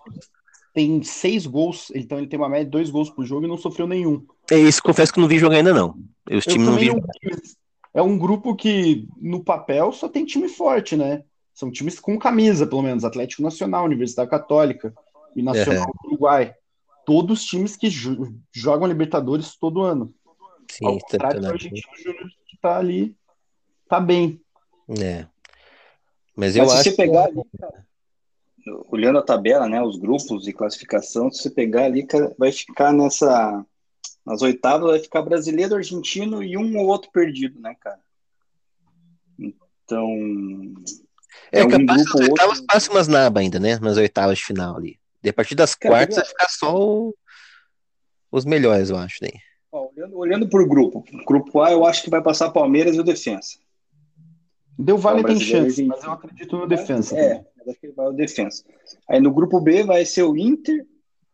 Tem 0.73 1.03
seis 1.03 1.45
gols, 1.45 1.91
então 1.93 2.17
ele 2.17 2.27
tem 2.27 2.39
uma 2.39 2.49
média 2.49 2.65
de 2.65 2.71
dois 2.71 2.89
gols 2.89 3.09
por 3.09 3.25
jogo 3.25 3.45
e 3.45 3.49
não 3.49 3.57
sofreu 3.57 3.87
nenhum. 3.87 4.25
É 4.49 4.57
isso, 4.57 4.81
confesso 4.81 5.13
que 5.13 5.19
não 5.19 5.27
vi 5.27 5.37
jogar 5.37 5.57
ainda 5.57 5.73
não. 5.73 5.95
Os 6.29 6.45
times 6.45 6.67
não 6.67 6.75
vi. 6.75 6.89
É 7.93 8.01
um 8.01 8.17
grupo 8.17 8.55
que 8.55 9.07
no 9.17 9.43
papel 9.43 9.91
só 9.91 10.07
tem 10.07 10.25
time 10.25 10.47
forte, 10.47 10.95
né? 10.95 11.23
São 11.53 11.69
times 11.69 11.99
com 11.99 12.17
camisa, 12.17 12.65
pelo 12.65 12.81
menos, 12.81 13.03
Atlético 13.03 13.41
Nacional, 13.41 13.85
Universidade 13.85 14.29
Católica 14.29 14.93
e 15.35 15.41
Nacional 15.41 15.91
do 16.01 16.07
Uruguai. 16.07 16.55
Todos 17.05 17.43
times 17.43 17.75
que 17.75 17.89
jogam 17.89 18.87
Libertadores 18.87 19.55
todo 19.57 19.81
ano. 19.81 20.13
Sim, 20.69 20.85
Ao 20.85 20.99
contrário 20.99 21.41
do 21.41 21.47
Argentino 21.47 21.97
Júnior 22.01 22.29
que 22.47 22.57
tá 22.61 22.77
ali, 22.77 23.13
tá 23.89 23.99
bem. 23.99 24.39
É. 24.99 25.27
Mas 26.35 26.55
eu 26.55 26.63
Mas 26.63 26.73
acho 26.73 26.83
se 26.83 26.89
você 26.91 26.95
pegar 26.95 27.29
cara, 27.59 27.85
olhando 28.89 29.19
a 29.19 29.23
tabela, 29.23 29.67
né, 29.67 29.81
os 29.81 29.97
grupos 29.97 30.43
de 30.43 30.53
classificação, 30.53 31.31
se 31.31 31.43
você 31.43 31.49
pegar 31.49 31.85
ali, 31.85 32.05
vai 32.37 32.51
ficar 32.51 32.93
nessa 32.93 33.65
nas 34.25 34.41
oitavas 34.41 34.91
vai 34.91 34.99
ficar 34.99 35.21
brasileiro, 35.21 35.75
argentino 35.75 36.43
e 36.43 36.55
um 36.57 36.77
ou 36.77 36.87
outro 36.87 37.11
perdido, 37.11 37.59
né, 37.59 37.75
cara? 37.79 37.99
Então. 39.39 40.07
É, 41.51 41.61
é 41.61 41.67
capaz 41.67 42.01
um 42.01 42.05
das 42.05 42.15
oitavas 42.15 42.59
outro... 42.59 42.65
passa 42.67 42.91
umas 42.91 43.07
nabas 43.07 43.41
ainda, 43.41 43.59
né? 43.59 43.79
Nas 43.79 43.97
oitavas 43.97 44.37
de 44.37 44.45
final 44.45 44.77
ali. 44.77 44.99
E 45.23 45.29
a 45.29 45.33
partir 45.33 45.55
das 45.55 45.75
cara, 45.75 45.95
quartas 45.95 46.17
vai 46.17 46.25
ficar 46.25 46.49
só 46.49 46.75
o... 46.75 47.15
os 48.31 48.45
melhores, 48.45 48.89
eu 48.89 48.97
acho, 48.97 49.17
daí. 49.21 49.33
Ó, 49.71 49.89
olhando, 49.89 50.17
olhando 50.17 50.49
por 50.49 50.67
grupo. 50.67 51.03
Grupo 51.25 51.61
A, 51.61 51.71
eu 51.71 51.85
acho 51.85 52.03
que 52.03 52.09
vai 52.09 52.21
passar 52.21 52.51
Palmeiras 52.51 52.95
e 52.95 52.99
o 52.99 53.03
Defensa. 53.03 53.57
Deu 54.77 54.97
Vale 54.97 55.23
tem 55.23 55.39
chance, 55.39 55.83
mas 55.83 56.03
eu 56.03 56.11
acredito 56.11 56.57
no 56.57 56.67
Defensa. 56.67 57.17
É, 57.17 57.45
acho 57.69 57.79
que 57.79 57.87
ele 57.87 57.93
vai 57.93 58.07
o 58.07 58.13
defensa. 58.13 58.63
Aí 59.09 59.19
no 59.19 59.31
grupo 59.31 59.59
B 59.59 59.83
vai 59.83 60.05
ser 60.05 60.23
o 60.23 60.37
Inter, 60.37 60.85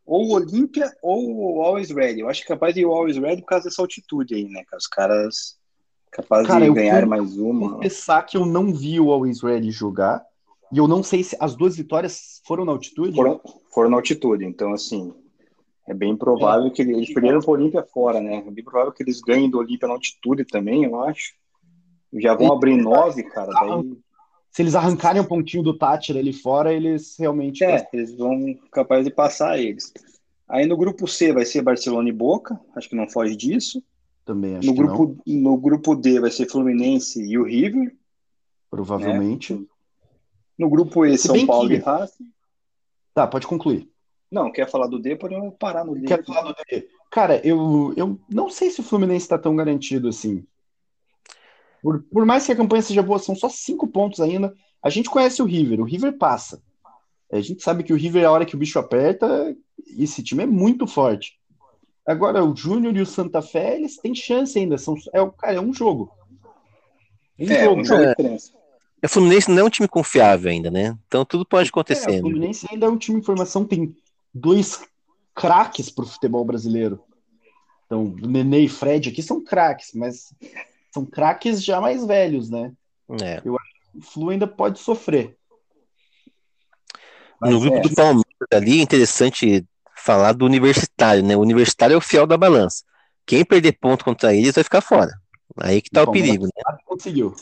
ou 0.06 0.28
o 0.28 0.34
Olímpia, 0.34 0.92
ou 1.02 1.58
o 1.58 1.62
Always 1.62 1.90
Ready. 1.90 2.22
Eu 2.22 2.30
acho 2.30 2.46
que 2.46 2.52
é 2.52 2.56
capaz 2.56 2.74
de 2.74 2.82
ir 2.82 2.86
o 2.86 2.94
Always 2.94 3.18
Ready 3.18 3.42
por 3.42 3.50
causa 3.50 3.66
dessa 3.66 3.82
altitude 3.82 4.36
aí, 4.36 4.46
né? 4.46 4.64
Os 4.76 4.88
caras 4.88 5.58
capazes 6.12 6.48
Cara, 6.48 6.66
de 6.66 6.74
ganhar 6.74 7.06
mais 7.06 7.38
uma. 7.38 7.72
Vou 7.72 7.80
pensar 7.80 8.24
que 8.24 8.38
eu 8.38 8.46
não 8.46 8.74
vi 8.74 9.00
o 9.00 9.12
Always 9.12 9.42
Ready 9.42 9.70
jogar. 9.72 10.24
E 10.72 10.78
eu 10.78 10.88
não 10.88 11.04
sei 11.04 11.24
se 11.24 11.38
as 11.40 11.56
duas 11.56 11.76
vitórias 11.76 12.42
foram 12.46 12.66
na 12.66 12.72
altitude. 12.72 13.16
Foram, 13.16 13.42
foram 13.74 13.90
na 13.90 13.98
altitude, 13.98 14.46
então 14.46 14.74
assim. 14.74 15.14
É 15.90 15.94
bem 15.94 16.18
provável 16.18 16.68
é. 16.68 16.70
que 16.70 16.82
eles, 16.82 16.98
eles 16.98 17.14
perderam 17.14 17.40
para 17.40 17.50
o 17.50 17.54
Olímpia 17.54 17.82
fora, 17.82 18.20
né? 18.20 18.44
É 18.46 18.52
bem 18.52 18.64
provável 18.64 18.92
que 18.92 19.02
eles 19.02 19.22
ganhem 19.22 19.50
do 19.50 19.58
Olímpia 19.58 19.88
na 19.88 19.94
altitude 19.94 20.44
também, 20.44 20.84
eu 20.84 21.02
acho. 21.02 21.34
Já 22.14 22.36
vão 22.36 22.52
abrir 22.52 22.76
nove, 22.76 23.24
cara. 23.24 23.52
Daí 23.54 23.98
se 24.58 24.64
eles 24.64 24.74
arrancarem 24.74 25.22
um 25.22 25.24
pontinho 25.24 25.62
do 25.62 25.78
Tátira 25.78 26.18
ali 26.18 26.34
fora, 26.34 26.74
eles 26.74 27.16
realmente. 27.20 27.64
É, 27.64 27.88
eles 27.94 28.18
vão 28.18 28.58
capaz 28.72 29.06
de 29.06 29.12
passar 29.12 29.60
eles. 29.60 29.94
Aí 30.50 30.66
no 30.66 30.76
grupo 30.76 31.08
C 31.08 31.32
vai 31.32 31.46
ser 31.46 31.62
Barcelona 31.62 32.10
e 32.10 32.12
Boca, 32.12 32.60
acho 32.76 32.90
que 32.90 32.96
não 32.96 33.08
foge 33.08 33.36
disso. 33.36 33.84
Também 34.26 34.56
acho 34.56 34.68
no 34.68 34.74
que 34.74 34.82
grupo, 34.82 35.16
não. 35.28 35.52
No 35.52 35.58
grupo 35.58 35.96
D 35.96 36.20
vai 36.20 36.32
ser 36.32 36.50
Fluminense 36.50 37.24
e 37.24 37.38
o 37.38 37.44
River. 37.44 37.96
Provavelmente. 38.68 39.54
Né? 39.54 39.64
No 40.58 40.72
grupo 40.72 41.06
E, 41.06 41.16
São 41.20 41.46
Paulo 41.46 41.70
que... 41.70 41.76
e 41.76 41.78
Racing. 41.78 42.26
Tá, 43.14 43.28
pode 43.28 43.46
concluir. 43.46 43.88
Não, 44.32 44.52
quer 44.52 44.68
falar 44.68 44.88
do 44.88 44.98
D, 44.98 45.16
podemos 45.16 45.54
parar 45.60 45.86
no 45.86 45.94
D. 45.94 46.08
Quer 46.08 46.26
falar 46.26 46.42
do 46.42 46.56
D? 46.68 46.88
Cara, 47.12 47.40
eu, 47.46 47.94
eu 47.96 48.20
não 48.28 48.50
sei 48.50 48.72
se 48.72 48.80
o 48.80 48.84
Fluminense 48.84 49.26
está 49.26 49.38
tão 49.38 49.56
garantido 49.56 50.08
assim. 50.08 50.44
Por, 51.88 52.04
por 52.04 52.26
mais 52.26 52.46
que 52.46 52.52
a 52.52 52.56
campanha 52.56 52.82
seja 52.82 53.02
boa, 53.02 53.18
são 53.18 53.34
só 53.34 53.48
cinco 53.48 53.88
pontos 53.88 54.20
ainda. 54.20 54.54
A 54.84 54.90
gente 54.90 55.10
conhece 55.10 55.42
o 55.42 55.46
River, 55.46 55.80
o 55.80 55.86
River 55.86 56.18
passa. 56.18 56.62
A 57.32 57.40
gente 57.40 57.64
sabe 57.64 57.82
que 57.82 57.94
o 57.94 57.96
River, 57.96 58.26
a 58.26 58.32
hora 58.32 58.46
que 58.46 58.56
o 58.56 58.58
bicho 58.58 58.78
aperta, 58.78 59.56
esse 59.98 60.22
time 60.22 60.44
é 60.44 60.46
muito 60.46 60.86
forte. 60.86 61.40
Agora, 62.06 62.44
o 62.44 62.54
Júnior 62.54 62.94
e 62.98 63.02
o 63.02 63.06
Santa 63.06 63.42
Fé, 63.42 63.78
eles 63.78 63.96
têm 63.96 64.14
chance 64.14 64.60
ainda. 64.60 64.78
São, 64.78 64.96
é, 65.14 65.26
cara, 65.38 65.54
é 65.54 65.62
um 65.62 65.74
jogo. 65.74 66.12
Um 67.40 67.50
é, 67.50 67.64
jogo. 67.64 67.80
Um 67.80 67.86
jogo 67.86 68.04
é. 68.04 68.16
O 69.06 69.08
Fluminense 69.08 69.50
não 69.50 69.60
é 69.60 69.64
um 69.64 69.70
time 69.70 69.88
confiável 69.88 70.52
ainda, 70.52 70.70
né? 70.70 70.94
Então 71.08 71.24
tudo 71.24 71.46
pode 71.46 71.70
acontecer. 71.70 72.16
É, 72.16 72.18
o 72.18 72.20
Fluminense 72.20 72.68
ainda 72.70 72.88
é 72.88 72.90
um 72.90 72.98
time 72.98 73.20
em 73.20 73.24
formação, 73.24 73.64
tem 73.64 73.96
dois 74.34 74.84
craques 75.34 75.90
para 75.90 76.04
o 76.04 76.08
futebol 76.08 76.44
brasileiro. 76.44 77.02
Então, 77.86 78.14
Nenê 78.20 78.60
e 78.66 78.68
Fred 78.68 79.08
aqui 79.08 79.24
são 79.24 79.42
craques, 79.42 79.92
mas 79.96 80.34
são 80.98 81.06
craques 81.06 81.64
já 81.64 81.80
mais 81.80 82.06
velhos, 82.06 82.50
né? 82.50 82.72
É. 83.22 83.42
Eu 83.46 83.56
acho 83.56 83.92
que 83.92 83.98
o 84.00 84.02
Flu 84.02 84.30
ainda 84.30 84.48
pode 84.48 84.80
sofrer. 84.80 85.38
Mas 87.40 87.52
no 87.52 87.60
grupo 87.60 87.78
é. 87.78 87.82
do 87.82 87.94
Palmeiras 87.94 88.26
ali 88.52 88.80
é 88.80 88.82
interessante 88.82 89.66
falar 89.96 90.34
do 90.34 90.46
universitário, 90.46 91.24
né? 91.24 91.36
O 91.36 91.42
universitário 91.42 91.94
é 91.94 91.98
o 91.98 92.02
fiel 92.02 92.26
da 92.26 92.38
balança. 92.38 92.84
Quem 93.26 93.46
perder 93.46 93.74
ponto 93.74 94.04
contra 94.04 94.34
eles 94.34 94.56
vai 94.56 94.64
ficar 94.64 94.82
fora. 94.82 95.12
Aí 95.60 95.82
que 95.82 95.90
tá 95.90 96.02
o, 96.02 96.10
o 96.10 96.12
perigo, 96.12 96.46
né? 96.46 96.78
Conseguiu. 96.86 97.36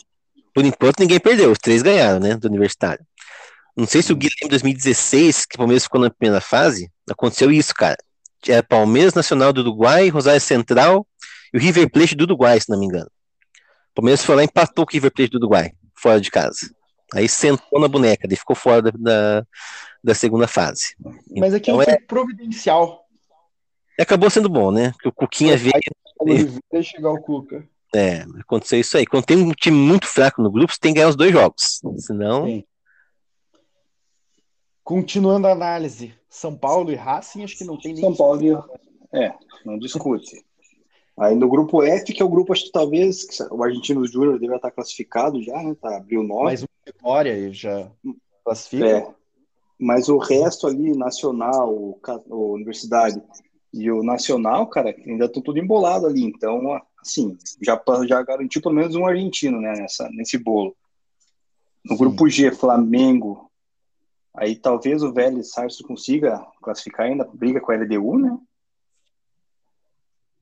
Por 0.54 0.66
enquanto 0.66 1.00
ninguém 1.00 1.20
perdeu, 1.20 1.52
os 1.52 1.60
três 1.60 1.82
ganharam, 1.82 2.20
né? 2.20 2.36
Do 2.36 2.48
universitário. 2.48 3.06
Não 3.76 3.86
sei 3.86 4.02
se 4.02 4.12
o 4.12 4.16
Guilherme 4.16 4.50
2016, 4.50 5.46
que 5.46 5.56
o 5.56 5.58
Palmeiras 5.60 5.84
ficou 5.84 6.00
na 6.00 6.10
primeira 6.10 6.42
fase, 6.42 6.90
aconteceu 7.10 7.52
isso, 7.52 7.74
cara. 7.74 7.98
Era 8.48 8.64
Palmeiras 8.64 9.14
Nacional 9.14 9.52
do 9.52 9.62
Uruguai, 9.62 10.08
Rosário 10.10 10.40
Central 10.40 11.06
e 11.54 11.58
o 11.58 11.60
River 11.60 11.90
Plate 11.90 12.16
do 12.16 12.24
Uruguai, 12.24 12.60
se 12.60 12.70
não 12.70 12.80
me 12.80 12.86
engano. 12.86 13.10
O 13.96 14.02
Palmeiras 14.02 14.26
foi 14.26 14.36
lá 14.36 14.42
e 14.42 14.46
empatou 14.46 14.86
com 14.86 14.92
o 14.92 14.94
River 14.94 15.12
Plate 15.14 15.32
do 15.32 15.38
Uruguai, 15.38 15.72
fora 15.96 16.20
de 16.20 16.30
casa. 16.30 16.70
Aí 17.14 17.30
sentou 17.30 17.80
na 17.80 17.88
boneca, 17.88 18.28
daí 18.28 18.36
ficou 18.36 18.54
fora 18.54 18.82
da, 18.82 18.92
da, 18.92 19.48
da 20.04 20.14
segunda 20.14 20.50
fase. 20.50 20.98
Mas 21.38 21.54
aqui 21.54 21.72
então, 21.72 21.82
é 21.82 21.98
providencial. 22.02 23.06
Acabou 23.98 24.30
sendo 24.30 24.50
bom, 24.50 24.70
né? 24.70 24.92
Que 25.00 25.08
o 25.08 25.14
Cuquinha 25.14 25.56
veio. 25.56 25.74
Veio 26.22 26.84
chegar 26.84 27.12
o 27.12 27.22
Cuca. 27.22 27.66
É, 27.96 28.26
aconteceu 28.42 28.82
isso 28.82 28.98
aí. 28.98 29.06
Quando 29.06 29.26
tem 29.26 29.38
um 29.38 29.52
time 29.52 29.78
muito 29.78 30.08
fraco 30.08 30.42
no 30.42 30.52
grupo, 30.52 30.74
você 30.74 30.80
tem 30.80 30.92
que 30.92 30.98
ganhar 30.98 31.08
os 31.08 31.16
dois 31.16 31.32
jogos. 31.32 31.80
Senão. 32.00 32.48
Sim. 32.48 32.66
Continuando 34.84 35.48
a 35.48 35.54
análise, 35.54 36.14
São 36.30 36.54
Paulo 36.54 36.92
e 36.92 36.96
Racing, 36.96 37.46
acho 37.46 37.58
que 37.58 37.64
não 37.64 37.80
tem 37.80 37.94
nem. 37.94 38.04
São 38.04 38.14
Paulo 38.14 38.44
e. 38.44 39.18
É, 39.18 39.34
não 39.66 39.80
discute. 39.80 40.44
Aí 41.18 41.34
no 41.34 41.48
grupo 41.48 41.82
F, 41.82 42.14
que 42.14 42.22
é 42.22 42.26
o 42.26 42.30
grupo, 42.30 42.52
acho 42.52 42.66
que 42.66 42.72
talvez 42.72 43.26
o 43.50 43.64
Argentino 43.64 44.06
Júnior 44.06 44.38
deve 44.38 44.56
estar 44.56 44.72
classificado 44.72 45.42
já, 45.42 45.62
né? 45.64 45.76
Tá, 45.82 45.96
abriu 45.96 46.22
nove. 46.22 46.44
Mais 46.44 46.62
uma 46.62 46.68
vitória 46.86 47.38
e 47.38 47.54
já 47.54 47.90
classifica. 48.44 48.86
É. 48.86 49.08
Mas 49.80 50.10
o 50.10 50.18
resto 50.18 50.68
ali, 50.68 50.96
Nacional, 50.96 51.74
o, 51.74 52.00
o 52.30 52.54
Universidade 52.54 53.22
e 53.74 53.90
o 53.92 54.04
Nacional, 54.04 54.68
cara, 54.68 54.96
ainda 55.06 55.26
estão 55.26 55.42
tudo 55.42 55.60
embolado 55.60 56.06
ali. 56.06 56.24
Então, 56.24 56.80
assim, 57.02 57.38
já, 57.62 57.82
já 58.08 58.22
garantiu 58.22 58.62
pelo 58.62 58.76
menos 58.76 58.96
um 58.96 59.06
argentino, 59.06 59.60
né, 59.60 59.74
nessa, 59.74 60.10
nesse 60.12 60.38
bolo. 60.38 60.76
No 61.84 61.96
Sim. 61.96 61.98
grupo 61.98 62.30
G, 62.30 62.52
Flamengo, 62.52 63.50
aí 64.34 64.56
talvez 64.56 65.04
o 65.04 65.14
Vélez 65.14 65.52
Sarso 65.52 65.84
consiga 65.84 66.46
classificar 66.62 67.06
ainda, 67.06 67.30
briga 67.34 67.62
com 67.62 67.72
a 67.72 67.76
LDU, 67.76 68.18
né? 68.18 68.38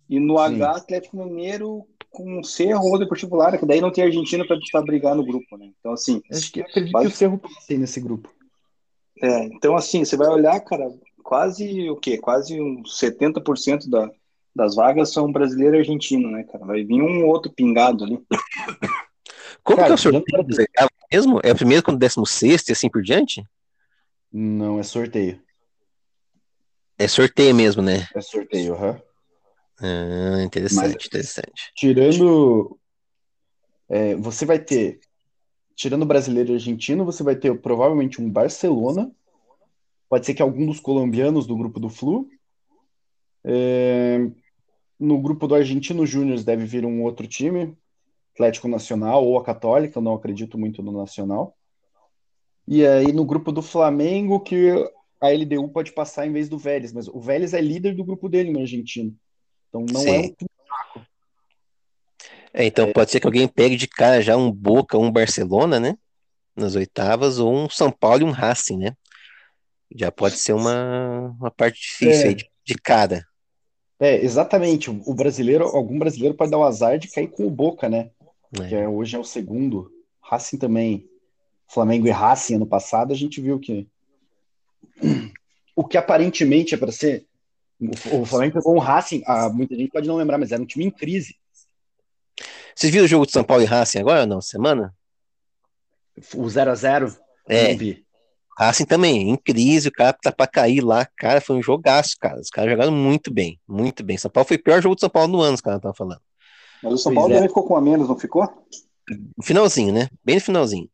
E 0.09 0.19
no 0.19 0.37
Sim. 0.37 0.55
H, 0.55 0.71
Atlético 0.71 1.17
Mineiro 1.17 1.85
com 2.09 2.39
o 2.39 2.43
Cerro 2.43 2.85
ou 2.85 2.99
Deportivo 2.99 3.35
Lara, 3.35 3.57
que 3.57 3.65
daí 3.65 3.81
não 3.81 3.91
tem 3.91 4.03
argentino 4.03 4.45
para 4.45 4.81
brigar 4.81 5.15
no 5.15 5.25
grupo, 5.25 5.57
né? 5.57 5.71
Então, 5.79 5.93
assim. 5.93 6.21
Acho 6.31 6.51
que 6.51 6.61
acredito 6.61 6.91
quase... 6.91 7.07
que 7.07 7.13
o 7.13 7.17
Cerro 7.17 7.41
tem 7.67 7.77
nesse 7.79 7.99
grupo. 7.99 8.31
É, 9.21 9.45
então, 9.45 9.75
assim, 9.75 10.05
você 10.05 10.15
vai 10.15 10.27
olhar, 10.27 10.59
cara, 10.61 10.91
quase 11.23 11.89
o 11.89 11.95
quê? 11.95 12.17
Quase 12.17 12.61
uns 12.61 12.99
70% 12.99 13.89
da, 13.89 14.11
das 14.55 14.75
vagas 14.75 15.11
são 15.11 15.31
brasileiro 15.31 15.75
e 15.75 15.79
argentino, 15.79 16.29
né, 16.29 16.43
cara? 16.43 16.65
Vai 16.65 16.83
vir 16.83 17.01
um 17.01 17.25
outro 17.25 17.51
pingado 17.51 18.03
ali. 18.03 18.19
Como 19.63 19.77
cara, 19.77 19.87
que 19.87 19.91
é 19.91 19.95
o 19.95 19.97
sorteio 19.97 20.45
mesmo? 21.11 21.39
É 21.43 21.51
o 21.51 21.55
primeiro 21.55 21.83
com 21.83 21.93
o 21.93 21.97
16 21.97 22.67
e 22.67 22.71
assim 22.71 22.89
por 22.89 23.01
diante? 23.01 23.43
Não, 24.31 24.79
é 24.79 24.83
sorteio. 24.83 25.41
É 26.97 27.07
sorteio 27.07 27.55
mesmo, 27.55 27.81
né? 27.81 28.07
É 28.13 28.21
sorteio, 28.21 28.73
aham. 28.73 28.91
Uhum. 28.91 29.12
Ah, 29.79 30.43
interessante, 30.43 30.95
Mas, 30.95 31.05
interessante. 31.05 31.71
Tirando. 31.75 32.79
É, 33.89 34.15
você 34.15 34.45
vai 34.45 34.59
ter. 34.59 34.99
Tirando 35.75 36.05
brasileiro 36.05 36.51
e 36.51 36.55
argentino, 36.55 37.03
você 37.03 37.23
vai 37.23 37.35
ter 37.35 37.59
provavelmente 37.59 38.21
um 38.21 38.29
Barcelona. 38.29 39.11
Pode 40.07 40.25
ser 40.25 40.35
que 40.35 40.41
algum 40.41 40.65
dos 40.65 40.79
colombianos 40.79 41.47
do 41.47 41.57
grupo 41.57 41.79
do 41.79 41.89
Flu. 41.89 42.29
É, 43.43 44.19
no 44.99 45.19
grupo 45.19 45.47
do 45.47 45.55
Argentino 45.55 46.05
Júnior 46.05 46.41
deve 46.43 46.65
vir 46.65 46.85
um 46.85 47.03
outro 47.03 47.27
time, 47.27 47.75
Atlético 48.33 48.67
Nacional 48.67 49.25
ou 49.25 49.37
a 49.37 49.43
Católica, 49.43 49.97
eu 49.97 50.03
não 50.03 50.13
acredito 50.13 50.57
muito 50.57 50.81
no 50.81 50.91
Nacional. 50.91 51.57
E 52.67 52.85
aí 52.85 53.11
no 53.11 53.25
grupo 53.25 53.51
do 53.51 53.61
Flamengo, 53.61 54.39
que 54.39 54.69
a 55.19 55.29
LDU 55.29 55.69
pode 55.69 55.91
passar 55.91 56.25
em 56.25 56.31
vez 56.31 56.47
do 56.47 56.57
Vélez, 56.57 56.93
mas 56.93 57.07
o 57.07 57.19
Vélez 57.19 57.53
é 57.53 57.59
líder 57.59 57.95
do 57.95 58.03
grupo 58.03 58.29
dele 58.29 58.51
no 58.51 58.59
Argentino. 58.59 59.13
Então 59.73 59.85
não 59.91 60.01
é 60.01 60.03
Sim. 60.03 60.35
é 60.39 60.43
um 60.43 60.67
fraco. 60.67 61.07
É, 62.53 62.65
então 62.65 62.87
é... 62.89 62.93
pode 62.93 63.09
ser 63.09 63.19
que 63.19 63.25
alguém 63.25 63.47
pegue 63.47 63.75
de 63.75 63.87
cara 63.87 64.21
já 64.21 64.37
um 64.37 64.51
Boca, 64.51 64.97
um 64.97 65.11
Barcelona, 65.11 65.79
né? 65.79 65.97
Nas 66.55 66.75
oitavas, 66.75 67.39
ou 67.39 67.51
um 67.51 67.67
São 67.67 67.91
Paulo 67.91 68.21
e 68.21 68.23
um 68.23 68.31
Racing, 68.31 68.77
né? 68.77 68.95
Já 69.95 70.11
pode 70.11 70.37
ser 70.37 70.53
uma, 70.53 71.35
uma 71.39 71.49
parte 71.49 71.81
difícil 71.81 72.25
é. 72.25 72.27
aí 72.29 72.35
de, 72.35 72.47
de 72.63 72.75
cara. 72.75 73.25
É, 73.99 74.23
exatamente. 74.23 74.89
O 74.89 75.13
brasileiro, 75.13 75.65
algum 75.65 75.97
brasileiro 75.97 76.35
pode 76.35 76.51
dar 76.51 76.59
o 76.59 76.63
azar 76.63 76.99
de 76.99 77.07
cair 77.07 77.27
com 77.27 77.47
o 77.47 77.51
Boca, 77.51 77.89
né? 77.89 78.11
É. 78.61 78.67
Que 78.67 78.75
é, 78.75 78.87
hoje 78.87 79.15
é 79.15 79.19
o 79.19 79.23
segundo. 79.23 79.91
Racing 80.21 80.57
também. 80.57 81.09
Flamengo 81.67 82.05
e 82.05 82.11
Racing 82.11 82.55
ano 82.55 82.67
passado, 82.67 83.11
a 83.11 83.15
gente 83.15 83.41
viu 83.41 83.59
que 83.59 83.87
o 85.75 85.83
que 85.83 85.97
aparentemente 85.97 86.75
é 86.75 86.77
para 86.77 86.91
ser 86.91 87.25
o 88.11 88.25
Flamengo 88.25 88.53
pegou 88.53 88.75
um 88.75 88.79
Racing, 88.79 89.23
ah, 89.25 89.49
muita 89.49 89.75
gente 89.75 89.91
pode 89.91 90.07
não 90.07 90.15
lembrar, 90.15 90.37
mas 90.37 90.51
era 90.51 90.61
um 90.61 90.65
time 90.65 90.85
em 90.85 90.91
crise. 90.91 91.35
Vocês 92.75 92.91
viram 92.91 93.05
o 93.05 93.07
jogo 93.07 93.25
de 93.25 93.31
São 93.31 93.43
Paulo 93.43 93.63
e 93.63 93.65
Racing 93.65 93.99
agora 93.99 94.21
ou 94.21 94.27
não? 94.27 94.41
Semana? 94.41 94.93
O 96.35 96.43
0x0? 96.43 97.17
É. 97.49 97.75
Racing 98.57 98.85
também, 98.85 99.29
em 99.29 99.35
crise, 99.35 99.87
o 99.87 99.91
cara 99.91 100.13
tá 100.13 100.31
pra 100.31 100.47
cair 100.47 100.81
lá, 100.81 101.07
cara, 101.17 101.41
foi 101.41 101.55
um 101.55 101.63
jogaço, 101.63 102.15
cara. 102.19 102.39
Os 102.39 102.49
caras 102.49 102.71
jogaram 102.71 102.91
muito 102.91 103.33
bem, 103.33 103.59
muito 103.67 104.03
bem. 104.03 104.17
São 104.17 104.29
Paulo 104.29 104.47
foi 104.47 104.57
o 104.57 104.63
pior 104.63 104.81
jogo 104.81 104.95
de 104.95 105.01
São 105.01 105.09
Paulo 105.09 105.31
no 105.31 105.41
ano, 105.41 105.55
os 105.55 105.61
caras 105.61 105.77
estavam 105.77 105.95
falando. 105.95 106.21
Mas 106.83 106.93
o 106.93 106.97
São 106.97 107.13
Paulo 107.13 107.33
é. 107.33 107.41
ficou 107.41 107.63
com 107.63 107.75
a 107.75 107.81
menos, 107.81 108.07
não 108.07 108.17
ficou? 108.17 108.47
No 109.37 109.43
finalzinho, 109.43 109.93
né? 109.93 110.07
Bem 110.23 110.35
no 110.35 110.41
finalzinho. 110.41 110.89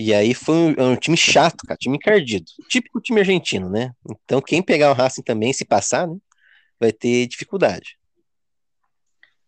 E 0.00 0.14
aí 0.14 0.32
foi 0.32 0.54
um, 0.54 0.92
um, 0.92 0.96
time 0.96 1.16
chato, 1.16 1.66
cara, 1.66 1.76
time 1.76 1.96
encardido. 1.96 2.44
Típico 2.68 3.00
time 3.00 3.18
argentino, 3.18 3.68
né? 3.68 3.90
Então 4.08 4.40
quem 4.40 4.62
pegar 4.62 4.92
o 4.92 4.94
Racing 4.94 5.24
também, 5.24 5.52
se 5.52 5.64
passar, 5.64 6.06
né, 6.06 6.16
vai 6.78 6.92
ter 6.92 7.26
dificuldade. 7.26 7.98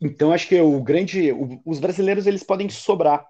Então 0.01 0.33
acho 0.33 0.49
que 0.49 0.61
o 0.61 0.83
grande, 0.83 1.31
o, 1.31 1.63
os 1.65 1.79
brasileiros 1.79 2.27
eles 2.27 2.43
podem 2.43 2.69
sobrar, 2.69 3.25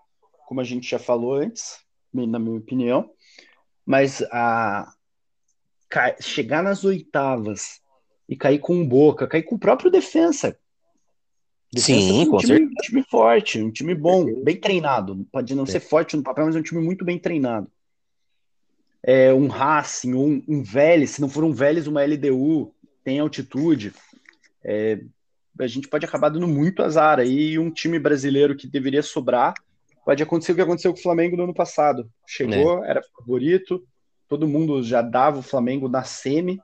como 0.48 0.62
a 0.62 0.64
gente 0.64 0.88
já 0.88 0.98
falou 0.98 1.34
antes, 1.34 1.76
na 2.10 2.38
minha 2.38 2.56
opinião. 2.56 3.10
Mas 3.84 4.22
a 4.32 4.90
chegar 6.22 6.62
nas 6.62 6.84
oitavas 6.84 7.82
e 8.26 8.34
cair 8.34 8.60
com 8.60 8.80
o 8.80 8.86
Boca, 8.86 9.28
cair 9.28 9.42
com 9.42 9.56
o 9.56 9.60
próprio 9.60 9.90
defensa. 9.90 10.58
Sim, 11.76 12.22
um 12.22 12.30
com 12.30 12.38
time, 12.38 12.48
certeza. 12.48 12.70
Um 12.70 12.82
time 12.82 13.04
forte, 13.04 13.62
um 13.62 13.70
time 13.70 13.94
bom, 13.94 14.42
bem 14.42 14.56
treinado. 14.56 15.26
Pode 15.30 15.54
não 15.54 15.64
é. 15.64 15.66
ser 15.66 15.80
forte 15.80 16.16
no 16.16 16.22
papel, 16.22 16.46
mas 16.46 16.56
é 16.56 16.58
um 16.58 16.62
time 16.62 16.82
muito 16.82 17.04
bem 17.04 17.18
treinado. 17.18 17.70
É, 19.02 19.32
um 19.32 19.46
Racing, 19.46 20.14
um, 20.14 20.42
um 20.48 20.62
Vélez, 20.62 21.10
se 21.10 21.20
não 21.20 21.28
for 21.28 21.44
um 21.44 21.52
Vélez, 21.52 21.86
uma 21.86 22.04
LDU, 22.04 22.74
tem 23.04 23.18
altitude. 23.18 23.92
É, 24.64 25.00
a 25.58 25.66
gente 25.66 25.88
pode 25.88 26.04
acabar 26.04 26.28
dando 26.28 26.48
muito 26.48 26.82
azar 26.82 27.18
aí. 27.20 27.52
E 27.52 27.58
um 27.58 27.70
time 27.70 27.98
brasileiro 27.98 28.56
que 28.56 28.66
deveria 28.66 29.02
sobrar 29.02 29.54
pode 30.04 30.22
acontecer 30.22 30.52
o 30.52 30.54
que 30.56 30.60
aconteceu 30.62 30.92
com 30.92 30.98
o 30.98 31.02
Flamengo 31.02 31.36
no 31.36 31.44
ano 31.44 31.54
passado. 31.54 32.10
Chegou, 32.26 32.84
é. 32.84 32.90
era 32.90 33.02
favorito, 33.16 33.86
todo 34.28 34.48
mundo 34.48 34.82
já 34.82 35.02
dava 35.02 35.38
o 35.38 35.42
Flamengo 35.42 35.88
na 35.88 36.02
semi 36.02 36.60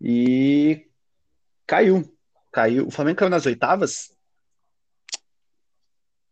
e 0.00 0.86
caiu. 1.66 2.15
Caiu. 2.56 2.86
O 2.86 2.90
Flamengo 2.90 3.18
caiu 3.18 3.28
nas 3.28 3.44
oitavas? 3.44 4.16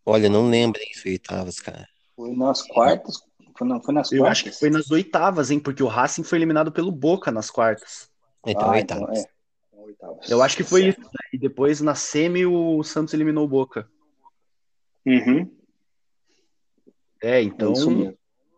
Olha, 0.06 0.30
não 0.30 0.48
lembro 0.48 0.80
se 0.94 1.06
oitavas, 1.06 1.60
cara. 1.60 1.86
Foi 2.16 2.34
nas 2.34 2.62
quartas. 2.62 3.18
Foi, 3.58 3.68
não, 3.68 3.82
foi 3.82 3.92
nas 3.92 4.10
Eu 4.10 4.24
acho 4.24 4.44
que 4.44 4.50
foi 4.50 4.70
nas 4.70 4.90
oitavas, 4.90 5.50
hein? 5.50 5.60
Porque 5.60 5.82
o 5.82 5.86
Racing 5.86 6.22
foi 6.22 6.38
eliminado 6.38 6.72
pelo 6.72 6.90
Boca 6.90 7.30
nas 7.30 7.50
quartas. 7.50 8.10
Então, 8.46 8.70
ah, 8.70 8.80
então 8.80 9.02
oitavas. 9.02 9.26
Então, 9.84 10.18
é. 10.22 10.32
Eu 10.32 10.42
acho 10.42 10.56
que 10.56 10.64
foi 10.64 10.86
isso. 10.88 11.00
Né? 11.02 11.08
E 11.34 11.38
depois 11.38 11.82
na 11.82 11.94
semi 11.94 12.46
o 12.46 12.82
Santos 12.82 13.12
eliminou 13.12 13.44
o 13.44 13.48
Boca. 13.48 13.86
Uhum. 15.04 15.54
É, 17.22 17.42
então. 17.42 17.74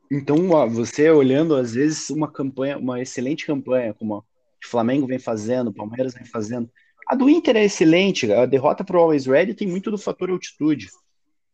Então, 0.08 0.50
ó, 0.50 0.68
você 0.68 1.10
olhando, 1.10 1.56
às 1.56 1.74
vezes, 1.74 2.10
uma 2.10 2.30
campanha, 2.30 2.78
uma 2.78 3.02
excelente 3.02 3.44
campanha, 3.44 3.92
como 3.92 4.18
o 4.18 4.24
Flamengo 4.64 5.04
vem 5.08 5.18
fazendo, 5.18 5.70
o 5.70 5.74
Palmeiras 5.74 6.14
vem 6.14 6.24
fazendo. 6.24 6.70
A 7.06 7.14
do 7.14 7.30
Inter 7.30 7.56
é 7.56 7.64
excelente, 7.64 8.30
a 8.32 8.46
derrota 8.46 8.82
para 8.82 8.96
o 8.96 9.00
Always 9.00 9.26
Ready 9.26 9.54
tem 9.54 9.68
muito 9.68 9.90
do 9.90 9.98
fator 9.98 10.28
altitude. 10.28 10.88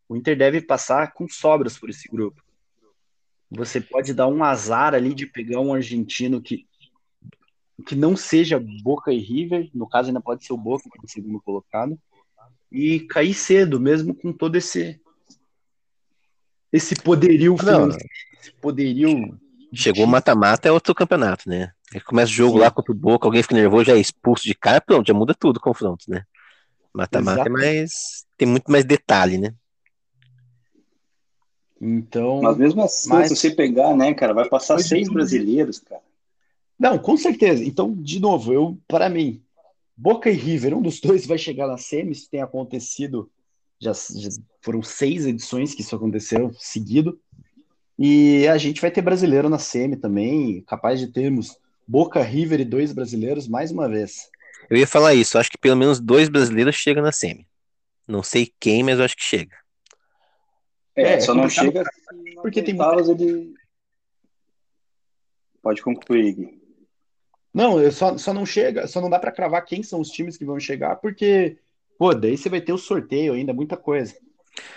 O 0.09 0.15
Inter 0.15 0.35
deve 0.35 0.61
passar 0.61 1.13
com 1.13 1.27
sobras 1.29 1.77
por 1.77 1.89
esse 1.89 2.09
grupo. 2.09 2.41
Você 3.51 3.79
pode 3.79 4.13
dar 4.13 4.27
um 4.27 4.43
azar 4.43 4.95
ali 4.95 5.13
de 5.13 5.27
pegar 5.27 5.59
um 5.59 5.73
argentino 5.73 6.41
que, 6.41 6.65
que 7.85 7.95
não 7.95 8.17
seja 8.17 8.59
Boca 8.81 9.13
e 9.13 9.19
River, 9.19 9.69
no 9.75 9.87
caso 9.87 10.07
ainda 10.07 10.21
pode 10.21 10.43
ser 10.43 10.53
o 10.53 10.57
Boca, 10.57 10.89
que 10.89 10.97
é 10.97 11.05
o 11.05 11.07
segundo 11.07 11.39
colocado, 11.39 11.99
e 12.71 13.01
cair 13.01 13.35
cedo, 13.35 13.79
mesmo 13.79 14.15
com 14.15 14.33
todo 14.33 14.55
esse 14.55 14.99
esse 16.71 16.95
poderio 16.95 17.55
Não. 17.63 17.89
esse 17.89 18.51
poderio 18.59 19.39
Chegou 19.75 20.05
o 20.05 20.07
mata-mata, 20.07 20.67
é 20.67 20.71
outro 20.71 20.93
campeonato, 20.93 21.49
né? 21.49 21.71
Começa 22.01 22.31
o 22.31 22.35
jogo 22.35 22.53
Sim. 22.57 22.59
lá 22.63 22.71
contra 22.71 22.91
o 22.91 22.95
Boca, 22.95 23.27
alguém 23.27 23.41
fica 23.41 23.55
nervoso, 23.55 23.85
já 23.85 23.93
é 23.95 23.99
expulso 23.99 24.43
de 24.43 24.55
cara, 24.55 24.81
pronto, 24.81 25.07
já 25.07 25.13
muda 25.13 25.33
tudo 25.33 25.57
o 25.57 25.61
confronto, 25.61 26.05
né? 26.07 26.23
Mata-mata 26.93 27.47
é 27.47 27.49
mais. 27.49 28.25
Tem 28.37 28.47
muito 28.47 28.71
mais 28.71 28.85
detalhe, 28.85 29.37
né? 29.37 29.53
Então, 31.81 32.41
Mas 32.41 32.57
mesmo 32.57 32.81
assim, 32.81 33.09
Mas- 33.09 33.29
se 33.29 33.35
você 33.35 33.51
pegar, 33.51 33.95
né, 33.95 34.13
cara, 34.13 34.33
vai 34.33 34.47
passar 34.47 34.75
Pois 34.75 34.85
é. 34.85 34.89
seis 34.89 35.09
brasileiros, 35.09 35.79
cara. 35.79 36.01
não, 36.79 36.97
com 36.97 37.17
certeza. 37.17 37.63
Então, 37.63 37.93
de 37.93 38.19
novo, 38.19 38.53
eu 38.53 38.77
para 38.87 39.09
mim, 39.09 39.41
Boca 39.95 40.29
e 40.29 40.33
River, 40.33 40.75
um 40.77 40.81
dos 40.81 40.99
dois 41.01 41.25
vai 41.25 41.37
chegar 41.37 41.67
na 41.67 41.77
semi, 41.77 42.11
isso 42.11 42.29
tem 42.29 42.41
acontecido, 42.41 43.29
já, 43.79 43.91
já 43.93 44.29
foram 44.61 44.81
seis 44.81 45.25
edições 45.25 45.73
que 45.75 45.81
isso 45.81 45.95
aconteceu 45.95 46.53
seguido, 46.57 47.19
e 47.99 48.47
a 48.47 48.57
gente 48.57 48.81
vai 48.81 48.89
ter 48.89 49.01
brasileiro 49.01 49.49
na 49.49 49.59
semi 49.59 49.95
também, 49.97 50.61
capaz 50.61 50.99
de 50.99 51.07
termos 51.07 51.57
Boca, 51.87 52.21
River 52.21 52.61
e 52.61 52.65
dois 52.65 52.93
brasileiros 52.93 53.47
mais 53.47 53.71
uma 53.71 53.87
vez. 53.89 54.29
Eu 54.69 54.77
ia 54.77 54.87
falar 54.87 55.13
isso, 55.13 55.37
acho 55.37 55.51
que 55.51 55.57
pelo 55.57 55.75
menos 55.75 55.99
dois 55.99 56.29
brasileiros 56.29 56.75
chegam 56.75 57.03
na 57.03 57.11
semi. 57.11 57.47
Não 58.07 58.23
sei 58.23 58.51
quem, 58.59 58.83
mas 58.83 58.99
eu 58.99 59.05
acho 59.05 59.15
que 59.15 59.23
chega. 59.23 59.55
É, 60.95 61.13
É, 61.13 61.19
só 61.19 61.33
não 61.33 61.49
chega 61.49 61.83
se 61.83 62.35
porque 62.35 62.61
tem 62.61 62.73
oitavas 62.73 63.09
ele. 63.09 63.53
Pode 65.61 65.81
concluir, 65.81 66.33
Gui. 66.33 66.61
Não, 67.53 67.91
só, 67.91 68.17
só 68.17 68.33
não 68.33 68.45
chega, 68.45 68.87
só 68.87 68.99
não 68.99 69.09
dá 69.09 69.19
para 69.19 69.31
cravar 69.31 69.63
quem 69.63 69.83
são 69.83 70.01
os 70.01 70.09
times 70.09 70.35
que 70.35 70.43
vão 70.43 70.59
chegar, 70.59 70.95
porque, 70.95 71.57
pô, 71.97 72.13
daí 72.13 72.35
você 72.35 72.49
vai 72.49 72.59
ter 72.59 72.73
o 72.73 72.77
sorteio 72.77 73.33
ainda, 73.33 73.53
muita 73.53 73.77
coisa. 73.77 74.15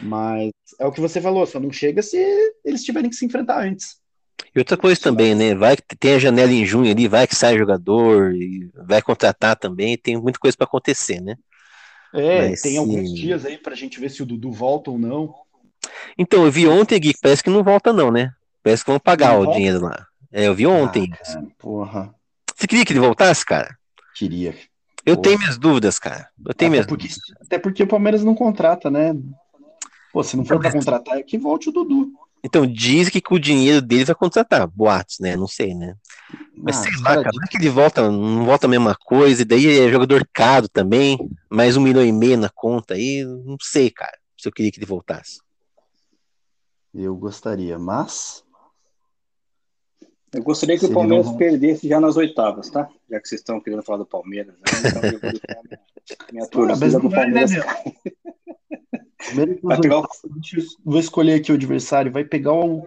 Mas 0.01 0.53
é 0.79 0.87
o 0.87 0.93
que 0.93 1.01
você 1.01 1.21
falou, 1.21 1.47
só 1.47 1.59
não 1.59 1.73
chega 1.73 2.03
se 2.03 2.19
eles 2.65 2.85
tiverem 2.85 3.09
que 3.09 3.17
se 3.17 3.25
enfrentar 3.25 3.65
antes. 3.65 4.01
E 4.55 4.59
outra 4.59 4.76
coisa 4.76 5.01
também, 5.01 5.34
né? 5.34 5.55
Vai 5.55 5.76
que 5.76 5.97
tem 5.97 6.14
a 6.14 6.18
janela 6.18 6.53
em 6.53 6.64
junho 6.64 6.91
ali, 6.91 7.09
vai 7.09 7.26
que 7.26 7.34
sai 7.34 7.59
jogador, 7.59 8.34
e 8.34 8.70
vai 8.74 9.03
contratar 9.03 9.57
também, 9.57 9.97
tem 9.97 10.16
muita 10.16 10.39
coisa 10.39 10.57
para 10.57 10.66
acontecer, 10.66 11.20
né? 11.20 11.37
É, 12.14 12.49
Mas 12.49 12.62
tem 12.62 12.72
sim. 12.72 12.78
alguns 12.78 13.12
dias 13.14 13.45
aí 13.45 13.59
pra 13.59 13.74
gente 13.74 14.01
ver 14.01 14.11
se 14.11 14.22
o 14.22 14.26
Dudu 14.26 14.51
volta 14.53 14.91
ou 14.91 14.99
não. 14.99 15.34
Então, 16.16 16.45
eu 16.45 16.51
vi 16.51 16.66
ontem, 16.66 16.99
Gui, 16.99 17.12
que 17.12 17.20
parece 17.20 17.43
que 17.43 17.51
não 17.51 17.62
volta, 17.62 17.93
não, 17.93 18.11
né? 18.11 18.32
Parece 18.62 18.84
que 18.84 18.91
vão 18.91 18.99
pagar 18.99 19.32
Não 19.34 19.41
o 19.41 19.45
volta? 19.45 19.59
dinheiro 19.59 19.80
lá. 19.82 20.07
É, 20.32 20.47
eu 20.47 20.55
vi 20.55 20.66
ontem. 20.66 21.11
Ah, 21.12 21.16
cara, 21.24 21.47
porra, 21.59 22.14
Você 22.55 22.66
queria 22.66 22.84
que 22.84 22.93
ele 22.93 23.01
voltasse, 23.01 23.45
cara? 23.45 23.76
queria. 24.14 24.55
Eu 25.05 25.16
Pô. 25.16 25.22
tenho 25.22 25.39
minhas 25.39 25.59
dúvidas, 25.59 25.99
cara. 25.99 26.28
Eu 26.45 26.55
tenho 26.55 26.68
Até 26.68 26.68
minhas 26.70 26.87
porque, 26.87 27.07
dúvidas. 27.09 27.24
até 27.41 27.59
porque 27.59 27.82
o 27.82 27.87
Palmeiras 27.87 28.24
não 28.24 28.34
contrata, 28.34 28.91
né? 28.91 29.14
Pô, 30.12 30.22
se 30.24 30.37
não 30.37 30.45
for 30.45 30.59
pra 30.59 30.72
contratar, 30.72 31.18
é 31.18 31.22
que 31.22 31.37
volte 31.39 31.68
o 31.68 31.72
Dudu. 31.72 32.11
Então, 32.47 32.64
diz 32.66 33.09
que 33.09 33.20
com 33.20 33.34
o 33.34 33.40
dinheiro 33.40 33.82
dele 33.82 34.05
vai 34.05 34.14
contratar. 34.14 34.66
Boatos, 34.68 35.18
né? 35.18 35.34
Não 35.36 35.49
sei, 35.49 35.74
né? 35.74 35.94
Mas 36.57 36.76
Ah, 36.78 36.82
sei 36.84 36.92
lá, 37.03 37.14
cara 37.22 37.30
vai 37.34 37.49
que 37.49 37.57
ele 37.59 37.68
volta, 37.68 38.09
não 38.11 38.44
volta 38.44 38.66
a 38.66 38.70
mesma 38.70 38.94
coisa, 38.94 39.42
e 39.42 39.44
daí 39.44 39.78
é 39.80 39.90
jogador 39.90 40.26
caro 40.32 40.68
também, 40.68 41.18
mais 41.51 41.76
um 41.76 41.80
milhão 41.80 42.05
e 42.05 42.12
meio 42.12 42.38
na 42.38 42.49
conta 42.49 42.94
aí, 42.94 43.24
não 43.44 43.57
sei, 43.61 43.90
cara, 43.90 44.16
se 44.38 44.49
eu 44.49 44.53
queria 44.53 44.70
que 44.72 44.78
ele 44.78 44.86
voltasse. 44.86 45.40
Eu 46.94 47.14
gostaria, 47.16 47.78
mas 47.78 48.42
Eu 50.32 50.42
gostaria 50.42 50.76
que 50.76 50.84
Se 50.86 50.90
o 50.90 50.94
Palmeiras 50.94 51.26
não- 51.26 51.36
perdesse 51.36 51.88
já 51.88 52.01
nas 52.01 52.16
oitavas, 52.16 52.68
tá? 52.70 52.88
Já 53.11 53.20
que 53.20 53.28
vocês 53.28 53.40
estão 53.40 53.61
querendo 53.61 53.82
falar 53.82 53.99
do 53.99 54.07
Palmeiras. 54.07 54.55
Né? 54.55 54.64
Então 54.84 55.03
eu 55.03 55.20
vou 55.20 55.30
deixar 55.30 55.62
minha, 56.32 56.40
mas 56.40 56.49
torcida 56.51 56.99
não 56.99 57.09
né, 57.09 57.16
Palmeiras. 57.16 57.51
meu? 57.53 57.64
Primeiro 59.19 59.57
que 59.57 59.62
Vai 59.67 59.81
pegar 59.81 60.01
o- 60.01 60.09
vou 60.85 60.99
escolher 61.01 61.35
aqui 61.35 61.51
o 61.51 61.55
adversário. 61.55 62.12
Vai 62.12 62.25
pegar 62.25 62.53
o, 62.53 62.87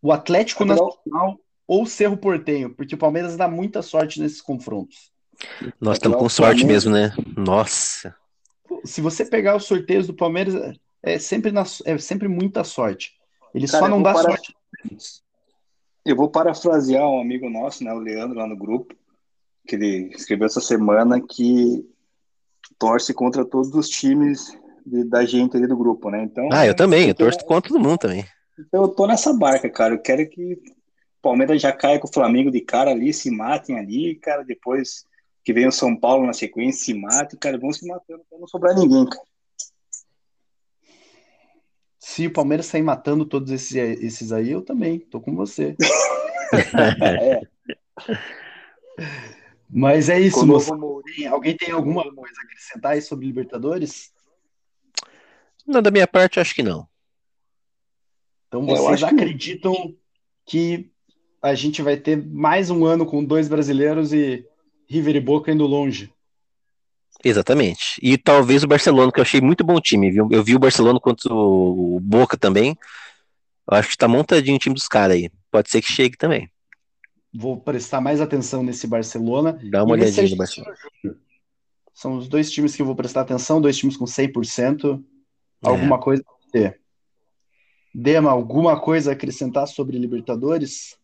o 0.00 0.12
Atlético 0.12 0.64
Vai 0.64 0.76
o- 0.76 0.84
Nacional 0.86 1.38
ou 1.66 1.82
o 1.82 1.86
Cerro 1.86 2.16
Portenho, 2.16 2.74
porque 2.74 2.94
o 2.94 2.98
Palmeiras 2.98 3.36
dá 3.36 3.48
muita 3.48 3.82
sorte 3.82 4.20
nesses 4.20 4.40
confrontos. 4.42 5.10
Nós 5.80 5.96
estamos 5.96 6.18
com 6.18 6.28
sorte 6.28 6.64
mesmo, 6.66 6.92
né? 6.92 7.12
Nossa. 7.36 8.14
Se 8.84 9.00
você 9.00 9.24
pegar 9.24 9.56
os 9.56 9.64
sorteios 9.64 10.06
do 10.06 10.14
Palmeiras, 10.14 10.54
é 11.02 11.18
sempre, 11.18 11.50
na, 11.50 11.64
é 11.84 11.96
sempre 11.98 12.28
muita 12.28 12.62
sorte. 12.64 13.12
Ele 13.54 13.66
Cara, 13.66 13.84
só 13.84 13.88
não 13.88 14.02
dá 14.02 14.12
parar- 14.12 14.30
sorte. 14.30 14.54
Eu 16.04 16.16
vou 16.16 16.28
parafrasear 16.28 17.08
um 17.08 17.20
amigo 17.20 17.48
nosso, 17.48 17.84
né, 17.84 17.92
o 17.92 17.98
Leandro, 17.98 18.38
lá 18.38 18.46
no 18.46 18.56
grupo, 18.56 18.94
que 19.66 19.76
ele 19.76 20.10
escreveu 20.14 20.46
essa 20.46 20.60
semana 20.60 21.20
que 21.20 21.84
torce 22.78 23.14
contra 23.14 23.44
todos 23.44 23.72
os 23.74 23.88
times 23.88 24.56
de- 24.84 25.04
da 25.04 25.24
gente 25.24 25.56
ali 25.56 25.66
do 25.66 25.76
grupo, 25.76 26.10
né? 26.10 26.22
Então, 26.24 26.48
Ah, 26.52 26.66
eu 26.66 26.74
também, 26.74 27.08
eu 27.08 27.14
torço 27.14 27.44
contra 27.44 27.70
todo 27.70 27.80
mundo 27.80 27.98
também. 27.98 28.24
então 28.58 28.82
eu 28.82 28.88
tô 28.88 29.06
nessa 29.06 29.32
barca, 29.32 29.68
cara. 29.70 29.94
Eu 29.94 29.98
quero 30.00 30.28
que 30.28 30.54
o 30.54 30.60
Palmeiras 31.22 31.60
já 31.60 31.72
caia 31.72 31.98
com 31.98 32.08
o 32.08 32.12
Flamengo 32.12 32.50
de 32.50 32.60
cara 32.60 32.90
ali, 32.90 33.12
se 33.12 33.30
matem 33.30 33.78
ali, 33.78 34.14
cara. 34.16 34.42
Depois 34.44 35.04
que 35.44 35.52
vem 35.52 35.66
o 35.66 35.72
São 35.72 35.96
Paulo 35.96 36.26
na 36.26 36.32
sequência, 36.32 36.84
se 36.84 36.94
matem, 36.94 37.38
cara. 37.38 37.58
Vão 37.58 37.72
se 37.72 37.86
matando 37.86 38.22
pra 38.28 38.38
não 38.38 38.46
sobrar 38.46 38.74
ninguém, 38.76 39.04
cara. 39.08 39.24
Se 41.98 42.26
o 42.26 42.32
Palmeiras 42.32 42.66
sair 42.66 42.82
matando 42.82 43.24
todos 43.24 43.50
esses, 43.52 43.74
esses 43.76 44.32
aí, 44.32 44.50
eu 44.50 44.60
também. 44.62 44.98
Tô 44.98 45.20
com 45.20 45.34
você. 45.34 45.76
É, 46.52 47.40
Mas 49.70 50.10
é 50.10 50.20
isso, 50.20 50.36
com 50.40 50.42
o 50.42 50.46
moço. 50.48 50.70
Alguém 51.30 51.56
tem 51.56 51.70
alguma 51.70 52.02
coisa 52.14 52.34
a 52.40 52.44
acrescentar 52.44 52.92
aí 52.92 53.00
sobre 53.00 53.24
Libertadores? 53.26 54.12
Não, 55.66 55.80
da 55.82 55.90
minha 55.90 56.06
parte, 56.06 56.40
acho 56.40 56.54
que 56.54 56.62
não. 56.62 56.86
Então 58.48 58.60
Eu 58.62 58.66
vocês 58.76 59.02
acho 59.02 59.08
que- 59.08 59.14
acreditam 59.14 59.94
que 60.46 60.90
a 61.40 61.54
gente 61.54 61.82
vai 61.82 61.96
ter 61.96 62.16
mais 62.24 62.70
um 62.70 62.84
ano 62.84 63.06
com 63.06 63.24
dois 63.24 63.48
brasileiros 63.48 64.12
e 64.12 64.44
River 64.88 65.16
e 65.16 65.20
Boca 65.20 65.50
indo 65.52 65.66
longe? 65.66 66.12
Exatamente. 67.24 67.98
E 68.02 68.18
talvez 68.18 68.62
o 68.64 68.68
Barcelona, 68.68 69.12
que 69.12 69.20
eu 69.20 69.22
achei 69.22 69.40
muito 69.40 69.62
bom 69.64 69.80
time, 69.80 70.10
viu? 70.10 70.28
Eu 70.30 70.42
vi 70.42 70.54
o 70.56 70.58
Barcelona 70.58 70.98
contra 71.00 71.32
o 71.32 72.00
Boca 72.00 72.36
também. 72.36 72.76
Eu 73.70 73.76
acho 73.76 73.90
que 73.90 73.96
tá 73.96 74.08
montadinho 74.08 74.56
o 74.56 74.58
time 74.58 74.74
dos 74.74 74.88
caras 74.88 75.16
aí. 75.16 75.30
Pode 75.50 75.70
ser 75.70 75.80
que 75.80 75.90
chegue 75.92 76.16
também. 76.16 76.50
Vou 77.32 77.58
prestar 77.60 78.00
mais 78.00 78.20
atenção 78.20 78.62
nesse 78.62 78.86
Barcelona. 78.86 79.58
Dá 79.70 79.84
uma 79.84 79.96
E 79.96 80.00
olhadinha 80.00 80.28
no 80.30 80.36
Barcelona. 80.36 80.74
São 81.94 82.16
os 82.16 82.28
dois 82.28 82.50
times 82.50 82.74
que 82.74 82.82
eu 82.82 82.86
vou 82.86 82.96
prestar 82.96 83.20
atenção, 83.22 83.60
dois 83.60 83.76
times 83.76 83.96
com 83.96 84.04
100%. 84.06 85.02
É. 85.64 85.68
Alguma 85.68 85.98
coisa 85.98 86.22
a. 86.54 86.74
Dema, 87.94 88.30
alguma 88.30 88.80
coisa 88.80 89.10
a 89.10 89.12
acrescentar 89.12 89.66
sobre 89.68 89.98
Libertadores? 89.98 90.96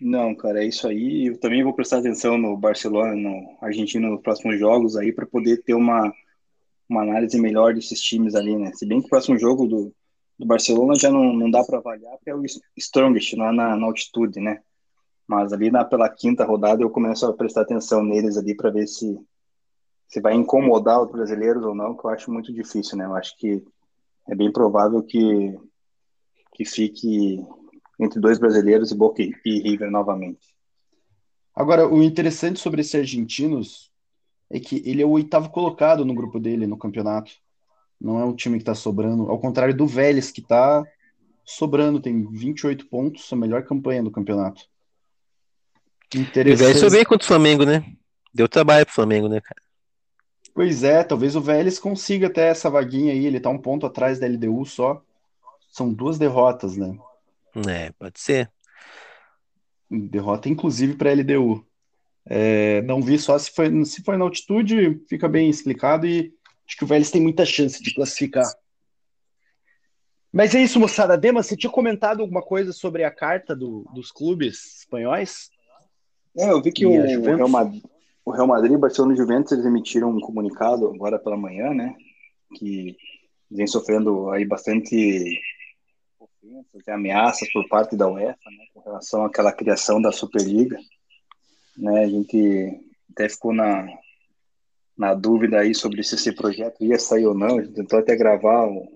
Não, 0.00 0.34
cara, 0.34 0.62
é 0.62 0.66
isso 0.66 0.86
aí. 0.86 1.26
Eu 1.26 1.38
também 1.38 1.62
vou 1.62 1.74
prestar 1.74 1.98
atenção 1.98 2.36
no 2.36 2.56
Barcelona, 2.56 3.14
no 3.14 3.56
Argentina, 3.60 4.08
nos 4.08 4.20
próximos 4.20 4.58
jogos 4.58 4.96
aí, 4.96 5.12
para 5.12 5.26
poder 5.26 5.62
ter 5.62 5.74
uma, 5.74 6.12
uma 6.88 7.02
análise 7.02 7.38
melhor 7.40 7.74
desses 7.74 8.00
times 8.00 8.34
ali, 8.34 8.56
né? 8.56 8.72
Se 8.74 8.86
bem 8.86 9.00
que 9.00 9.06
o 9.06 9.10
próximo 9.10 9.38
jogo 9.38 9.66
do, 9.66 9.94
do 10.38 10.46
Barcelona 10.46 10.94
já 10.94 11.10
não, 11.10 11.32
não 11.32 11.50
dá 11.50 11.62
para 11.64 11.78
avaliar, 11.78 12.16
porque 12.16 12.30
é 12.30 12.34
o 12.34 12.42
Strongest 12.76 13.34
lá 13.34 13.52
na, 13.52 13.76
na 13.76 13.86
altitude, 13.86 14.40
né? 14.40 14.60
Mas 15.26 15.52
ali 15.52 15.70
na, 15.70 15.84
pela 15.84 16.08
quinta 16.08 16.44
rodada 16.44 16.82
eu 16.82 16.90
começo 16.90 17.26
a 17.26 17.32
prestar 17.32 17.62
atenção 17.62 18.02
neles 18.04 18.36
ali 18.36 18.54
para 18.54 18.70
ver 18.70 18.86
se, 18.86 19.18
se 20.08 20.20
vai 20.20 20.34
incomodar 20.34 21.02
os 21.02 21.10
brasileiros 21.10 21.64
ou 21.64 21.74
não, 21.74 21.96
que 21.96 22.04
eu 22.04 22.10
acho 22.10 22.30
muito 22.30 22.52
difícil, 22.52 22.96
né? 22.96 23.04
Eu 23.04 23.14
acho 23.14 23.36
que 23.36 23.64
é 24.28 24.34
bem 24.34 24.52
provável 24.52 25.02
que, 25.02 25.58
que 26.54 26.64
fique 26.64 27.44
entre 27.98 28.20
dois 28.20 28.38
brasileiros 28.38 28.90
e 28.90 28.94
Boca 28.94 29.22
e 29.22 29.32
River 29.44 29.90
novamente. 29.90 30.54
Agora, 31.54 31.88
o 31.88 32.02
interessante 32.02 32.60
sobre 32.60 32.82
esses 32.82 32.94
argentinos 32.94 33.90
é 34.50 34.60
que 34.60 34.82
ele 34.84 35.02
é 35.02 35.06
o 35.06 35.10
oitavo 35.10 35.50
colocado 35.50 36.04
no 36.04 36.14
grupo 36.14 36.38
dele 36.38 36.66
no 36.66 36.76
campeonato. 36.76 37.32
Não 38.00 38.20
é 38.20 38.24
um 38.24 38.34
time 38.34 38.58
que 38.58 38.62
está 38.62 38.74
sobrando, 38.74 39.30
ao 39.30 39.40
contrário 39.40 39.74
do 39.74 39.86
Vélez, 39.86 40.30
que 40.30 40.40
está 40.40 40.84
sobrando, 41.44 42.00
tem 42.00 42.26
28 42.30 42.86
pontos, 42.88 43.32
a 43.32 43.36
melhor 43.36 43.64
campanha 43.64 44.02
do 44.02 44.10
campeonato. 44.10 44.62
E 46.14 46.18
o 46.18 46.24
velho 46.24 46.52
Interessante. 46.52 46.78
só 46.78 46.88
veio 46.88 47.06
contra 47.06 47.24
o 47.24 47.28
Flamengo, 47.28 47.64
né? 47.64 47.84
Deu 48.32 48.48
trabalho 48.48 48.84
pro 48.84 48.94
Flamengo, 48.94 49.28
né, 49.28 49.40
cara? 49.40 49.65
Pois 50.56 50.82
é, 50.82 51.04
talvez 51.04 51.36
o 51.36 51.40
Vélez 51.42 51.78
consiga 51.78 52.28
até 52.28 52.48
essa 52.48 52.70
vaguinha 52.70 53.12
aí, 53.12 53.26
ele 53.26 53.38
tá 53.38 53.50
um 53.50 53.58
ponto 53.58 53.84
atrás 53.84 54.18
da 54.18 54.26
LDU 54.26 54.64
só. 54.64 55.04
São 55.70 55.92
duas 55.92 56.18
derrotas, 56.18 56.78
né? 56.78 56.98
É, 57.68 57.92
pode 57.92 58.18
ser. 58.18 58.50
Derrota, 59.90 60.48
inclusive, 60.48 60.96
para 60.96 61.10
a 61.10 61.12
LDU. 61.12 61.62
É, 62.24 62.80
não 62.82 63.02
vi 63.02 63.18
só 63.18 63.38
se 63.38 63.50
foi, 63.50 63.84
se 63.84 64.02
foi 64.02 64.16
na 64.16 64.24
altitude, 64.24 64.98
fica 65.06 65.28
bem 65.28 65.50
explicado 65.50 66.06
e 66.06 66.32
acho 66.66 66.76
que 66.78 66.84
o 66.84 66.86
Vélez 66.86 67.10
tem 67.10 67.20
muita 67.20 67.44
chance 67.44 67.82
de 67.82 67.94
classificar. 67.94 68.50
Mas 70.32 70.54
é 70.54 70.62
isso, 70.62 70.80
moçada. 70.80 71.18
Dema, 71.18 71.42
você 71.42 71.54
tinha 71.54 71.70
comentado 71.70 72.22
alguma 72.22 72.40
coisa 72.40 72.72
sobre 72.72 73.04
a 73.04 73.10
carta 73.10 73.54
do, 73.54 73.84
dos 73.92 74.10
clubes 74.10 74.78
espanhóis? 74.78 75.50
É, 76.34 76.50
eu 76.50 76.62
vi 76.62 76.72
que 76.72 76.86
o, 76.86 76.92
o, 76.92 77.36
Real 77.36 77.46
Madrid, 77.46 77.82
o 78.26 78.32
Real 78.32 78.48
Madrid, 78.48 78.76
Barcelona 78.76 79.14
e 79.14 79.16
Juventus, 79.16 79.52
eles 79.52 79.64
emitiram 79.64 80.10
um 80.10 80.20
comunicado 80.20 80.88
agora 80.88 81.16
pela 81.16 81.36
manhã, 81.36 81.72
né? 81.72 81.94
Que 82.56 82.96
vem 83.48 83.68
sofrendo 83.68 84.30
aí 84.30 84.44
bastante 84.44 85.40
ofensas 86.18 86.86
e 86.88 86.90
ameaças 86.90 87.48
por 87.52 87.68
parte 87.68 87.96
da 87.96 88.08
UEFA, 88.08 88.50
né? 88.50 88.64
Com 88.74 88.80
relação 88.80 89.24
àquela 89.24 89.52
criação 89.52 90.02
da 90.02 90.10
Superliga. 90.10 90.76
Né? 91.78 92.02
A 92.02 92.08
gente 92.08 92.80
até 93.12 93.28
ficou 93.28 93.54
na, 93.54 93.86
na 94.98 95.14
dúvida 95.14 95.60
aí 95.60 95.72
sobre 95.72 96.02
se 96.02 96.16
esse 96.16 96.32
projeto 96.32 96.84
ia 96.84 96.98
sair 96.98 97.26
ou 97.26 97.34
não. 97.34 97.58
A 97.58 97.62
gente 97.62 97.74
tentou 97.74 98.00
até 98.00 98.16
gravar 98.16 98.66
um, 98.66 98.88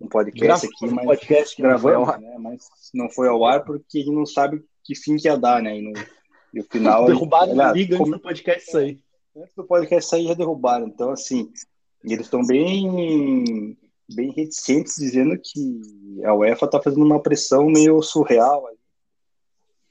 um 0.00 0.08
podcast 0.08 0.66
aqui, 0.66 0.90
mas 0.90 1.04
podcast 1.04 1.60
gravamos, 1.60 2.18
né? 2.18 2.34
Mas 2.38 2.66
não 2.94 3.10
foi 3.10 3.28
ao 3.28 3.44
ar 3.44 3.62
porque 3.62 3.98
a 3.98 4.00
gente 4.00 4.14
não 4.14 4.24
sabe 4.24 4.64
que 4.82 4.94
fim 4.94 5.18
que 5.18 5.28
ia 5.28 5.36
dar, 5.36 5.62
né? 5.62 5.76
E, 5.76 5.82
no, 5.82 5.92
e 6.52 6.60
o 6.60 6.64
final. 6.64 7.06
Derrubaram 7.06 7.60
a 7.60 7.72
liga 7.72 7.96
antes 7.96 8.10
do 8.10 8.20
podcast 8.20 8.70
sair. 8.70 9.00
Antes 9.36 9.54
do 9.54 9.64
podcast 9.64 10.10
sair 10.10 10.26
já 10.28 10.34
derrubaram. 10.34 10.88
Então, 10.88 11.10
assim, 11.10 11.50
eles 12.04 12.26
estão 12.26 12.44
bem 12.44 13.76
bem 14.12 14.32
reticentes 14.32 14.96
dizendo 14.96 15.38
que 15.38 15.80
a 16.24 16.34
UEFA 16.34 16.66
está 16.66 16.82
fazendo 16.82 17.04
uma 17.04 17.22
pressão 17.22 17.66
meio 17.66 18.02
surreal 18.02 18.68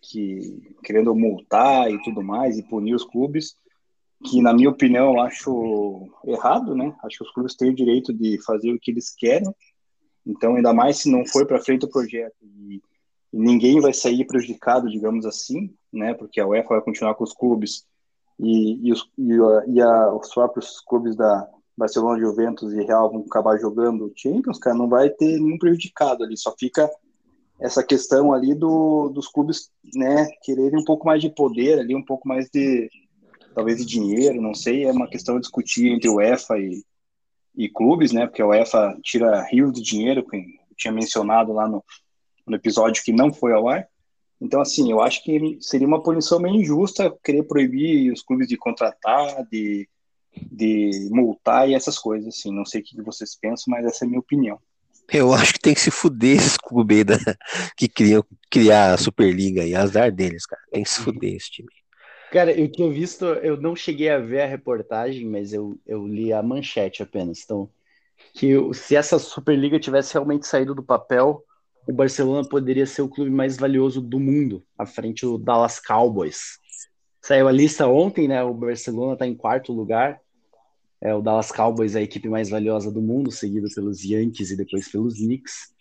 que 0.02 0.76
querendo 0.84 1.16
multar 1.16 1.90
e 1.92 2.02
tudo 2.04 2.22
mais 2.22 2.58
e 2.58 2.64
punir 2.64 2.96
os 2.96 3.04
clubes 3.04 3.56
que 4.26 4.42
na 4.42 4.54
minha 4.54 4.70
opinião 4.70 5.14
eu 5.14 5.22
acho 5.22 6.10
errado 6.26 6.76
né 6.76 6.94
acho 7.04 7.18
que 7.18 7.24
os 7.24 7.32
clubes 7.32 7.56
têm 7.56 7.70
o 7.70 7.76
direito 7.76 8.14
de 8.14 8.42
fazer 8.44 8.74
o 8.74 8.80
que 8.80 8.92
eles 8.92 9.10
querem 9.16 9.54
então 10.26 10.56
ainda 10.56 10.74
mais 10.74 10.98
se 10.98 11.10
não 11.10 11.26
foi 11.26 11.46
para 11.46 11.62
frente 11.62 11.86
o 11.86 11.90
projeto 11.90 12.36
e, 12.42 12.82
ninguém 13.32 13.80
vai 13.80 13.94
sair 13.94 14.26
prejudicado 14.26 14.90
digamos 14.90 15.26
assim 15.26 15.74
né? 15.92 16.14
Porque 16.14 16.40
a 16.40 16.48
UEFA 16.48 16.76
vai 16.76 16.82
continuar 16.82 17.16
com 17.16 17.24
os 17.24 17.34
clubes 17.34 17.86
e, 18.40 18.88
e, 18.88 18.92
os, 18.92 19.10
e, 19.18 19.34
a, 19.34 19.64
e 19.68 19.82
a, 19.82 20.14
os 20.14 20.34
próprios 20.34 20.80
clubes 20.82 21.16
da 21.16 21.48
Barcelona, 21.78 22.20
Juventus 22.20 22.74
e 22.74 22.84
Real 22.84 23.12
vão 23.12 23.26
acabar 23.28 23.58
jogando 23.58 24.12
Champions, 24.16 24.60
cara, 24.60 24.76
não 24.76 24.88
vai 24.88 25.10
ter 25.10 25.40
nenhum 25.40 25.58
prejudicado 25.58 26.24
ali, 26.24 26.38
só 26.38 26.54
fica 26.58 26.90
essa 27.60 27.84
questão 27.84 28.34
ali 28.34 28.54
do, 28.54 29.10
dos 29.10 29.28
clubes, 29.28 29.70
né, 29.94 30.28
quererem 30.44 30.80
um 30.80 30.84
pouco 30.84 31.06
mais 31.06 31.22
de 31.22 31.30
poder 31.30 31.80
ali, 31.80 31.94
um 31.96 32.04
pouco 32.04 32.28
mais 32.28 32.50
de, 32.50 32.90
talvez 33.54 33.78
de 33.78 33.86
dinheiro, 33.86 34.42
não 34.42 34.54
sei, 34.54 34.86
é 34.86 34.92
uma 34.92 35.10
questão 35.10 35.38
a 35.38 35.40
discutir 35.40 35.88
entre 35.90 36.10
UEFA 36.10 36.58
e, 36.58 36.84
e 37.56 37.70
clubes, 37.70 38.12
né, 38.14 38.28
porque 38.28 38.42
a 38.42 38.48
UEFA 38.48 38.98
tira 39.02 39.44
rios 39.44 39.74
de 39.74 39.82
dinheiro, 39.82 40.26
que 40.26 40.38
eu 40.38 40.44
tinha 40.78 40.94
mencionado 40.94 41.52
lá 41.52 41.68
no, 41.68 41.84
no 42.50 42.56
episódio 42.56 43.04
que 43.04 43.12
não 43.12 43.32
foi 43.32 43.54
ao 43.54 43.70
ar, 43.70 43.88
então, 44.42 44.62
assim, 44.62 44.90
eu 44.90 45.02
acho 45.02 45.22
que 45.24 45.58
seria 45.60 45.88
uma 45.88 46.02
punição 46.02 46.40
meio 46.40 46.56
injusta 46.56 47.14
querer 47.24 47.44
proibir 47.44 48.12
os 48.12 48.22
clubes 48.22 48.48
de 48.48 48.56
contratar, 48.56 49.46
de 49.52 49.88
de 50.52 51.10
multar 51.12 51.70
e 51.70 51.74
essas 51.74 51.98
coisas, 51.98 52.36
assim. 52.36 52.54
Não 52.54 52.66
sei 52.66 52.82
o 52.82 52.84
que 52.84 53.02
vocês 53.02 53.36
pensam, 53.36 53.66
mas 53.68 53.86
essa 53.86 54.04
é 54.04 54.06
a 54.06 54.10
minha 54.10 54.20
opinião. 54.20 54.60
Eu 55.12 55.34
acho 55.34 55.54
que 55.54 55.60
tem 55.60 55.74
que 55.74 55.82
se 55.82 55.90
fuder 55.90 56.38
esses 56.38 56.58
clubes 56.58 57.04
da, 57.04 57.18
que 57.76 57.88
criam 57.88 58.24
criar 58.50 58.94
a 58.94 58.98
Superliga 58.98 59.64
e 59.64 59.74
azar 59.74 60.12
deles, 60.12 60.46
cara. 60.46 60.62
Tem 60.72 60.84
que 60.84 60.90
se 60.90 61.02
fuder 61.02 61.36
esse 61.36 61.50
time. 61.50 61.70
Cara, 62.32 62.52
eu 62.52 62.72
tinha 62.72 62.92
visto, 62.92 63.26
eu 63.26 63.60
não 63.60 63.76
cheguei 63.76 64.10
a 64.10 64.20
ver 64.20 64.42
a 64.42 64.48
reportagem, 64.48 65.26
mas 65.26 65.52
eu, 65.52 65.80
eu 65.86 66.08
li 66.08 66.32
a 66.32 66.44
manchete 66.44 67.02
apenas. 67.02 67.42
Então, 67.44 67.68
que 68.36 68.56
se 68.76 68.96
essa 68.96 69.18
Superliga 69.18 69.80
tivesse 69.80 70.14
realmente 70.14 70.46
saído 70.46 70.76
do 70.76 70.84
papel, 70.84 71.44
o 71.88 71.94
Barcelona 71.94 72.48
poderia 72.48 72.86
ser 72.86 73.02
o 73.02 73.10
clube 73.10 73.32
mais 73.32 73.58
valioso 73.58 74.02
do 74.02 74.20
mundo, 74.20 74.64
à 74.78 74.86
frente 74.86 75.26
do 75.26 75.38
Dallas 75.38 75.80
Cowboys. 75.80 76.60
Saiu 77.22 77.48
a 77.48 77.52
lista 77.52 77.88
ontem, 77.88 78.28
né? 78.28 78.44
O 78.44 78.54
Barcelona 78.54 79.14
está 79.14 79.28
em 79.28 79.36
quarto 79.36 79.74
lugar. 79.74 80.20
É, 81.02 81.14
o 81.14 81.22
Dallas 81.22 81.52
Cowboys 81.52 81.96
é 81.96 82.00
a 82.00 82.04
equipe 82.04 82.28
mais 82.28 82.50
valiosa 82.50 82.92
do 82.92 83.02
mundo, 83.02 83.32
seguido 83.32 83.68
pelos 83.74 84.04
Yankees 84.04 84.52
e 84.52 84.58
depois 84.58 84.90
pelos 84.90 85.16
Knicks. 85.16 85.74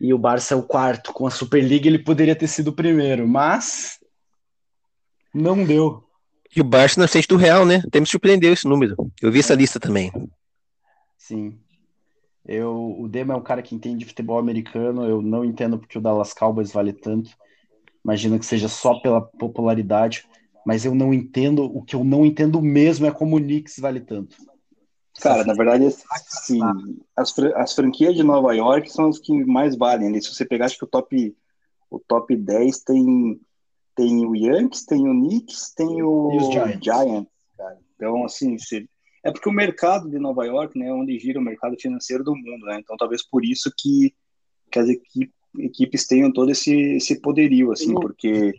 E 0.00 0.12
o 0.12 0.18
Barça 0.18 0.54
é 0.54 0.56
o 0.56 0.62
quarto. 0.62 1.12
Com 1.12 1.26
a 1.26 1.30
Superliga 1.30 1.86
ele 1.86 1.98
poderia 1.98 2.36
ter 2.36 2.48
sido 2.48 2.68
o 2.68 2.72
primeiro, 2.72 3.26
mas 3.26 3.98
não 5.32 5.64
deu. 5.64 6.04
E 6.54 6.60
o 6.60 6.64
Barça 6.64 7.00
na 7.00 7.08
frente 7.08 7.28
do 7.28 7.36
Real, 7.36 7.66
né? 7.66 7.82
Até 7.86 8.00
me 8.00 8.06
surpreendeu 8.06 8.52
esse 8.52 8.66
número. 8.66 8.96
Eu 9.20 9.30
vi 9.30 9.40
essa 9.40 9.54
lista 9.54 9.78
também. 9.78 10.10
Sim. 11.18 11.58
Eu, 12.46 12.96
o 12.98 13.08
Dema 13.08 13.34
é 13.34 13.36
um 13.36 13.42
cara 13.42 13.62
que 13.62 13.74
entende 13.74 13.98
de 13.98 14.06
futebol 14.06 14.38
americano. 14.38 15.04
Eu 15.04 15.20
não 15.20 15.44
entendo 15.44 15.78
porque 15.78 15.98
o 15.98 16.00
Dallas 16.00 16.32
Cowboys 16.32 16.72
vale 16.72 16.92
tanto. 16.92 17.30
Imagino 18.04 18.38
que 18.38 18.46
seja 18.46 18.68
só 18.68 19.00
pela 19.00 19.20
popularidade 19.20 20.28
mas 20.66 20.84
eu 20.84 20.96
não 20.96 21.14
entendo, 21.14 21.62
o 21.64 21.80
que 21.80 21.94
eu 21.94 22.02
não 22.02 22.26
entendo 22.26 22.60
mesmo 22.60 23.06
é 23.06 23.12
como 23.12 23.36
o 23.36 23.40
Knicks 23.40 23.78
vale 23.78 24.00
tanto. 24.00 24.36
Cara, 25.20 25.44
na 25.44 25.54
verdade, 25.54 25.86
assim, 25.86 26.58
as, 27.16 27.32
as 27.54 27.72
franquias 27.72 28.16
de 28.16 28.24
Nova 28.24 28.52
York 28.52 28.90
são 28.90 29.08
as 29.08 29.20
que 29.20 29.32
mais 29.44 29.76
valem. 29.76 30.10
Né? 30.10 30.20
Se 30.20 30.34
você 30.34 30.44
pegar, 30.44 30.64
acho 30.66 30.76
que 30.76 30.84
o 30.84 30.88
top, 30.88 31.36
o 31.88 32.00
top 32.00 32.34
10 32.34 32.80
tem, 32.80 33.40
tem 33.94 34.26
o 34.26 34.34
Yankees, 34.34 34.84
tem 34.84 35.08
o 35.08 35.12
Knicks, 35.12 35.72
tem 35.72 36.02
o 36.02 36.36
Giants. 36.50 36.80
Giants. 36.82 37.28
Então, 37.94 38.24
assim, 38.24 38.58
se, 38.58 38.90
é 39.26 39.32
porque 39.32 39.48
o 39.48 39.52
mercado 39.52 40.08
de 40.08 40.18
Nova 40.18 40.44
York, 40.46 40.78
né, 40.78 40.86
é 40.86 40.92
onde 40.92 41.18
gira 41.18 41.40
o 41.40 41.42
mercado 41.42 41.76
financeiro 41.80 42.22
do 42.22 42.34
mundo, 42.34 42.66
né? 42.66 42.78
Então, 42.80 42.96
talvez 42.96 43.26
por 43.28 43.44
isso 43.44 43.72
que, 43.76 44.14
que 44.70 44.78
as 44.78 44.88
equipes 44.88 45.34
equipes 45.58 46.06
tenham 46.06 46.30
todo 46.30 46.50
esse, 46.50 46.74
esse 46.96 47.18
poderio, 47.20 47.72
assim, 47.72 47.94
porque 47.94 48.52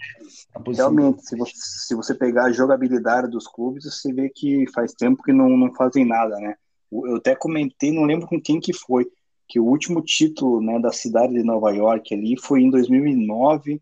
realmente, 0.76 1.22
se 1.22 1.38
você, 1.38 1.54
se 1.56 1.96
você 1.96 2.16
pegar 2.16 2.46
a 2.46 2.52
jogabilidade 2.52 3.30
dos 3.30 3.48
clubes, 3.48 3.84
você 3.86 4.12
vê 4.12 4.30
que 4.30 4.66
faz 4.74 4.94
tempo 4.94 5.22
que 5.22 5.32
não, 5.32 5.48
não 5.50 5.72
fazem 5.76 6.04
nada, 6.04 6.36
né? 6.40 6.56
Eu 6.92 7.18
até 7.18 7.36
comentei, 7.36 7.92
não 7.92 8.04
lembro 8.04 8.28
com 8.28 8.42
quem 8.42 8.60
que 8.60 8.74
foi, 8.74 9.06
que 9.48 9.60
o 9.60 9.66
último 9.66 10.02
título 10.02 10.60
né, 10.60 10.80
da 10.80 10.92
cidade 10.92 11.34
de 11.34 11.44
Nova 11.44 11.70
York 11.72 12.14
ali 12.16 12.36
foi 12.36 12.62
em 12.62 12.70
2009 12.72 13.80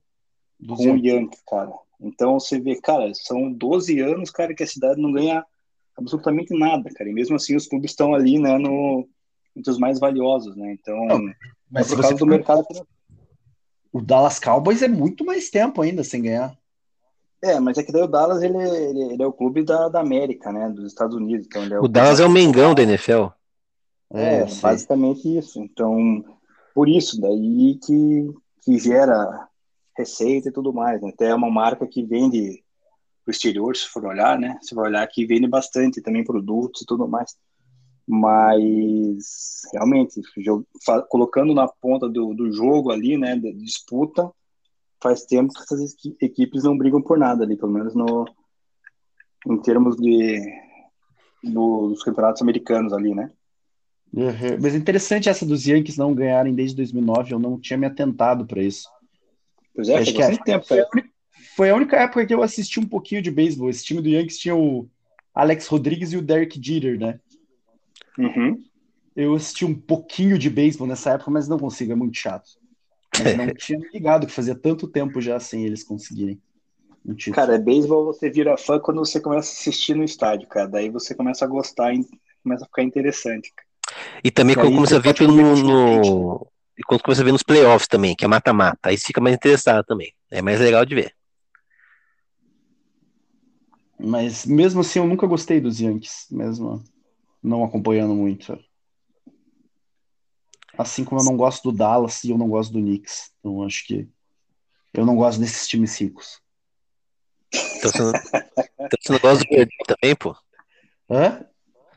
com 0.67 0.91
o 0.91 0.97
Yankees, 0.97 1.41
cara. 1.47 1.71
Então 2.01 2.39
você 2.39 2.59
vê, 2.59 2.75
cara, 2.81 3.11
são 3.13 3.51
12 3.51 3.99
anos, 3.99 4.29
cara, 4.29 4.53
que 4.53 4.63
a 4.63 4.67
cidade 4.67 5.01
não 5.01 5.11
ganha 5.11 5.45
absolutamente 5.97 6.57
nada, 6.57 6.89
cara. 6.93 7.09
E 7.09 7.13
mesmo 7.13 7.35
assim 7.35 7.55
os 7.55 7.67
clubes 7.67 7.91
estão 7.91 8.13
ali, 8.13 8.39
né, 8.39 8.57
no, 8.57 9.07
entre 9.55 9.71
os 9.71 9.77
mais 9.77 9.99
valiosos, 9.99 10.55
né? 10.55 10.73
Então, 10.73 10.95
mas 11.69 11.91
é 11.91 11.95
por 11.95 12.01
causa 12.01 12.17
do 12.17 12.25
mercado 12.25 12.65
o 13.95 14.01
Dallas 14.01 14.41
Cowboys 14.41 14.81
é 14.81 14.89
muito 14.89 15.23
mais 15.23 15.49
tempo 15.49 15.81
ainda 15.81 16.03
sem 16.03 16.21
ganhar. 16.21 16.53
É, 17.41 17.61
mas 17.61 17.77
é 17.77 17.83
que 17.83 17.93
daí 17.93 18.01
o 18.01 18.07
Dallas 18.07 18.43
ele, 18.43 18.57
ele, 18.57 19.13
ele 19.13 19.23
é 19.23 19.25
o 19.25 19.31
clube 19.31 19.63
da, 19.63 19.87
da 19.87 20.01
América, 20.01 20.51
né? 20.51 20.69
Dos 20.69 20.85
Estados 20.85 21.15
Unidos. 21.15 21.45
Então 21.45 21.63
é 21.63 21.79
o, 21.79 21.85
o 21.85 21.87
Dallas 21.87 22.19
é 22.19 22.25
o 22.25 22.29
Mengão 22.29 22.75
da 22.75 22.83
NFL. 22.83 23.27
É, 24.13 24.39
é 24.39 24.45
basicamente 24.61 25.37
isso. 25.37 25.61
Então, 25.61 26.25
por 26.73 26.89
isso, 26.89 27.21
daí 27.21 27.79
que, 27.85 28.33
que 28.65 28.77
gera 28.77 29.47
receita 29.97 30.49
e 30.49 30.51
tudo 30.51 30.73
mais. 30.73 31.01
Né? 31.01 31.11
Até 31.13 31.27
é 31.27 31.35
uma 31.35 31.49
marca 31.49 31.87
que 31.87 32.03
vende 32.03 32.64
o 33.27 33.31
exterior, 33.31 33.75
se 33.75 33.87
for 33.87 34.05
olhar, 34.05 34.37
né? 34.37 34.57
Se 34.61 34.75
for 34.75 34.85
olhar 34.85 35.05
que 35.07 35.25
vende 35.25 35.47
bastante 35.47 36.01
também 36.01 36.23
produtos 36.23 36.81
e 36.81 36.85
tudo 36.85 37.07
mais 37.07 37.35
mas 38.07 39.61
realmente 39.73 40.21
colocando 41.09 41.53
na 41.53 41.67
ponta 41.67 42.07
do, 42.07 42.33
do 42.33 42.51
jogo 42.51 42.91
ali, 42.91 43.17
né, 43.17 43.35
da 43.35 43.49
disputa, 43.51 44.29
faz 45.01 45.25
tempo 45.25 45.53
que 45.53 45.61
essas 45.61 45.95
equipes 46.21 46.63
não 46.63 46.77
brigam 46.77 47.01
por 47.01 47.17
nada 47.17 47.43
ali, 47.43 47.57
pelo 47.57 47.71
menos 47.71 47.95
no 47.95 48.25
em 49.47 49.61
termos 49.61 49.95
de 49.97 50.39
dos 51.43 52.01
campeonatos 52.03 52.41
americanos 52.41 52.91
ali, 52.91 53.13
né? 53.13 53.31
Uhum. 54.11 54.57
Mas 54.59 54.73
é 54.73 54.77
interessante 54.77 55.29
essa 55.29 55.45
dos 55.45 55.67
Yankees 55.67 55.97
não 55.97 56.15
ganharem 56.15 56.55
desde 56.55 56.75
2009, 56.77 57.33
eu 57.33 57.39
não 57.39 57.59
tinha 57.59 57.77
me 57.77 57.85
atentado 57.85 58.45
para 58.45 58.63
isso. 58.63 58.89
Pois 59.75 59.89
é, 59.89 59.97
Acho 59.97 60.13
que 60.13 60.21
é, 60.21 60.37
tempo, 60.37 60.65
foi, 60.65 60.79
a 60.79 60.87
única, 60.91 61.09
foi 61.55 61.69
a 61.69 61.75
única 61.75 61.97
época 61.97 62.25
que 62.25 62.33
eu 62.33 62.43
assisti 62.43 62.79
um 62.79 62.87
pouquinho 62.87 63.21
de 63.21 63.31
beisebol. 63.31 63.69
Esse 63.69 63.83
time 63.83 64.01
do 64.01 64.09
Yankees 64.09 64.37
tinha 64.37 64.55
o 64.55 64.89
Alex 65.33 65.67
Rodrigues 65.67 66.13
e 66.13 66.17
o 66.17 66.21
Derek 66.21 66.59
Jeter, 66.61 66.99
né? 66.99 67.19
Uhum. 68.17 68.63
Eu 69.15 69.33
assisti 69.33 69.65
um 69.65 69.73
pouquinho 69.73 70.37
de 70.37 70.49
beisebol 70.49 70.87
nessa 70.87 71.11
época, 71.11 71.31
mas 71.31 71.47
não 71.47 71.57
consigo, 71.57 71.91
é 71.91 71.95
muito 71.95 72.17
chato. 72.17 72.49
Mas 73.23 73.37
não 73.37 73.47
tinha 73.55 73.79
ligado 73.93 74.27
que 74.27 74.33
fazia 74.33 74.55
tanto 74.55 74.87
tempo 74.87 75.21
já 75.21 75.39
sem 75.39 75.65
eles 75.65 75.83
conseguirem. 75.83 76.39
Um 77.05 77.15
cara, 77.31 77.55
é 77.55 77.59
beisebol 77.59 78.05
você 78.05 78.31
vira 78.31 78.57
fã 78.57 78.79
quando 78.79 78.97
você 78.97 79.19
começa 79.21 79.49
a 79.49 79.53
assistir 79.53 79.95
no 79.95 80.03
estádio, 80.03 80.47
cara. 80.47 80.67
Daí 80.67 80.89
você 80.89 81.13
começa 81.13 81.45
a 81.45 81.47
gostar, 81.47 81.93
começa 82.43 82.63
a 82.63 82.67
ficar 82.67 82.81
interessante. 82.81 83.53
E 84.23 84.31
também 84.31 84.55
quando 84.55 84.73
começa 84.73 84.95
a 84.95 84.99
ver 84.99 85.13
pelo 85.13 85.35
no, 85.35 85.55
no, 85.55 86.47
e 86.77 86.83
quando 86.83 87.03
começa 87.03 87.21
a 87.21 87.25
ver 87.25 87.31
nos 87.31 87.43
playoffs 87.43 87.87
também, 87.87 88.15
que 88.15 88.25
é 88.25 88.27
mata-mata, 88.27 88.89
aí 88.89 88.97
você 88.97 89.05
fica 89.05 89.21
mais 89.21 89.35
interessado 89.35 89.85
também. 89.85 90.13
É 90.31 90.41
mais 90.41 90.59
legal 90.59 90.83
de 90.83 90.95
ver. 90.95 91.13
Mas 94.05 94.45
mesmo 94.45 94.81
assim, 94.81 94.99
eu 94.99 95.07
nunca 95.07 95.25
gostei 95.25 95.59
dos 95.59 95.79
Yankees, 95.79 96.27
mesmo 96.29 96.83
não 97.41 97.63
acompanhando 97.63 98.13
muito. 98.13 98.55
Assim 100.77 101.03
como 101.03 101.21
eu 101.21 101.25
não 101.25 101.35
gosto 101.35 101.71
do 101.71 101.75
Dallas 101.75 102.23
e 102.23 102.29
eu 102.29 102.37
não 102.37 102.47
gosto 102.47 102.71
do 102.71 102.79
Knicks. 102.79 103.31
Então 103.39 103.63
acho 103.63 103.83
que 103.87 104.07
eu 104.93 105.07
não 105.07 105.15
gosto 105.15 105.39
desses 105.39 105.67
times 105.67 105.99
ricos. 105.99 106.39
Então 107.77 107.91
você 107.91 108.01
não, 108.03 108.11
então 108.11 108.99
você 109.01 109.11
não 109.11 109.19
gosta 109.19 109.43
do 109.43 109.49
Verdão 109.49 109.77
também, 109.87 110.15
pô? 110.15 110.35
Hã? 111.09 111.43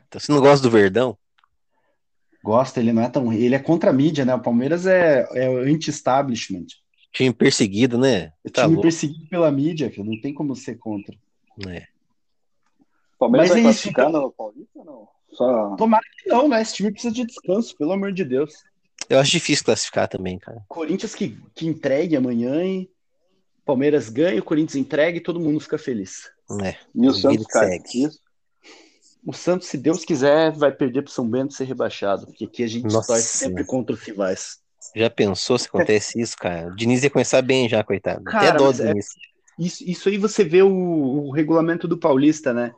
Então 0.07 0.19
você 0.19 0.31
não 0.31 0.39
gosta 0.39 0.63
do 0.63 0.71
Verdão? 0.71 1.15
Gosta, 2.43 2.79
ele 2.79 2.91
não 2.91 3.03
é 3.03 3.09
tão. 3.09 3.31
Ele 3.31 3.53
é 3.53 3.59
contra 3.59 3.91
a 3.91 3.93
mídia, 3.93 4.25
né? 4.25 4.33
O 4.33 4.41
Palmeiras 4.41 4.87
é, 4.87 5.27
é 5.33 5.47
anti-establishment. 5.47 6.65
Time 7.11 7.33
perseguido, 7.33 7.99
né? 7.99 8.33
É 8.43 8.49
tá 8.49 8.63
time 8.63 8.73
louco. 8.73 8.81
perseguido 8.81 9.27
pela 9.27 9.51
mídia, 9.51 9.91
que 9.91 10.01
não 10.01 10.19
tem 10.19 10.33
como 10.33 10.55
ser 10.55 10.75
contra. 10.79 11.15
É. 11.67 11.98
Palmeiras 13.19 13.49
Mas 13.49 13.55
vai 13.55 13.59
é 13.59 13.63
classificar 13.63 14.09
no 14.09 14.31
Paulista 14.31 14.79
ou 14.79 14.85
não? 14.85 15.07
Só... 15.31 15.75
Tomara 15.75 16.03
que 16.17 16.29
não, 16.29 16.47
né? 16.47 16.61
Esse 16.61 16.75
time 16.75 16.91
precisa 16.91 17.13
de 17.13 17.25
descanso, 17.25 17.75
pelo 17.75 17.91
amor 17.91 18.13
de 18.13 18.23
Deus. 18.23 18.63
Eu 19.09 19.19
acho 19.19 19.31
difícil 19.31 19.65
classificar 19.65 20.07
também, 20.07 20.39
cara. 20.39 20.63
Corinthians 20.67 21.13
que, 21.13 21.37
que 21.53 21.67
entregue 21.67 22.15
amanhã 22.15 22.63
e 22.63 22.89
Palmeiras 23.65 24.09
ganha, 24.09 24.39
o 24.39 24.43
Corinthians 24.43 24.75
entrega 24.75 25.17
e 25.17 25.21
todo 25.21 25.39
mundo 25.39 25.59
fica 25.59 25.77
feliz. 25.77 26.31
É. 26.63 26.75
E 26.95 27.07
o 27.07 27.13
Santos 27.13 27.45
cai. 27.47 27.79
O 29.25 29.33
Santos, 29.33 29.67
se 29.67 29.77
Deus 29.77 30.05
quiser, 30.05 30.51
vai 30.53 30.71
perder 30.71 31.03
para 31.03 31.11
São 31.11 31.29
Bento 31.29 31.53
ser 31.53 31.65
rebaixado, 31.65 32.25
porque 32.25 32.45
aqui 32.45 32.63
a 32.63 32.67
gente 32.67 32.91
Nossa. 32.91 33.07
torce 33.07 33.37
sempre 33.37 33.65
contra 33.65 33.93
os 33.93 34.01
rivais. 34.01 34.59
Já 34.95 35.09
pensou 35.09 35.57
se 35.57 35.67
acontece 35.67 36.19
isso, 36.19 36.37
cara? 36.37 36.69
O 36.69 36.75
Diniz 36.75 37.03
ia 37.03 37.09
começar 37.09 37.41
bem 37.41 37.67
já, 37.67 37.83
coitado. 37.83 38.23
Cara, 38.23 38.49
Até 38.49 38.57
dó 38.57 38.71
do 38.71 38.81
é, 38.81 38.93
isso, 39.59 39.83
isso 39.85 40.07
aí 40.07 40.17
você 40.17 40.43
vê 40.43 40.63
o, 40.63 40.69
o 40.69 41.31
regulamento 41.31 41.85
do 41.85 41.97
Paulista, 41.97 42.53
né? 42.53 42.73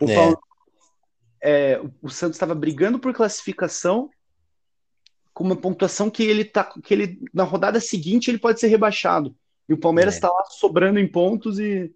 O, 0.00 0.10
é. 0.10 0.14
Paul, 0.14 0.38
é, 1.42 1.80
o 2.02 2.08
Santos 2.08 2.36
estava 2.36 2.54
brigando 2.54 2.98
por 2.98 3.12
classificação 3.12 4.10
com 5.32 5.44
uma 5.44 5.56
pontuação 5.56 6.10
que 6.10 6.22
ele 6.22 6.44
tá 6.44 6.64
que 6.82 6.92
ele 6.92 7.18
na 7.32 7.44
rodada 7.44 7.80
seguinte 7.80 8.30
ele 8.30 8.38
pode 8.38 8.60
ser 8.60 8.68
rebaixado. 8.68 9.34
E 9.68 9.72
o 9.72 9.78
Palmeiras 9.78 10.14
está 10.14 10.28
é. 10.28 10.30
lá 10.30 10.44
sobrando 10.46 10.98
em 10.98 11.06
pontos 11.06 11.58
e 11.58 11.92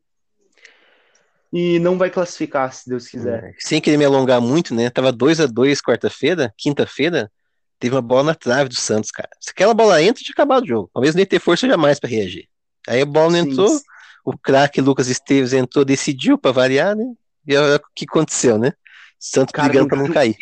e 1.56 1.78
não 1.78 1.96
vai 1.96 2.10
classificar, 2.10 2.72
se 2.72 2.88
Deus 2.88 3.06
quiser. 3.06 3.44
É. 3.44 3.54
Sem 3.60 3.80
querer 3.80 3.96
me 3.96 4.04
alongar 4.04 4.40
muito, 4.40 4.74
né? 4.74 4.90
Tava 4.90 5.12
2 5.12 5.38
a 5.38 5.46
2 5.46 5.80
quarta-feira, 5.80 6.52
quinta-feira, 6.56 7.30
teve 7.78 7.94
uma 7.94 8.02
bola 8.02 8.24
na 8.24 8.34
trave 8.34 8.68
do 8.68 8.74
Santos, 8.74 9.12
cara. 9.12 9.28
Se 9.40 9.50
aquela 9.50 9.72
bola 9.72 10.02
entra, 10.02 10.20
tinha 10.20 10.32
acabado 10.32 10.64
o 10.64 10.66
jogo. 10.66 10.90
Talvez 10.92 11.14
nem 11.14 11.24
ter 11.24 11.38
força 11.38 11.68
jamais 11.68 12.00
para 12.00 12.10
reagir. 12.10 12.48
Aí 12.88 13.02
a 13.02 13.06
bola 13.06 13.30
não 13.30 13.38
entrou, 13.38 13.68
sim. 13.68 13.84
o 14.24 14.36
craque 14.36 14.80
Lucas 14.80 15.08
Esteves 15.08 15.52
entrou, 15.52 15.84
decidiu 15.84 16.36
para 16.36 16.50
variar, 16.50 16.96
né? 16.96 17.04
E 17.46 17.56
olha 17.56 17.76
o 17.76 17.80
que 17.94 18.06
aconteceu, 18.08 18.58
né? 18.58 18.72
Santos 19.18 19.52
cara, 19.52 19.68
brigando 19.68 19.88
para 19.88 19.98
não 19.98 20.12
cair. 20.12 20.36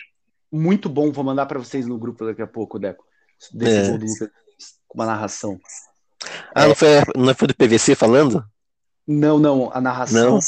Muito 0.50 0.88
bom, 0.88 1.10
vou 1.10 1.24
mandar 1.24 1.46
para 1.46 1.58
vocês 1.58 1.86
no 1.86 1.98
grupo 1.98 2.24
daqui 2.24 2.42
a 2.42 2.46
pouco, 2.46 2.78
Deco. 2.78 3.04
Desse 3.52 3.76
é. 3.76 3.88
gol 3.88 3.98
do 3.98 4.06
Lucas 4.06 4.30
com 4.86 4.98
uma 4.98 5.06
narração. 5.06 5.60
Ah, 6.54 6.64
é. 6.64 6.68
não, 6.68 6.74
foi, 6.74 6.88
não 7.16 7.34
foi 7.34 7.48
do 7.48 7.54
PVC 7.54 7.94
falando? 7.94 8.44
Não, 9.06 9.38
não, 9.38 9.70
a 9.72 9.80
narração. 9.80 10.32
Não 10.32 10.40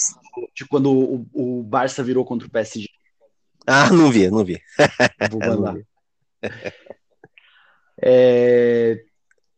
de 0.55 0.67
quando 0.67 0.91
o, 0.91 1.27
o 1.33 1.63
Barça 1.63 2.03
virou 2.03 2.25
contra 2.25 2.47
o 2.47 2.51
PSG. 2.51 2.89
Ah, 3.67 3.91
não 3.91 4.11
vi, 4.11 4.31
não 4.31 4.45
vi. 4.45 4.61
Vou 5.31 5.41
mandar. 5.41 5.77
é... 8.03 9.05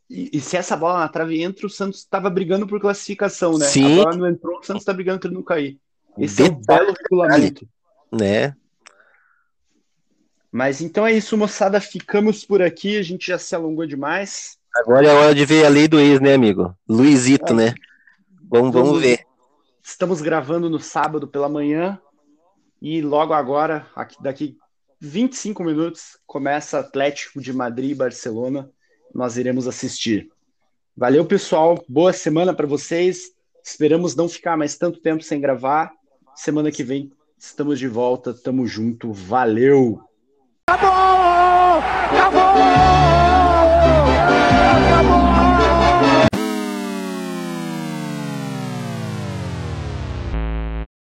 E, 0.08 0.30
e, 0.34 0.40
se 0.40 0.56
essa 0.56 0.76
bola 0.76 1.00
na 1.00 1.08
trave 1.08 1.42
entra, 1.42 1.66
o 1.66 1.70
Santos 1.70 1.98
estava 1.98 2.30
brigando 2.30 2.64
por 2.64 2.80
classificação, 2.80 3.58
né? 3.58 3.66
Sim. 3.66 4.00
A 4.00 4.04
bola 4.04 4.16
não 4.16 4.28
entrou, 4.28 4.60
o 4.60 4.62
Santos 4.62 4.82
está 4.82 4.92
brigando 4.92 5.18
para 5.18 5.28
ele 5.28 5.36
não 5.36 5.42
cair. 5.42 5.80
Esse 6.18 6.42
Detalhe. 6.42 6.50
é 6.50 6.56
um 6.56 6.60
belo 6.62 6.96
regulamento. 7.02 7.68
Né? 8.12 8.54
Mas 10.50 10.80
então 10.80 11.06
é 11.06 11.12
isso, 11.12 11.36
moçada. 11.36 11.80
Ficamos 11.80 12.44
por 12.44 12.62
aqui. 12.62 12.98
A 12.98 13.02
gente 13.02 13.26
já 13.26 13.38
se 13.38 13.54
alongou 13.54 13.86
demais. 13.86 14.56
Agora 14.74 15.06
é 15.06 15.12
hora 15.12 15.34
de 15.34 15.44
ver 15.44 15.64
a 15.64 15.68
lei 15.68 15.88
do 15.88 15.98
ex, 15.98 16.20
né, 16.20 16.34
amigo? 16.34 16.74
Luizito, 16.88 17.52
é. 17.52 17.56
né? 17.56 17.74
Vamos, 18.48 18.72
vamos 18.72 19.00
ver. 19.00 19.20
Estamos 19.82 20.20
gravando 20.20 20.68
no 20.68 20.78
sábado 20.78 21.26
pela 21.26 21.48
manhã 21.48 22.00
e 22.80 23.00
logo 23.00 23.32
agora, 23.32 23.86
aqui, 23.94 24.22
daqui 24.22 24.56
25 25.00 25.64
minutos, 25.64 26.18
começa 26.26 26.78
Atlético 26.78 27.40
de 27.40 27.52
Madrid 27.52 27.90
e 27.90 27.94
Barcelona. 27.94 28.70
Nós 29.14 29.36
iremos 29.36 29.66
assistir. 29.66 30.30
Valeu, 30.96 31.24
pessoal. 31.24 31.82
Boa 31.88 32.12
semana 32.12 32.54
para 32.54 32.66
vocês. 32.66 33.30
Esperamos 33.64 34.14
não 34.14 34.28
ficar 34.28 34.56
mais 34.56 34.76
tanto 34.76 35.00
tempo 35.00 35.22
sem 35.22 35.40
gravar. 35.40 35.92
Semana 36.36 36.70
que 36.70 36.84
vem 36.84 37.10
estamos 37.38 37.78
de 37.78 37.88
volta. 37.88 38.34
Tamo 38.34 38.66
junto. 38.66 39.10
Valeu! 39.10 40.00
Acabou! 40.68 41.80
Acabou! 42.12 43.05